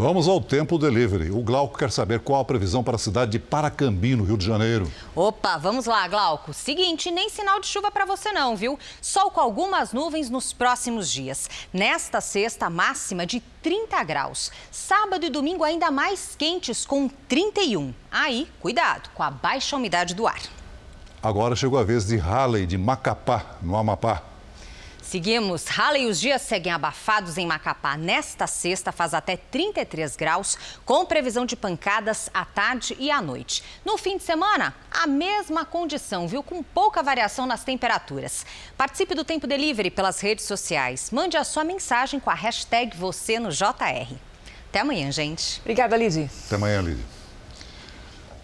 Vamos 0.00 0.26
ao 0.26 0.40
tempo 0.40 0.78
delivery. 0.78 1.30
O 1.30 1.42
Glauco 1.42 1.76
quer 1.76 1.92
saber 1.92 2.20
qual 2.20 2.40
a 2.40 2.44
previsão 2.46 2.82
para 2.82 2.96
a 2.96 2.98
cidade 2.98 3.32
de 3.32 3.38
Paracambi, 3.38 4.16
no 4.16 4.24
Rio 4.24 4.38
de 4.38 4.46
Janeiro. 4.46 4.90
Opa, 5.14 5.58
vamos 5.58 5.84
lá, 5.84 6.08
Glauco. 6.08 6.54
Seguinte, 6.54 7.10
nem 7.10 7.28
sinal 7.28 7.60
de 7.60 7.66
chuva 7.66 7.90
para 7.90 8.06
você 8.06 8.32
não, 8.32 8.56
viu? 8.56 8.78
Sol 9.02 9.30
com 9.30 9.42
algumas 9.42 9.92
nuvens 9.92 10.30
nos 10.30 10.54
próximos 10.54 11.12
dias. 11.12 11.50
Nesta 11.70 12.22
sexta, 12.22 12.70
máxima 12.70 13.26
de 13.26 13.40
30 13.62 14.02
graus. 14.04 14.50
Sábado 14.70 15.26
e 15.26 15.28
domingo 15.28 15.64
ainda 15.64 15.90
mais 15.90 16.34
quentes, 16.34 16.86
com 16.86 17.06
31. 17.28 17.92
Aí, 18.10 18.48
cuidado 18.58 19.10
com 19.12 19.22
a 19.22 19.30
baixa 19.30 19.76
umidade 19.76 20.14
do 20.14 20.26
ar. 20.26 20.40
Agora 21.22 21.54
chegou 21.54 21.78
a 21.78 21.84
vez 21.84 22.06
de 22.06 22.16
Halley, 22.16 22.64
de 22.64 22.78
Macapá, 22.78 23.58
no 23.60 23.76
Amapá. 23.76 24.29
Seguimos. 25.10 25.66
Halley, 25.66 26.06
os 26.06 26.20
dias 26.20 26.40
seguem 26.40 26.72
abafados 26.72 27.36
em 27.36 27.44
Macapá. 27.44 27.96
Nesta 27.96 28.46
sexta 28.46 28.92
faz 28.92 29.12
até 29.12 29.36
33 29.36 30.14
graus, 30.14 30.56
com 30.84 31.04
previsão 31.04 31.44
de 31.44 31.56
pancadas 31.56 32.30
à 32.32 32.44
tarde 32.44 32.96
e 32.96 33.10
à 33.10 33.20
noite. 33.20 33.60
No 33.84 33.98
fim 33.98 34.18
de 34.18 34.22
semana, 34.22 34.72
a 34.88 35.08
mesma 35.08 35.64
condição, 35.64 36.28
viu? 36.28 36.44
Com 36.44 36.62
pouca 36.62 37.02
variação 37.02 37.44
nas 37.44 37.64
temperaturas. 37.64 38.46
Participe 38.78 39.16
do 39.16 39.24
Tempo 39.24 39.48
Delivery 39.48 39.90
pelas 39.90 40.20
redes 40.20 40.44
sociais. 40.44 41.10
Mande 41.10 41.36
a 41.36 41.42
sua 41.42 41.64
mensagem 41.64 42.20
com 42.20 42.30
a 42.30 42.34
hashtag 42.34 42.96
você 42.96 43.40
no 43.40 43.50
JR. 43.50 44.14
Até 44.68 44.78
amanhã, 44.78 45.10
gente. 45.10 45.58
Obrigada, 45.62 45.96
Lidy. 45.96 46.30
Até 46.46 46.54
amanhã, 46.54 46.80
Lidy. 46.82 47.04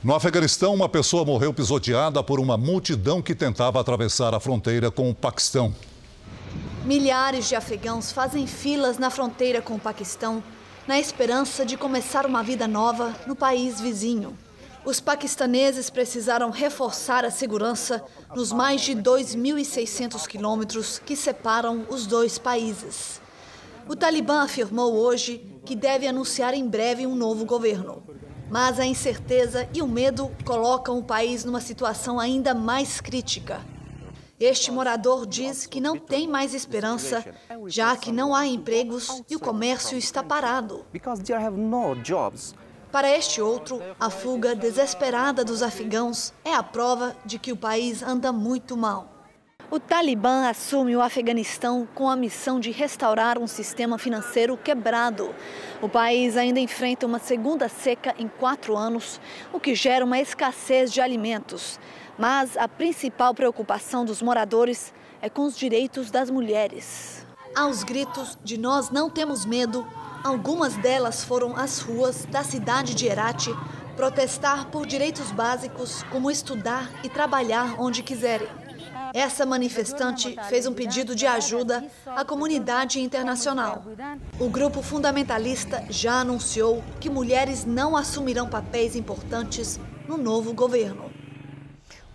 No 0.02 0.16
Afeganistão, 0.16 0.74
uma 0.74 0.88
pessoa 0.88 1.24
morreu 1.24 1.54
pisoteada 1.54 2.24
por 2.24 2.40
uma 2.40 2.56
multidão 2.56 3.22
que 3.22 3.36
tentava 3.36 3.80
atravessar 3.80 4.34
a 4.34 4.40
fronteira 4.40 4.90
com 4.90 5.08
o 5.08 5.14
Paquistão. 5.14 5.72
Milhares 6.84 7.48
de 7.48 7.56
afegãos 7.56 8.12
fazem 8.12 8.46
filas 8.46 8.98
na 8.98 9.10
fronteira 9.10 9.60
com 9.60 9.74
o 9.74 9.80
Paquistão 9.80 10.42
na 10.86 11.00
esperança 11.00 11.66
de 11.66 11.76
começar 11.76 12.24
uma 12.24 12.42
vida 12.42 12.68
nova 12.68 13.14
no 13.26 13.34
país 13.34 13.80
vizinho. 13.80 14.38
Os 14.84 15.00
paquistaneses 15.00 15.90
precisaram 15.90 16.50
reforçar 16.50 17.24
a 17.24 17.30
segurança 17.30 18.04
nos 18.36 18.52
mais 18.52 18.82
de 18.82 18.94
2.600 18.94 20.28
quilômetros 20.28 21.00
que 21.04 21.16
separam 21.16 21.84
os 21.90 22.06
dois 22.06 22.38
países. 22.38 23.20
O 23.88 23.96
Talibã 23.96 24.42
afirmou 24.42 24.94
hoje 24.94 25.44
que 25.64 25.74
deve 25.74 26.06
anunciar 26.06 26.54
em 26.54 26.68
breve 26.68 27.04
um 27.04 27.16
novo 27.16 27.44
governo. 27.44 28.00
Mas 28.48 28.78
a 28.78 28.86
incerteza 28.86 29.68
e 29.74 29.82
o 29.82 29.88
medo 29.88 30.30
colocam 30.44 30.98
o 30.98 31.04
país 31.04 31.44
numa 31.44 31.60
situação 31.60 32.20
ainda 32.20 32.54
mais 32.54 33.00
crítica. 33.00 33.60
Este 34.38 34.70
morador 34.70 35.26
diz 35.26 35.64
que 35.66 35.80
não 35.80 35.96
tem 35.98 36.28
mais 36.28 36.52
esperança, 36.52 37.24
já 37.68 37.96
que 37.96 38.12
não 38.12 38.34
há 38.34 38.46
empregos 38.46 39.22
e 39.30 39.34
o 39.34 39.40
comércio 39.40 39.96
está 39.96 40.22
parado. 40.22 40.84
Para 42.92 43.10
este 43.10 43.40
outro, 43.40 43.80
a 43.98 44.10
fuga 44.10 44.54
desesperada 44.54 45.42
dos 45.42 45.62
afegãos 45.62 46.34
é 46.44 46.54
a 46.54 46.62
prova 46.62 47.16
de 47.24 47.38
que 47.38 47.50
o 47.50 47.56
país 47.56 48.02
anda 48.02 48.30
muito 48.30 48.76
mal. 48.76 49.16
O 49.68 49.80
Talibã 49.80 50.48
assume 50.48 50.94
o 50.94 51.00
Afeganistão 51.00 51.88
com 51.92 52.08
a 52.08 52.14
missão 52.14 52.60
de 52.60 52.70
restaurar 52.70 53.36
um 53.36 53.48
sistema 53.48 53.98
financeiro 53.98 54.56
quebrado. 54.56 55.34
O 55.82 55.88
país 55.88 56.36
ainda 56.36 56.60
enfrenta 56.60 57.04
uma 57.04 57.18
segunda 57.18 57.68
seca 57.68 58.14
em 58.16 58.28
quatro 58.28 58.76
anos, 58.76 59.20
o 59.52 59.58
que 59.58 59.74
gera 59.74 60.04
uma 60.04 60.20
escassez 60.20 60.92
de 60.92 61.00
alimentos. 61.00 61.80
Mas 62.18 62.56
a 62.56 62.66
principal 62.66 63.34
preocupação 63.34 64.04
dos 64.04 64.22
moradores 64.22 64.92
é 65.20 65.28
com 65.28 65.44
os 65.44 65.56
direitos 65.56 66.10
das 66.10 66.30
mulheres. 66.30 67.26
Aos 67.54 67.82
gritos 67.82 68.38
de 68.42 68.58
nós 68.58 68.90
não 68.90 69.08
temos 69.10 69.44
medo, 69.44 69.86
algumas 70.24 70.74
delas 70.76 71.24
foram 71.24 71.56
às 71.56 71.80
ruas 71.80 72.24
da 72.26 72.42
cidade 72.42 72.94
de 72.94 73.06
Herat 73.06 73.48
protestar 73.96 74.66
por 74.66 74.86
direitos 74.86 75.30
básicos 75.32 76.02
como 76.12 76.30
estudar 76.30 76.90
e 77.02 77.08
trabalhar 77.08 77.80
onde 77.80 78.02
quiserem. 78.02 78.48
Essa 79.14 79.46
manifestante 79.46 80.36
fez 80.48 80.66
um 80.66 80.74
pedido 80.74 81.14
de 81.14 81.26
ajuda 81.26 81.82
à 82.06 82.22
comunidade 82.22 83.00
internacional. 83.00 83.82
O 84.38 84.50
grupo 84.50 84.82
fundamentalista 84.82 85.82
já 85.88 86.20
anunciou 86.20 86.84
que 87.00 87.08
mulheres 87.08 87.64
não 87.64 87.96
assumirão 87.96 88.46
papéis 88.46 88.94
importantes 88.94 89.80
no 90.06 90.18
novo 90.18 90.52
governo. 90.52 91.05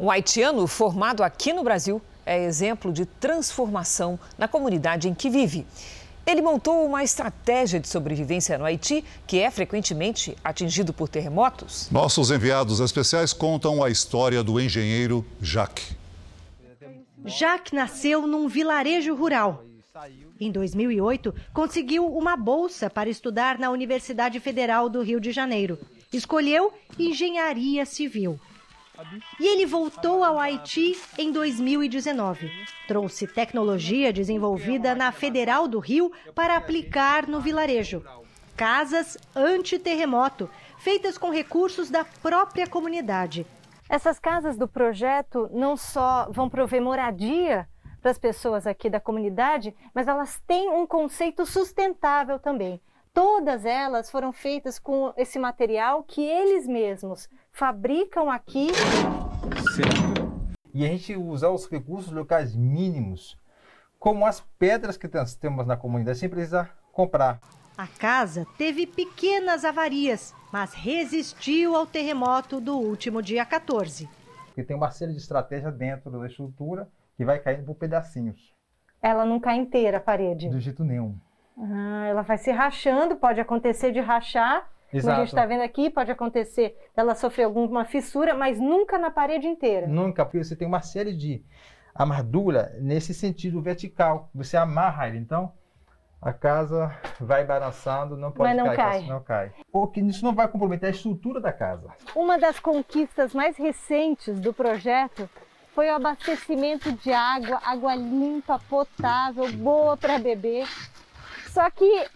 Um 0.02 0.10
haitiano 0.10 0.66
formado 0.66 1.22
aqui 1.22 1.54
no 1.54 1.64
Brasil 1.64 2.02
é 2.26 2.44
exemplo 2.44 2.92
de 2.92 3.06
transformação 3.06 4.20
na 4.36 4.48
comunidade 4.48 5.08
em 5.08 5.14
que 5.14 5.30
vive. 5.30 5.64
Ele 6.26 6.42
montou 6.42 6.84
uma 6.84 7.04
estratégia 7.04 7.80
de 7.80 7.88
sobrevivência 7.88 8.58
no 8.58 8.66
Haiti, 8.66 9.06
que 9.28 9.38
é 9.38 9.52
frequentemente 9.52 10.36
atingido 10.44 10.92
por 10.92 11.08
terremotos. 11.08 11.88
Nossos 11.92 12.32
enviados 12.32 12.80
especiais 12.80 13.32
contam 13.32 13.84
a 13.84 13.92
história 13.92 14.42
do 14.42 14.60
engenheiro 14.60 15.24
Jacques. 15.40 15.96
Jacques 17.24 17.72
nasceu 17.72 18.26
num 18.26 18.48
vilarejo 18.48 19.14
rural. 19.14 19.64
Em 20.40 20.52
2008, 20.52 21.32
conseguiu 21.54 22.08
uma 22.08 22.36
bolsa 22.36 22.90
para 22.90 23.08
estudar 23.08 23.60
na 23.60 23.70
Universidade 23.70 24.40
Federal 24.40 24.90
do 24.90 25.04
Rio 25.04 25.20
de 25.20 25.32
Janeiro. 25.32 25.78
Escolheu 26.12 26.74
engenharia 26.98 27.86
civil. 27.86 28.40
E 29.40 29.48
ele 29.48 29.66
voltou 29.66 30.24
ao 30.24 30.40
Haiti 30.40 31.00
em 31.18 31.32
2019. 31.32 32.52
Trouxe 32.88 33.28
tecnologia 33.28 34.14
desenvolvida 34.14 34.94
na 34.96 35.12
Federal 35.12 35.68
do 35.68 35.80
Rio 35.80 36.12
para 36.36 36.58
aplicar 36.58 37.28
no 37.28 37.40
vilarejo. 37.40 38.04
Casas 38.56 39.18
anti-terremoto, 39.36 40.50
feitas 40.78 41.18
com 41.18 41.32
recursos 41.32 41.90
da 41.90 42.04
própria 42.04 42.68
comunidade. 42.68 43.46
Essas 43.90 44.20
casas 44.20 44.58
do 44.58 44.68
projeto 44.68 45.50
não 45.52 45.76
só 45.76 46.30
vão 46.32 46.50
prover 46.50 46.82
moradia 46.82 47.68
para 48.02 48.12
as 48.12 48.18
pessoas 48.18 48.66
aqui 48.66 48.90
da 48.90 49.00
comunidade, 49.00 49.76
mas 49.94 50.08
elas 50.08 50.42
têm 50.48 50.70
um 50.70 50.88
conceito 50.88 51.46
sustentável 51.46 52.40
também. 52.40 52.82
Todas 53.14 53.66
elas 53.66 54.10
foram 54.10 54.32
feitas 54.32 54.80
com 54.80 55.14
esse 55.18 55.38
material 55.38 56.04
que 56.04 56.24
eles 56.24 56.66
mesmos 56.66 57.28
fabricam 57.52 58.30
aqui. 58.30 58.70
Certo. 59.76 60.56
E 60.74 60.86
a 60.86 60.88
gente 60.88 61.16
usar 61.16 61.50
os 61.50 61.68
recursos 61.68 62.12
locais 62.12 62.56
mínimos, 62.56 63.38
como 64.00 64.26
as 64.26 64.42
pedras 64.58 64.98
que 64.98 65.08
temos 65.40 65.68
na 65.68 65.76
comunidade, 65.76 66.18
sem 66.18 66.30
precisar 66.30 66.76
comprar. 66.92 67.40
A 67.78 67.88
casa 67.88 68.46
teve 68.58 68.86
pequenas 68.86 69.66
avarias, 69.66 70.34
mas 70.52 70.74
resistiu 70.74 71.76
ao 71.76 71.86
terremoto 71.86 72.60
do 72.60 72.78
último 72.78 73.22
dia 73.22 73.46
14. 73.46 74.10
Porque 74.48 74.64
tem 74.64 74.76
uma 74.76 74.92
série 74.92 75.12
de 75.12 75.18
estratégias 75.18 75.74
dentro 75.76 76.12
da 76.12 76.26
estrutura 76.26 76.90
que 77.16 77.26
vai 77.26 77.40
caindo 77.40 77.64
por 77.64 77.76
pedacinhos. 77.76 78.54
Ela 79.02 79.26
não 79.26 79.40
cai 79.40 79.58
inteira 79.58 79.98
a 79.98 80.02
parede? 80.02 80.50
De 80.50 80.60
jeito 80.60 80.84
nenhum. 80.84 81.18
Ah, 81.58 82.06
ela 82.08 82.22
vai 82.22 82.38
se 82.38 82.52
rachando, 82.52 83.16
pode 83.16 83.40
acontecer 83.40 83.92
de 83.92 84.00
rachar, 84.00 84.70
Exato. 84.94 85.02
como 85.02 85.14
a 85.14 85.20
gente 85.20 85.28
está 85.30 85.46
vendo 85.46 85.64
aqui, 85.64 85.90
pode 85.90 86.12
acontecer 86.12 86.78
dela 86.96 87.16
sofrer 87.16 87.44
alguma 87.44 87.86
fissura, 87.86 88.34
mas 88.34 88.60
nunca 88.60 88.98
na 88.98 89.10
parede 89.10 89.48
inteira. 89.48 89.88
Nunca, 89.88 90.26
porque 90.26 90.44
você 90.44 90.56
tem 90.56 90.68
uma 90.68 90.82
série 90.82 91.14
de 91.14 91.44
amarradura 91.94 92.76
nesse 92.80 93.14
sentido 93.14 93.62
vertical. 93.62 94.30
Você 94.34 94.58
amarra 94.58 95.08
ele, 95.08 95.18
então 95.18 95.52
a 96.22 96.32
casa 96.32 96.96
vai 97.20 97.44
balançando, 97.44 98.16
não 98.16 98.32
pode 98.32 98.50
Mas 98.50 98.58
não 98.58 98.66
cair, 98.66 98.76
cai. 98.78 99.02
não 99.08 99.24
cai. 99.24 99.52
Porque 99.72 100.00
isso 100.02 100.24
não 100.24 100.34
vai 100.34 100.48
comprometer 100.48 100.88
a 100.88 100.92
estrutura 100.92 101.42
da 101.42 101.52
casa. 101.52 101.90
Uma 102.16 102.38
das 102.38 102.60
conquistas 102.60 103.34
mais 103.34 103.58
recentes 103.58 104.40
do 104.40 104.54
projeto 104.54 105.28
foi 105.74 105.90
o 105.90 105.96
abastecimento 105.96 106.92
de 106.92 107.12
água, 107.12 107.60
água 107.66 107.96
limpa, 107.96 108.60
potável, 108.70 109.52
boa 109.54 109.98
para 109.98 110.20
beber. 110.20 110.68
Só 111.48 111.70
que 111.72 112.08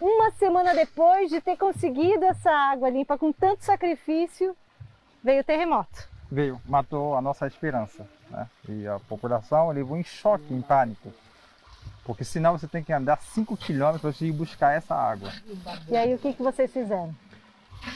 uma 0.00 0.30
semana 0.32 0.74
depois 0.74 1.30
de 1.30 1.40
ter 1.40 1.56
conseguido 1.56 2.24
essa 2.24 2.50
água 2.50 2.90
limpa 2.90 3.16
com 3.16 3.32
tanto 3.32 3.64
sacrifício, 3.64 4.56
veio 5.22 5.40
o 5.40 5.44
terremoto. 5.44 6.08
Veio, 6.30 6.60
matou 6.66 7.16
a 7.16 7.20
nossa 7.20 7.46
esperança. 7.46 8.06
Né? 8.30 8.48
E 8.68 8.86
a 8.86 8.98
população 8.98 9.70
levou 9.70 9.96
em 9.96 10.04
choque, 10.04 10.52
em 10.52 10.60
pânico. 10.60 11.12
Porque 12.04 12.24
senão 12.24 12.58
você 12.58 12.66
tem 12.66 12.82
que 12.82 12.92
andar 12.92 13.20
5 13.22 13.56
quilômetros 13.56 14.20
e 14.20 14.30
buscar 14.30 14.72
essa 14.72 14.94
água. 14.94 15.32
E 15.88 15.96
aí 15.96 16.14
o 16.14 16.18
que, 16.18 16.34
que 16.34 16.42
vocês 16.42 16.70
fizeram? 16.70 17.14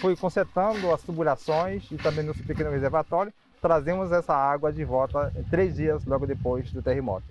Foi 0.01 0.17
consertando 0.17 0.93
as 0.93 1.03
tubulações 1.03 1.91
e 1.91 1.97
também 1.97 2.25
no 2.25 2.35
pequeno 2.35 2.71
reservatório, 2.71 3.33
trazemos 3.61 4.13
essa 4.13 4.35
água 4.35 4.73
de 4.73 4.85
volta 4.85 5.33
três 5.51 5.77
dias 5.77 6.05
logo 6.05 6.27
depois 6.27 6.71
do 6.73 6.83
terremoto. 6.83 7.27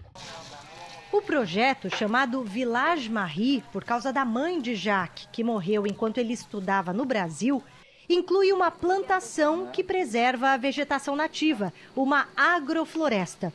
O 1.12 1.22
projeto, 1.22 1.90
chamado 1.90 2.44
Village 2.44 3.10
Marie, 3.10 3.64
por 3.72 3.84
causa 3.84 4.12
da 4.12 4.26
mãe 4.26 4.60
de 4.60 4.76
Jacques, 4.76 5.28
que 5.32 5.44
morreu 5.44 5.88
enquanto 5.88 6.18
ele 6.18 6.34
estudava 6.34 6.92
no 6.92 7.06
Brasil, 7.06 7.64
inclui 8.10 8.52
uma 8.52 8.70
plantação 8.70 9.68
que 9.68 9.84
preserva 9.84 10.50
a 10.50 10.58
vegetação 10.58 11.16
nativa, 11.16 11.74
uma 11.96 12.28
agrofloresta. 12.36 13.54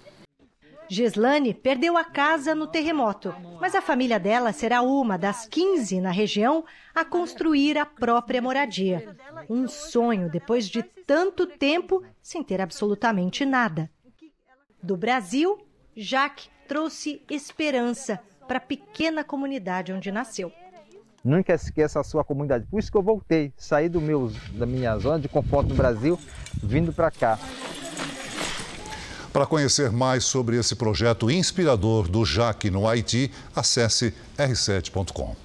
Gislane 0.89 1.55
perdeu 1.55 1.97
a 1.97 2.05
casa 2.05 2.55
no 2.55 2.67
terremoto, 2.67 3.35
mas 3.61 3.75
a 3.75 3.83
família 3.83 4.19
dela 4.19 4.53
será 4.53 4.83
uma 4.83 5.17
das 5.17 5.47
15 5.47 6.01
na 6.01 6.11
região 6.11 6.65
a 6.95 7.05
construir 7.05 7.79
a 7.79 7.87
própria 7.87 8.43
moradia. 8.43 9.17
Um 9.49 9.69
sonho 9.69 10.31
depois 10.31 10.69
de 10.69 10.83
tanto 10.83 11.47
tempo 11.47 12.03
sem 12.21 12.43
ter 12.43 12.61
absolutamente 12.61 13.45
nada. 13.45 13.91
Do 14.83 14.97
Brasil, 14.97 15.59
Jacques 15.97 16.51
trouxe 16.73 17.21
esperança 17.29 18.19
para 18.49 18.57
a 18.57 18.61
pequena 18.61 19.23
comunidade 19.23 19.93
onde 19.93 20.11
nasceu. 20.11 20.51
Nunca 21.23 21.53
esqueça 21.53 22.01
a 22.01 22.03
sua 22.03 22.25
comunidade. 22.25 22.65
Por 22.65 22.81
isso 22.81 22.91
que 22.91 22.97
eu 22.97 23.03
voltei, 23.03 23.53
saí 23.59 23.91
do 23.91 24.01
meu, 24.01 24.33
da 24.55 24.65
minha 24.65 24.97
zona 24.99 25.21
de 25.21 25.29
conforto 25.29 25.69
no 25.69 25.75
Brasil, 25.75 26.19
vindo 26.63 26.91
para 26.91 27.11
cá. 27.11 27.39
Para 29.35 29.45
conhecer 29.45 29.93
mais 29.93 30.25
sobre 30.25 30.57
esse 30.57 30.75
projeto 30.75 31.31
inspirador 31.31 32.09
do 32.09 32.25
Jaque 32.25 32.71
no 32.71 32.89
Haiti, 32.89 33.31
acesse 33.55 34.15
r7.com. 34.39 35.37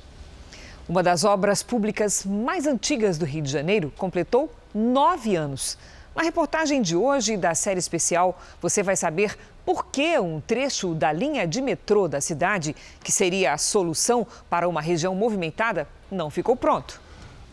Uma 0.87 1.03
das 1.03 1.25
obras 1.25 1.61
públicas 1.61 2.23
mais 2.23 2.65
antigas 2.65 3.17
do 3.17 3.25
Rio 3.25 3.41
de 3.41 3.51
Janeiro 3.51 3.91
completou 3.97 4.49
nove 4.73 5.35
anos. 5.35 5.77
Na 6.17 6.23
reportagem 6.23 6.81
de 6.81 6.95
hoje 6.95 7.37
da 7.37 7.53
série 7.53 7.77
especial, 7.77 8.41
você 8.59 8.81
vai 8.81 8.95
saber 8.95 9.37
por 9.63 9.85
que 9.85 10.17
um 10.17 10.41
trecho 10.41 10.95
da 10.95 11.13
linha 11.13 11.45
de 11.45 11.61
metrô 11.61 12.07
da 12.07 12.19
cidade, 12.19 12.75
que 13.03 13.11
seria 13.11 13.53
a 13.53 13.57
solução 13.59 14.25
para 14.49 14.67
uma 14.67 14.81
região 14.81 15.13
movimentada, 15.13 15.87
não 16.09 16.31
ficou 16.31 16.55
pronto. 16.55 16.99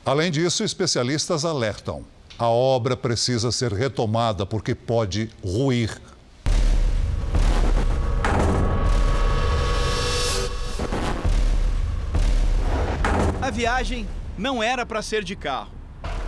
Além 0.03 0.31
disso, 0.31 0.65
especialistas 0.65 1.45
alertam: 1.45 2.07
a 2.39 2.49
obra 2.49 2.97
precisa 2.97 3.53
ser 3.53 3.71
retomada 3.71 4.47
porque 4.47 4.75
pode 4.75 5.31
ruir 5.45 6.01
A 13.43 13.51
viagem 13.51 14.09
não 14.39 14.63
era 14.63 14.87
para 14.87 15.03
ser 15.03 15.23
de 15.23 15.37
carro. 15.37 15.71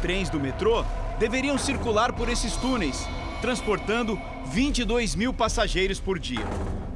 Trens 0.02 0.28
do 0.28 0.38
metrô 0.38 0.84
deveriam 1.18 1.56
circular 1.58 2.12
por 2.12 2.28
esses 2.28 2.56
túneis, 2.56 3.06
transportando 3.40 4.20
22 4.46 5.14
mil 5.14 5.32
passageiros 5.32 6.00
por 6.00 6.18
dia. 6.18 6.44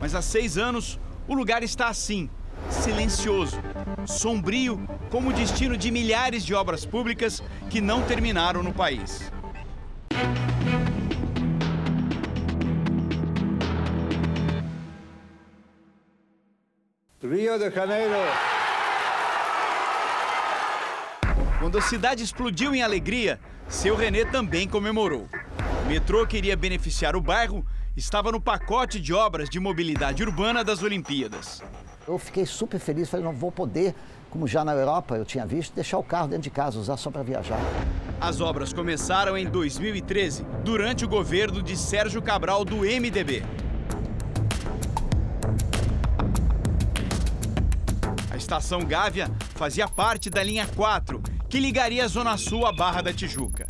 Mas 0.01 0.15
há 0.15 0.23
seis 0.23 0.57
anos, 0.57 0.99
o 1.27 1.35
lugar 1.35 1.63
está 1.63 1.89
assim, 1.89 2.29
silencioso, 2.69 3.59
sombrio, 4.07 4.87
como 5.11 5.31
o 5.31 5.33
destino 5.33 5.77
de 5.77 5.91
milhares 5.91 6.45
de 6.45 6.55
obras 6.55 6.85
públicas 6.85 7.43
que 7.69 7.81
não 7.81 8.03
terminaram 8.03 8.63
no 8.63 8.73
país. 8.73 9.31
Rio 17.23 17.59
de 17.59 17.71
Janeiro. 17.71 18.60
Quando 21.61 21.77
a 21.77 21.83
cidade 21.83 22.25
explodiu 22.25 22.75
em 22.75 22.81
alegria, 22.81 23.39
seu 23.69 23.95
René 23.95 24.25
também 24.25 24.67
comemorou. 24.67 25.29
O 25.85 25.89
metrô 25.89 26.27
queria 26.27 26.57
beneficiar 26.57 27.15
o 27.15 27.21
bairro, 27.21 27.67
estava 27.95 28.33
no 28.33 28.41
pacote 28.41 28.99
de 28.99 29.13
obras 29.13 29.51
de 29.51 29.61
mobilidade 29.61 30.23
urbana 30.23 30.65
das 30.65 30.83
Olimpíadas. 30.83 31.63
Eu 32.09 32.19
fiquei 32.19 32.47
super 32.47 32.81
feliz, 32.81 33.11
falei, 33.11 33.27
não 33.27 33.35
vou 33.35 33.53
poder, 33.53 33.95
como 34.31 34.49
já 34.49 34.65
na 34.65 34.73
Europa 34.73 35.17
eu 35.17 35.25
tinha 35.27 35.45
visto, 35.45 35.75
deixar 35.75 35.99
o 35.99 36.03
carro 36.03 36.29
dentro 36.29 36.45
de 36.45 36.51
casa, 36.51 36.79
usar 36.79 36.97
só 36.97 37.11
para 37.11 37.23
viajar. 37.23 37.61
As 38.19 38.41
obras 38.41 38.73
começaram 38.73 39.37
em 39.37 39.45
2013, 39.45 40.47
durante 40.65 41.05
o 41.05 41.09
governo 41.09 41.63
de 41.63 41.77
Sérgio 41.77 42.23
Cabral 42.23 42.65
do 42.65 42.77
MDB. 42.77 43.45
A 48.31 48.37
estação 48.39 48.81
Gávea 48.81 49.31
fazia 49.55 49.87
parte 49.87 50.31
da 50.31 50.43
linha 50.43 50.67
4 50.75 51.23
que 51.51 51.59
ligaria 51.59 52.05
a 52.05 52.09
Zona 52.09 52.37
Sul 52.37 52.65
à 52.65 52.71
Barra 52.71 53.03
da 53.03 53.13
Tijuca. 53.13 53.67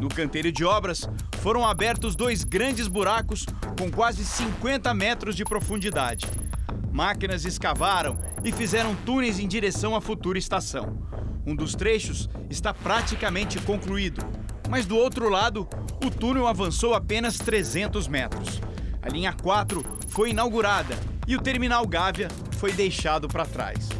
No 0.00 0.08
canteiro 0.08 0.50
de 0.50 0.64
obras, 0.64 1.08
foram 1.40 1.64
abertos 1.64 2.16
dois 2.16 2.42
grandes 2.42 2.88
buracos 2.88 3.46
com 3.78 3.88
quase 3.88 4.24
50 4.24 4.92
metros 4.92 5.36
de 5.36 5.44
profundidade. 5.44 6.26
Máquinas 6.90 7.44
escavaram 7.44 8.18
e 8.42 8.50
fizeram 8.50 8.96
túneis 9.06 9.38
em 9.38 9.46
direção 9.46 9.94
à 9.94 10.00
futura 10.00 10.40
estação. 10.40 11.06
Um 11.46 11.54
dos 11.54 11.76
trechos 11.76 12.28
está 12.50 12.74
praticamente 12.74 13.60
concluído, 13.60 14.26
mas 14.68 14.84
do 14.84 14.96
outro 14.96 15.28
lado, 15.28 15.68
o 16.04 16.10
túnel 16.10 16.48
avançou 16.48 16.94
apenas 16.94 17.38
300 17.38 18.08
metros. 18.08 18.60
A 19.00 19.08
linha 19.08 19.32
4 19.32 19.84
foi 20.08 20.30
inaugurada 20.30 20.98
e 21.28 21.36
o 21.36 21.40
terminal 21.40 21.86
Gávea 21.86 22.26
foi 22.58 22.72
deixado 22.72 23.28
para 23.28 23.46
trás. 23.46 23.99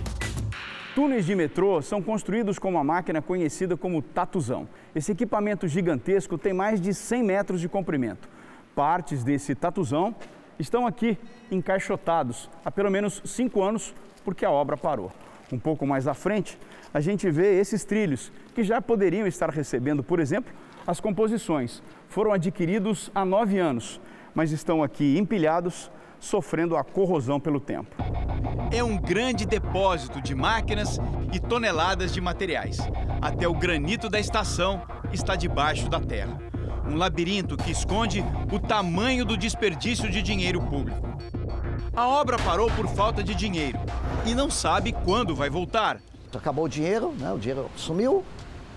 Túneis 0.94 1.24
de 1.24 1.36
metrô 1.36 1.80
são 1.80 2.02
construídos 2.02 2.58
com 2.58 2.68
uma 2.68 2.82
máquina 2.82 3.22
conhecida 3.22 3.76
como 3.76 4.02
tatuzão. 4.02 4.68
Esse 4.92 5.12
equipamento 5.12 5.68
gigantesco 5.68 6.36
tem 6.36 6.52
mais 6.52 6.80
de 6.80 6.92
100 6.92 7.22
metros 7.22 7.60
de 7.60 7.68
comprimento. 7.68 8.28
Partes 8.74 9.22
desse 9.22 9.54
tatuzão 9.54 10.12
estão 10.58 10.88
aqui 10.88 11.16
encaixotados 11.48 12.50
há 12.64 12.72
pelo 12.72 12.90
menos 12.90 13.22
cinco 13.24 13.62
anos 13.62 13.94
porque 14.24 14.44
a 14.44 14.50
obra 14.50 14.76
parou. 14.76 15.12
Um 15.52 15.60
pouco 15.60 15.86
mais 15.86 16.08
à 16.08 16.14
frente, 16.14 16.58
a 16.92 17.00
gente 17.00 17.30
vê 17.30 17.60
esses 17.60 17.84
trilhos 17.84 18.32
que 18.52 18.64
já 18.64 18.82
poderiam 18.82 19.28
estar 19.28 19.48
recebendo, 19.48 20.02
por 20.02 20.18
exemplo, 20.18 20.52
as 20.84 20.98
composições. 20.98 21.82
Foram 22.08 22.32
adquiridos 22.32 23.12
há 23.14 23.24
nove 23.24 23.58
anos, 23.58 24.00
mas 24.34 24.50
estão 24.50 24.82
aqui 24.82 25.16
empilhados 25.16 25.88
sofrendo 26.20 26.76
a 26.76 26.84
corrosão 26.84 27.40
pelo 27.40 27.58
tempo. 27.58 27.96
É 28.70 28.84
um 28.84 28.96
grande 28.96 29.44
depósito 29.46 30.20
de 30.20 30.34
máquinas 30.34 31.00
e 31.32 31.40
toneladas 31.40 32.12
de 32.12 32.20
materiais. 32.20 32.78
Até 33.20 33.48
o 33.48 33.54
granito 33.54 34.08
da 34.08 34.20
estação 34.20 34.82
está 35.12 35.34
debaixo 35.34 35.88
da 35.88 35.98
terra. 35.98 36.38
Um 36.86 36.94
labirinto 36.96 37.56
que 37.56 37.70
esconde 37.70 38.24
o 38.52 38.58
tamanho 38.58 39.24
do 39.24 39.36
desperdício 39.36 40.10
de 40.10 40.22
dinheiro 40.22 40.60
público. 40.60 41.08
A 41.96 42.06
obra 42.06 42.38
parou 42.38 42.70
por 42.70 42.86
falta 42.88 43.22
de 43.22 43.34
dinheiro 43.34 43.78
e 44.24 44.34
não 44.34 44.50
sabe 44.50 44.92
quando 44.92 45.34
vai 45.34 45.50
voltar. 45.50 46.00
Acabou 46.32 46.66
o 46.66 46.68
dinheiro, 46.68 47.12
né? 47.18 47.32
o 47.32 47.38
dinheiro 47.38 47.68
sumiu, 47.76 48.24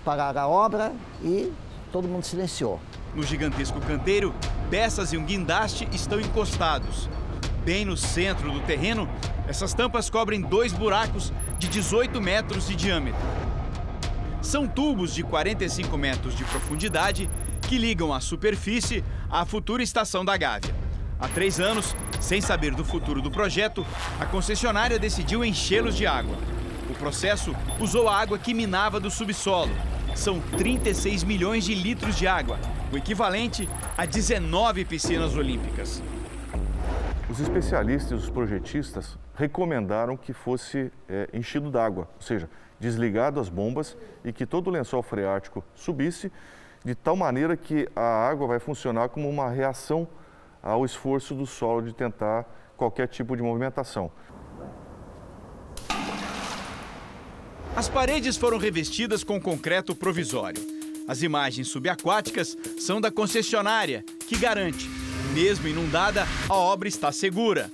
pararam 0.04 0.40
a 0.40 0.48
obra 0.48 0.92
e 1.22 1.52
todo 1.92 2.08
mundo 2.08 2.24
silenciou. 2.24 2.80
No 3.14 3.22
gigantesco 3.22 3.80
canteiro, 3.80 4.34
peças 4.68 5.12
e 5.12 5.16
um 5.16 5.24
guindaste 5.24 5.88
estão 5.92 6.20
encostados. 6.20 7.08
Bem 7.64 7.86
no 7.86 7.96
centro 7.96 8.52
do 8.52 8.60
terreno, 8.60 9.08
essas 9.48 9.72
tampas 9.72 10.10
cobrem 10.10 10.38
dois 10.38 10.70
buracos 10.70 11.32
de 11.58 11.66
18 11.66 12.20
metros 12.20 12.66
de 12.66 12.76
diâmetro. 12.76 13.20
São 14.42 14.68
tubos 14.68 15.14
de 15.14 15.22
45 15.22 15.96
metros 15.96 16.36
de 16.36 16.44
profundidade 16.44 17.28
que 17.66 17.78
ligam 17.78 18.12
a 18.12 18.20
superfície 18.20 19.02
à 19.30 19.46
futura 19.46 19.82
estação 19.82 20.22
da 20.22 20.36
Gávea. 20.36 20.74
Há 21.18 21.26
três 21.28 21.58
anos, 21.58 21.96
sem 22.20 22.38
saber 22.38 22.74
do 22.74 22.84
futuro 22.84 23.22
do 23.22 23.30
projeto, 23.30 23.86
a 24.20 24.26
concessionária 24.26 24.98
decidiu 24.98 25.42
enchê-los 25.42 25.96
de 25.96 26.06
água. 26.06 26.36
O 26.90 26.94
processo 26.94 27.56
usou 27.80 28.10
a 28.10 28.20
água 28.20 28.38
que 28.38 28.52
minava 28.52 29.00
do 29.00 29.10
subsolo. 29.10 29.72
São 30.14 30.38
36 30.58 31.24
milhões 31.24 31.64
de 31.64 31.74
litros 31.74 32.14
de 32.14 32.26
água, 32.26 32.58
o 32.92 32.98
equivalente 32.98 33.66
a 33.96 34.04
19 34.04 34.84
piscinas 34.84 35.34
olímpicas. 35.34 36.02
Os 37.34 37.40
especialistas 37.40 38.12
e 38.12 38.14
os 38.14 38.30
projetistas 38.30 39.18
recomendaram 39.34 40.16
que 40.16 40.32
fosse 40.32 40.92
é, 41.08 41.28
enchido 41.32 41.68
d'água, 41.68 42.08
ou 42.14 42.22
seja, 42.22 42.48
desligado 42.78 43.40
as 43.40 43.48
bombas 43.48 43.96
e 44.24 44.32
que 44.32 44.46
todo 44.46 44.68
o 44.68 44.70
lençol 44.70 45.02
freático 45.02 45.64
subisse 45.74 46.30
de 46.84 46.94
tal 46.94 47.16
maneira 47.16 47.56
que 47.56 47.88
a 47.96 48.28
água 48.28 48.46
vai 48.46 48.60
funcionar 48.60 49.08
como 49.08 49.28
uma 49.28 49.50
reação 49.50 50.06
ao 50.62 50.84
esforço 50.84 51.34
do 51.34 51.44
solo 51.44 51.82
de 51.82 51.92
tentar 51.92 52.46
qualquer 52.76 53.08
tipo 53.08 53.36
de 53.36 53.42
movimentação. 53.42 54.12
As 57.74 57.88
paredes 57.88 58.36
foram 58.36 58.58
revestidas 58.58 59.24
com 59.24 59.40
concreto 59.40 59.92
provisório. 59.92 60.62
As 61.08 61.20
imagens 61.20 61.66
subaquáticas 61.66 62.56
são 62.78 63.00
da 63.00 63.10
concessionária, 63.10 64.04
que 64.28 64.38
garante 64.38 65.03
mesmo 65.34 65.66
inundada, 65.66 66.24
a 66.48 66.54
obra 66.54 66.86
está 66.86 67.10
segura. 67.10 67.68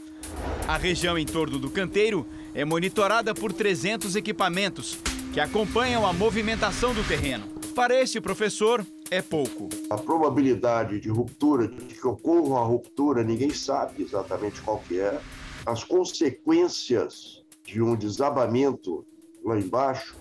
A 0.67 0.79
região 0.79 1.19
em 1.19 1.27
torno 1.27 1.59
do 1.59 1.69
canteiro 1.71 2.27
é 2.55 2.65
monitorada 2.65 3.35
por 3.35 3.53
300 3.53 4.17
equipamentos 4.17 4.99
que 5.35 5.39
acompanham 5.39 6.07
a 6.07 6.13
movimentação 6.13 6.95
do 6.95 7.07
terreno. 7.07 7.47
Para 7.75 8.01
este 8.01 8.19
professor, 8.19 8.85
é 9.11 9.21
pouco. 9.21 9.69
A 9.91 9.99
probabilidade 9.99 11.01
de 11.01 11.11
ruptura, 11.11 11.69
de 11.69 11.95
que 11.95 12.07
ocorra 12.07 12.41
uma 12.41 12.65
ruptura, 12.65 13.23
ninguém 13.23 13.51
sabe 13.51 14.03
exatamente 14.03 14.63
qual 14.63 14.79
que 14.89 14.99
é. 14.99 15.21
as 15.67 15.85
consequências 15.85 17.43
de 17.63 17.83
um 17.83 17.95
desabamento 17.95 19.05
lá 19.45 19.59
embaixo 19.59 20.17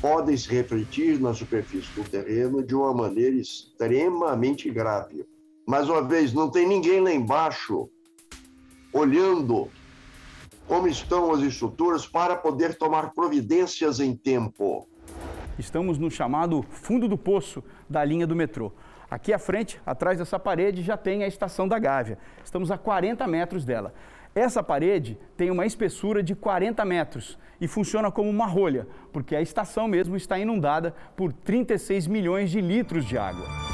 podem 0.00 0.36
se 0.36 0.48
refletir 0.48 1.20
na 1.20 1.34
superfície 1.34 1.88
do 1.94 2.02
terreno 2.08 2.62
de 2.62 2.74
uma 2.74 2.94
maneira 2.94 3.36
extremamente 3.36 4.70
grave. 4.70 5.26
Mais 5.68 5.86
uma 5.86 6.02
vez, 6.02 6.32
não 6.32 6.48
tem 6.48 6.66
ninguém 6.66 6.98
lá 6.98 7.12
embaixo 7.12 7.90
olhando 8.90 9.68
como 10.66 10.88
estão 10.88 11.30
as 11.30 11.40
estruturas 11.40 12.06
para 12.06 12.34
poder 12.36 12.78
tomar 12.78 13.10
providências 13.10 14.00
em 14.00 14.16
tempo. 14.16 14.88
Estamos 15.58 15.98
no 15.98 16.10
chamado 16.10 16.64
fundo 16.70 17.06
do 17.06 17.18
poço 17.18 17.62
da 17.86 18.02
linha 18.02 18.26
do 18.26 18.34
metrô. 18.34 18.72
Aqui 19.10 19.30
à 19.30 19.38
frente, 19.38 19.78
atrás 19.84 20.16
dessa 20.16 20.38
parede, 20.38 20.82
já 20.82 20.96
tem 20.96 21.22
a 21.22 21.28
estação 21.28 21.68
da 21.68 21.78
Gávea. 21.78 22.16
Estamos 22.42 22.70
a 22.70 22.78
40 22.78 23.26
metros 23.26 23.66
dela. 23.66 23.92
Essa 24.34 24.62
parede 24.62 25.18
tem 25.36 25.50
uma 25.50 25.66
espessura 25.66 26.22
de 26.22 26.34
40 26.34 26.82
metros 26.86 27.38
e 27.60 27.68
funciona 27.68 28.10
como 28.10 28.30
uma 28.30 28.46
rolha, 28.46 28.88
porque 29.12 29.36
a 29.36 29.42
estação 29.42 29.86
mesmo 29.86 30.16
está 30.16 30.38
inundada 30.38 30.94
por 31.14 31.30
36 31.30 32.06
milhões 32.06 32.50
de 32.50 32.58
litros 32.58 33.04
de 33.04 33.18
água. 33.18 33.67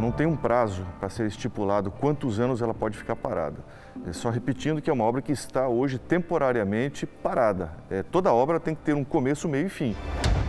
Não 0.00 0.10
tem 0.10 0.26
um 0.26 0.36
prazo 0.36 0.84
para 0.98 1.08
ser 1.08 1.26
estipulado 1.26 1.90
quantos 1.90 2.40
anos 2.40 2.60
ela 2.60 2.74
pode 2.74 2.96
ficar 2.96 3.14
parada. 3.14 3.64
É 4.06 4.12
só 4.12 4.28
repetindo 4.28 4.82
que 4.82 4.90
é 4.90 4.92
uma 4.92 5.04
obra 5.04 5.22
que 5.22 5.32
está 5.32 5.68
hoje 5.68 5.98
temporariamente 5.98 7.06
parada. 7.06 7.72
É, 7.88 8.02
toda 8.02 8.32
obra 8.32 8.58
tem 8.58 8.74
que 8.74 8.82
ter 8.82 8.94
um 8.94 9.04
começo, 9.04 9.48
meio 9.48 9.66
e 9.66 9.70
fim. 9.70 9.96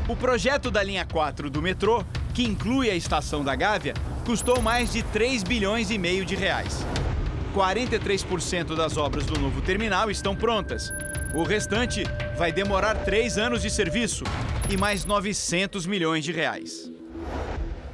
O 0.09 0.15
projeto 0.15 0.71
da 0.71 0.81
linha 0.81 1.05
4 1.05 1.49
do 1.49 1.61
metrô, 1.61 2.03
que 2.33 2.43
inclui 2.43 2.89
a 2.89 2.95
estação 2.95 3.43
da 3.43 3.55
Gávea, 3.55 3.93
custou 4.25 4.61
mais 4.61 4.91
de 4.91 5.03
3 5.03 5.43
bilhões 5.43 5.91
e 5.91 5.97
meio 5.97 6.25
de 6.25 6.35
reais. 6.35 6.85
43% 7.55 8.75
das 8.75 8.97
obras 8.97 9.25
do 9.25 9.39
novo 9.39 9.61
terminal 9.61 10.11
estão 10.11 10.35
prontas. 10.35 10.91
O 11.33 11.43
restante 11.43 12.03
vai 12.37 12.51
demorar 12.51 12.95
três 13.05 13.37
anos 13.37 13.61
de 13.61 13.69
serviço 13.69 14.23
e 14.69 14.75
mais 14.75 15.05
900 15.05 15.85
milhões 15.85 16.25
de 16.25 16.31
reais. 16.31 16.94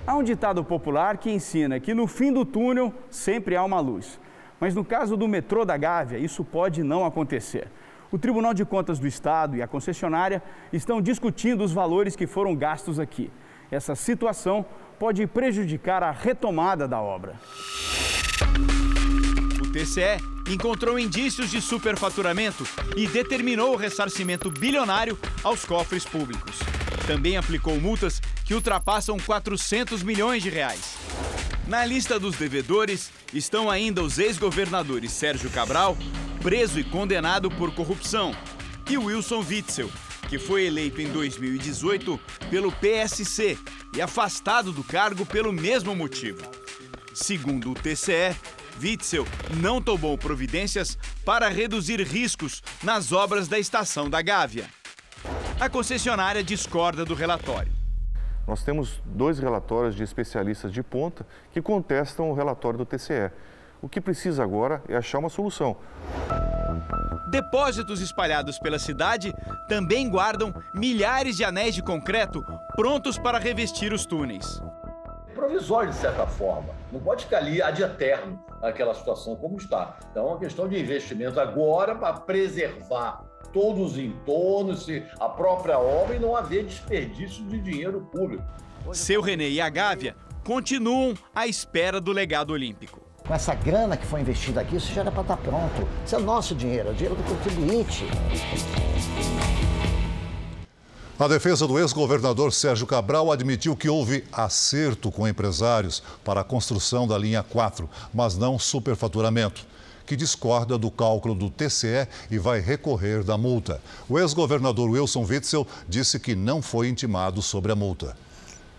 Há 0.05 0.15
um 0.15 0.23
ditado 0.23 0.63
popular 0.63 1.17
que 1.17 1.29
ensina 1.29 1.79
que 1.79 1.93
no 1.93 2.07
fim 2.07 2.33
do 2.33 2.43
túnel 2.43 2.93
sempre 3.09 3.55
há 3.55 3.63
uma 3.63 3.79
luz. 3.79 4.19
Mas 4.59 4.73
no 4.73 4.83
caso 4.83 5.15
do 5.15 5.27
metrô 5.27 5.63
da 5.63 5.77
Gávea, 5.77 6.17
isso 6.17 6.43
pode 6.43 6.83
não 6.83 7.05
acontecer. 7.05 7.67
O 8.11 8.17
Tribunal 8.17 8.53
de 8.53 8.65
Contas 8.65 8.99
do 8.99 9.07
Estado 9.07 9.55
e 9.55 9.61
a 9.61 9.67
concessionária 9.67 10.41
estão 10.73 11.01
discutindo 11.01 11.63
os 11.63 11.71
valores 11.71 12.15
que 12.15 12.27
foram 12.27 12.55
gastos 12.55 12.99
aqui. 12.99 13.31
Essa 13.69 13.95
situação 13.95 14.65
pode 14.99 15.25
prejudicar 15.27 16.03
a 16.03 16.11
retomada 16.11 16.87
da 16.87 16.99
obra. 16.99 17.35
TCE 19.71 20.21
encontrou 20.49 20.99
indícios 20.99 21.49
de 21.49 21.61
superfaturamento 21.61 22.67
e 22.95 23.07
determinou 23.07 23.73
o 23.73 23.77
ressarcimento 23.77 24.49
bilionário 24.51 25.17
aos 25.43 25.63
cofres 25.65 26.03
públicos. 26.03 26.57
Também 27.07 27.37
aplicou 27.37 27.79
multas 27.79 28.21
que 28.45 28.53
ultrapassam 28.53 29.17
400 29.17 30.03
milhões 30.03 30.43
de 30.43 30.49
reais. 30.49 30.95
Na 31.67 31.85
lista 31.85 32.19
dos 32.19 32.35
devedores 32.35 33.09
estão 33.33 33.69
ainda 33.69 34.03
os 34.03 34.19
ex-governadores 34.19 35.11
Sérgio 35.11 35.49
Cabral, 35.49 35.97
preso 36.41 36.79
e 36.79 36.83
condenado 36.83 37.49
por 37.49 37.73
corrupção, 37.73 38.35
e 38.89 38.97
Wilson 38.97 39.39
Witzel, 39.39 39.89
que 40.27 40.37
foi 40.37 40.65
eleito 40.65 41.01
em 41.01 41.07
2018 41.07 42.19
pelo 42.49 42.71
PSC 42.73 43.57
e 43.95 44.01
afastado 44.01 44.71
do 44.71 44.83
cargo 44.83 45.25
pelo 45.25 45.53
mesmo 45.53 45.95
motivo. 45.95 46.41
Segundo 47.13 47.71
o 47.71 47.73
TCE, 47.73 48.35
Witzel 48.79 49.25
não 49.61 49.81
tomou 49.81 50.17
providências 50.17 50.97
para 51.25 51.49
reduzir 51.49 52.01
riscos 52.01 52.61
nas 52.83 53.11
obras 53.11 53.47
da 53.47 53.57
estação 53.57 54.09
da 54.09 54.21
Gávea. 54.21 54.65
A 55.59 55.69
concessionária 55.69 56.43
discorda 56.43 57.05
do 57.05 57.13
relatório. 57.13 57.71
Nós 58.47 58.63
temos 58.63 59.01
dois 59.05 59.39
relatórios 59.39 59.95
de 59.95 60.03
especialistas 60.03 60.71
de 60.71 60.81
ponta 60.81 61.25
que 61.51 61.61
contestam 61.61 62.29
o 62.29 62.33
relatório 62.33 62.79
do 62.79 62.85
TCE. 62.85 63.31
O 63.81 63.87
que 63.87 64.01
precisa 64.01 64.43
agora 64.43 64.83
é 64.87 64.95
achar 64.95 65.19
uma 65.19 65.29
solução. 65.29 65.77
Depósitos 67.29 68.01
espalhados 68.01 68.59
pela 68.59 68.77
cidade 68.77 69.33
também 69.69 70.09
guardam 70.09 70.53
milhares 70.73 71.37
de 71.37 71.43
anéis 71.43 71.73
de 71.73 71.81
concreto 71.81 72.43
prontos 72.75 73.17
para 73.17 73.39
revestir 73.39 73.93
os 73.93 74.05
túneis. 74.05 74.61
Provisório, 75.33 75.91
de 75.91 75.95
certa 75.95 76.27
forma. 76.27 76.80
Não 76.91 76.99
pode 76.99 77.23
ficar 77.25 77.37
ali 77.37 77.61
ad 77.61 77.81
eterno 77.81 78.43
aquela 78.61 78.93
situação 78.93 79.35
como 79.35 79.57
está. 79.57 79.97
Então, 80.11 80.25
é 80.25 80.27
uma 80.31 80.39
questão 80.39 80.67
de 80.67 80.79
investimento 80.79 81.39
agora 81.39 81.95
para 81.95 82.13
preservar 82.13 83.23
todos 83.53 83.93
os 83.93 83.97
entornos, 83.97 84.87
a 85.19 85.29
própria 85.29 85.77
obra 85.79 86.15
e 86.15 86.19
não 86.19 86.35
haver 86.35 86.65
desperdício 86.65 87.43
de 87.45 87.59
dinheiro 87.59 88.01
público. 88.11 88.43
Seu 88.93 89.21
René 89.21 89.49
e 89.49 89.61
a 89.61 89.69
Gávea 89.69 90.15
continuam 90.43 91.13
à 91.35 91.47
espera 91.47 92.01
do 92.01 92.11
legado 92.11 92.51
olímpico. 92.51 93.01
Com 93.25 93.33
essa 93.33 93.53
grana 93.53 93.95
que 93.95 94.05
foi 94.05 94.21
investida 94.21 94.61
aqui, 94.61 94.75
isso 94.75 94.91
já 94.91 95.01
era 95.01 95.11
para 95.11 95.21
estar 95.21 95.37
pronto. 95.37 95.87
Isso 96.05 96.15
é 96.15 96.17
o 96.17 96.21
nosso 96.21 96.55
dinheiro, 96.55 96.89
é 96.89 96.91
o 96.91 96.93
dinheiro 96.93 97.15
do 97.15 97.23
contribuinte. 97.23 98.05
A 101.21 101.27
defesa 101.27 101.67
do 101.67 101.77
ex-governador 101.77 102.51
Sérgio 102.51 102.87
Cabral 102.87 103.31
admitiu 103.31 103.75
que 103.75 103.87
houve 103.87 104.23
acerto 104.31 105.11
com 105.11 105.27
empresários 105.27 106.01
para 106.25 106.41
a 106.41 106.43
construção 106.43 107.07
da 107.07 107.15
linha 107.15 107.43
4, 107.43 107.87
mas 108.11 108.35
não 108.35 108.57
superfaturamento 108.57 109.63
que 110.03 110.15
discorda 110.15 110.79
do 110.79 110.89
cálculo 110.89 111.35
do 111.35 111.47
TCE 111.47 112.07
e 112.31 112.39
vai 112.39 112.59
recorrer 112.59 113.23
da 113.23 113.37
multa. 113.37 113.79
O 114.09 114.17
ex-governador 114.17 114.89
Wilson 114.89 115.23
Witzel 115.23 115.67
disse 115.87 116.19
que 116.19 116.33
não 116.33 116.59
foi 116.59 116.89
intimado 116.89 117.39
sobre 117.39 117.71
a 117.71 117.75
multa. 117.75 118.17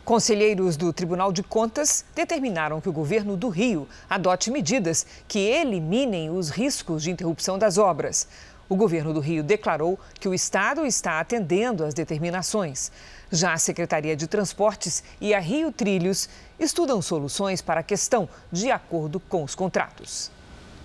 Conselheiros 0.05 0.77
do 0.77 0.93
Tribunal 0.93 1.33
de 1.33 1.45
Contas 1.45 2.05
determinaram 2.13 2.81
que 2.81 2.89
o 2.89 2.93
governo 2.93 3.37
do 3.37 3.49
Rio 3.49 3.87
adote 4.11 4.51
medidas 4.51 5.07
que 5.29 5.39
eliminem 5.39 6.29
os 6.29 6.51
riscos 6.51 7.05
de 7.05 7.13
interrupção 7.13 7.57
das 7.57 7.79
obras. 7.79 8.27
O 8.73 8.75
governo 8.75 9.13
do 9.13 9.21
Rio 9.21 9.43
declarou 9.43 10.01
que 10.19 10.27
o 10.27 10.33
Estado 10.33 10.87
está 10.87 11.21
atendendo 11.21 11.85
às 11.85 11.93
determinações. 11.93 12.91
Já 13.31 13.53
a 13.53 13.59
Secretaria 13.59 14.17
de 14.17 14.27
Transportes 14.27 15.05
e 15.21 15.35
a 15.35 15.39
Rio 15.39 15.71
Trilhos 15.71 16.27
estudam 16.59 17.03
soluções 17.03 17.61
para 17.61 17.81
a 17.81 17.83
questão 17.83 18.27
de 18.51 18.71
acordo 18.71 19.21
com 19.21 19.45
os 19.45 19.55
contratos. 19.55 20.31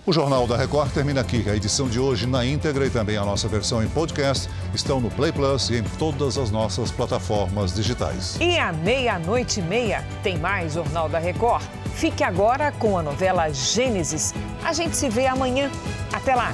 O 0.06 0.12
Jornal 0.12 0.46
da 0.46 0.58
Record 0.58 0.92
termina 0.92 1.22
aqui. 1.22 1.50
A 1.50 1.56
edição 1.56 1.88
de 1.88 1.98
hoje 1.98 2.28
na 2.28 2.46
íntegra 2.46 2.86
e 2.86 2.90
também 2.90 3.16
a 3.16 3.24
nossa 3.24 3.48
versão 3.48 3.82
em 3.82 3.88
podcast 3.88 4.50
estão 4.74 5.00
no 5.00 5.10
Play 5.10 5.32
Plus 5.32 5.70
e 5.70 5.78
em 5.78 5.84
todas 5.98 6.38
as 6.38 6.52
nossas 6.52 6.92
plataformas 6.92 7.74
digitais. 7.74 8.36
E 8.42 8.60
à 8.60 8.74
meia-noite 8.74 9.62
e 9.62 9.64
meia 9.64 10.04
tem 10.22 10.38
mais 10.38 10.74
Jornal 10.74 11.08
da 11.08 11.20
Record. 11.20 11.64
Fique 11.96 12.22
agora 12.22 12.70
com 12.74 12.98
a 12.98 13.02
novela 13.02 13.50
Gênesis. 13.50 14.34
A 14.62 14.74
gente 14.74 14.98
se 14.98 15.08
vê 15.08 15.26
amanhã. 15.26 15.72
Até 16.12 16.36
lá. 16.36 16.54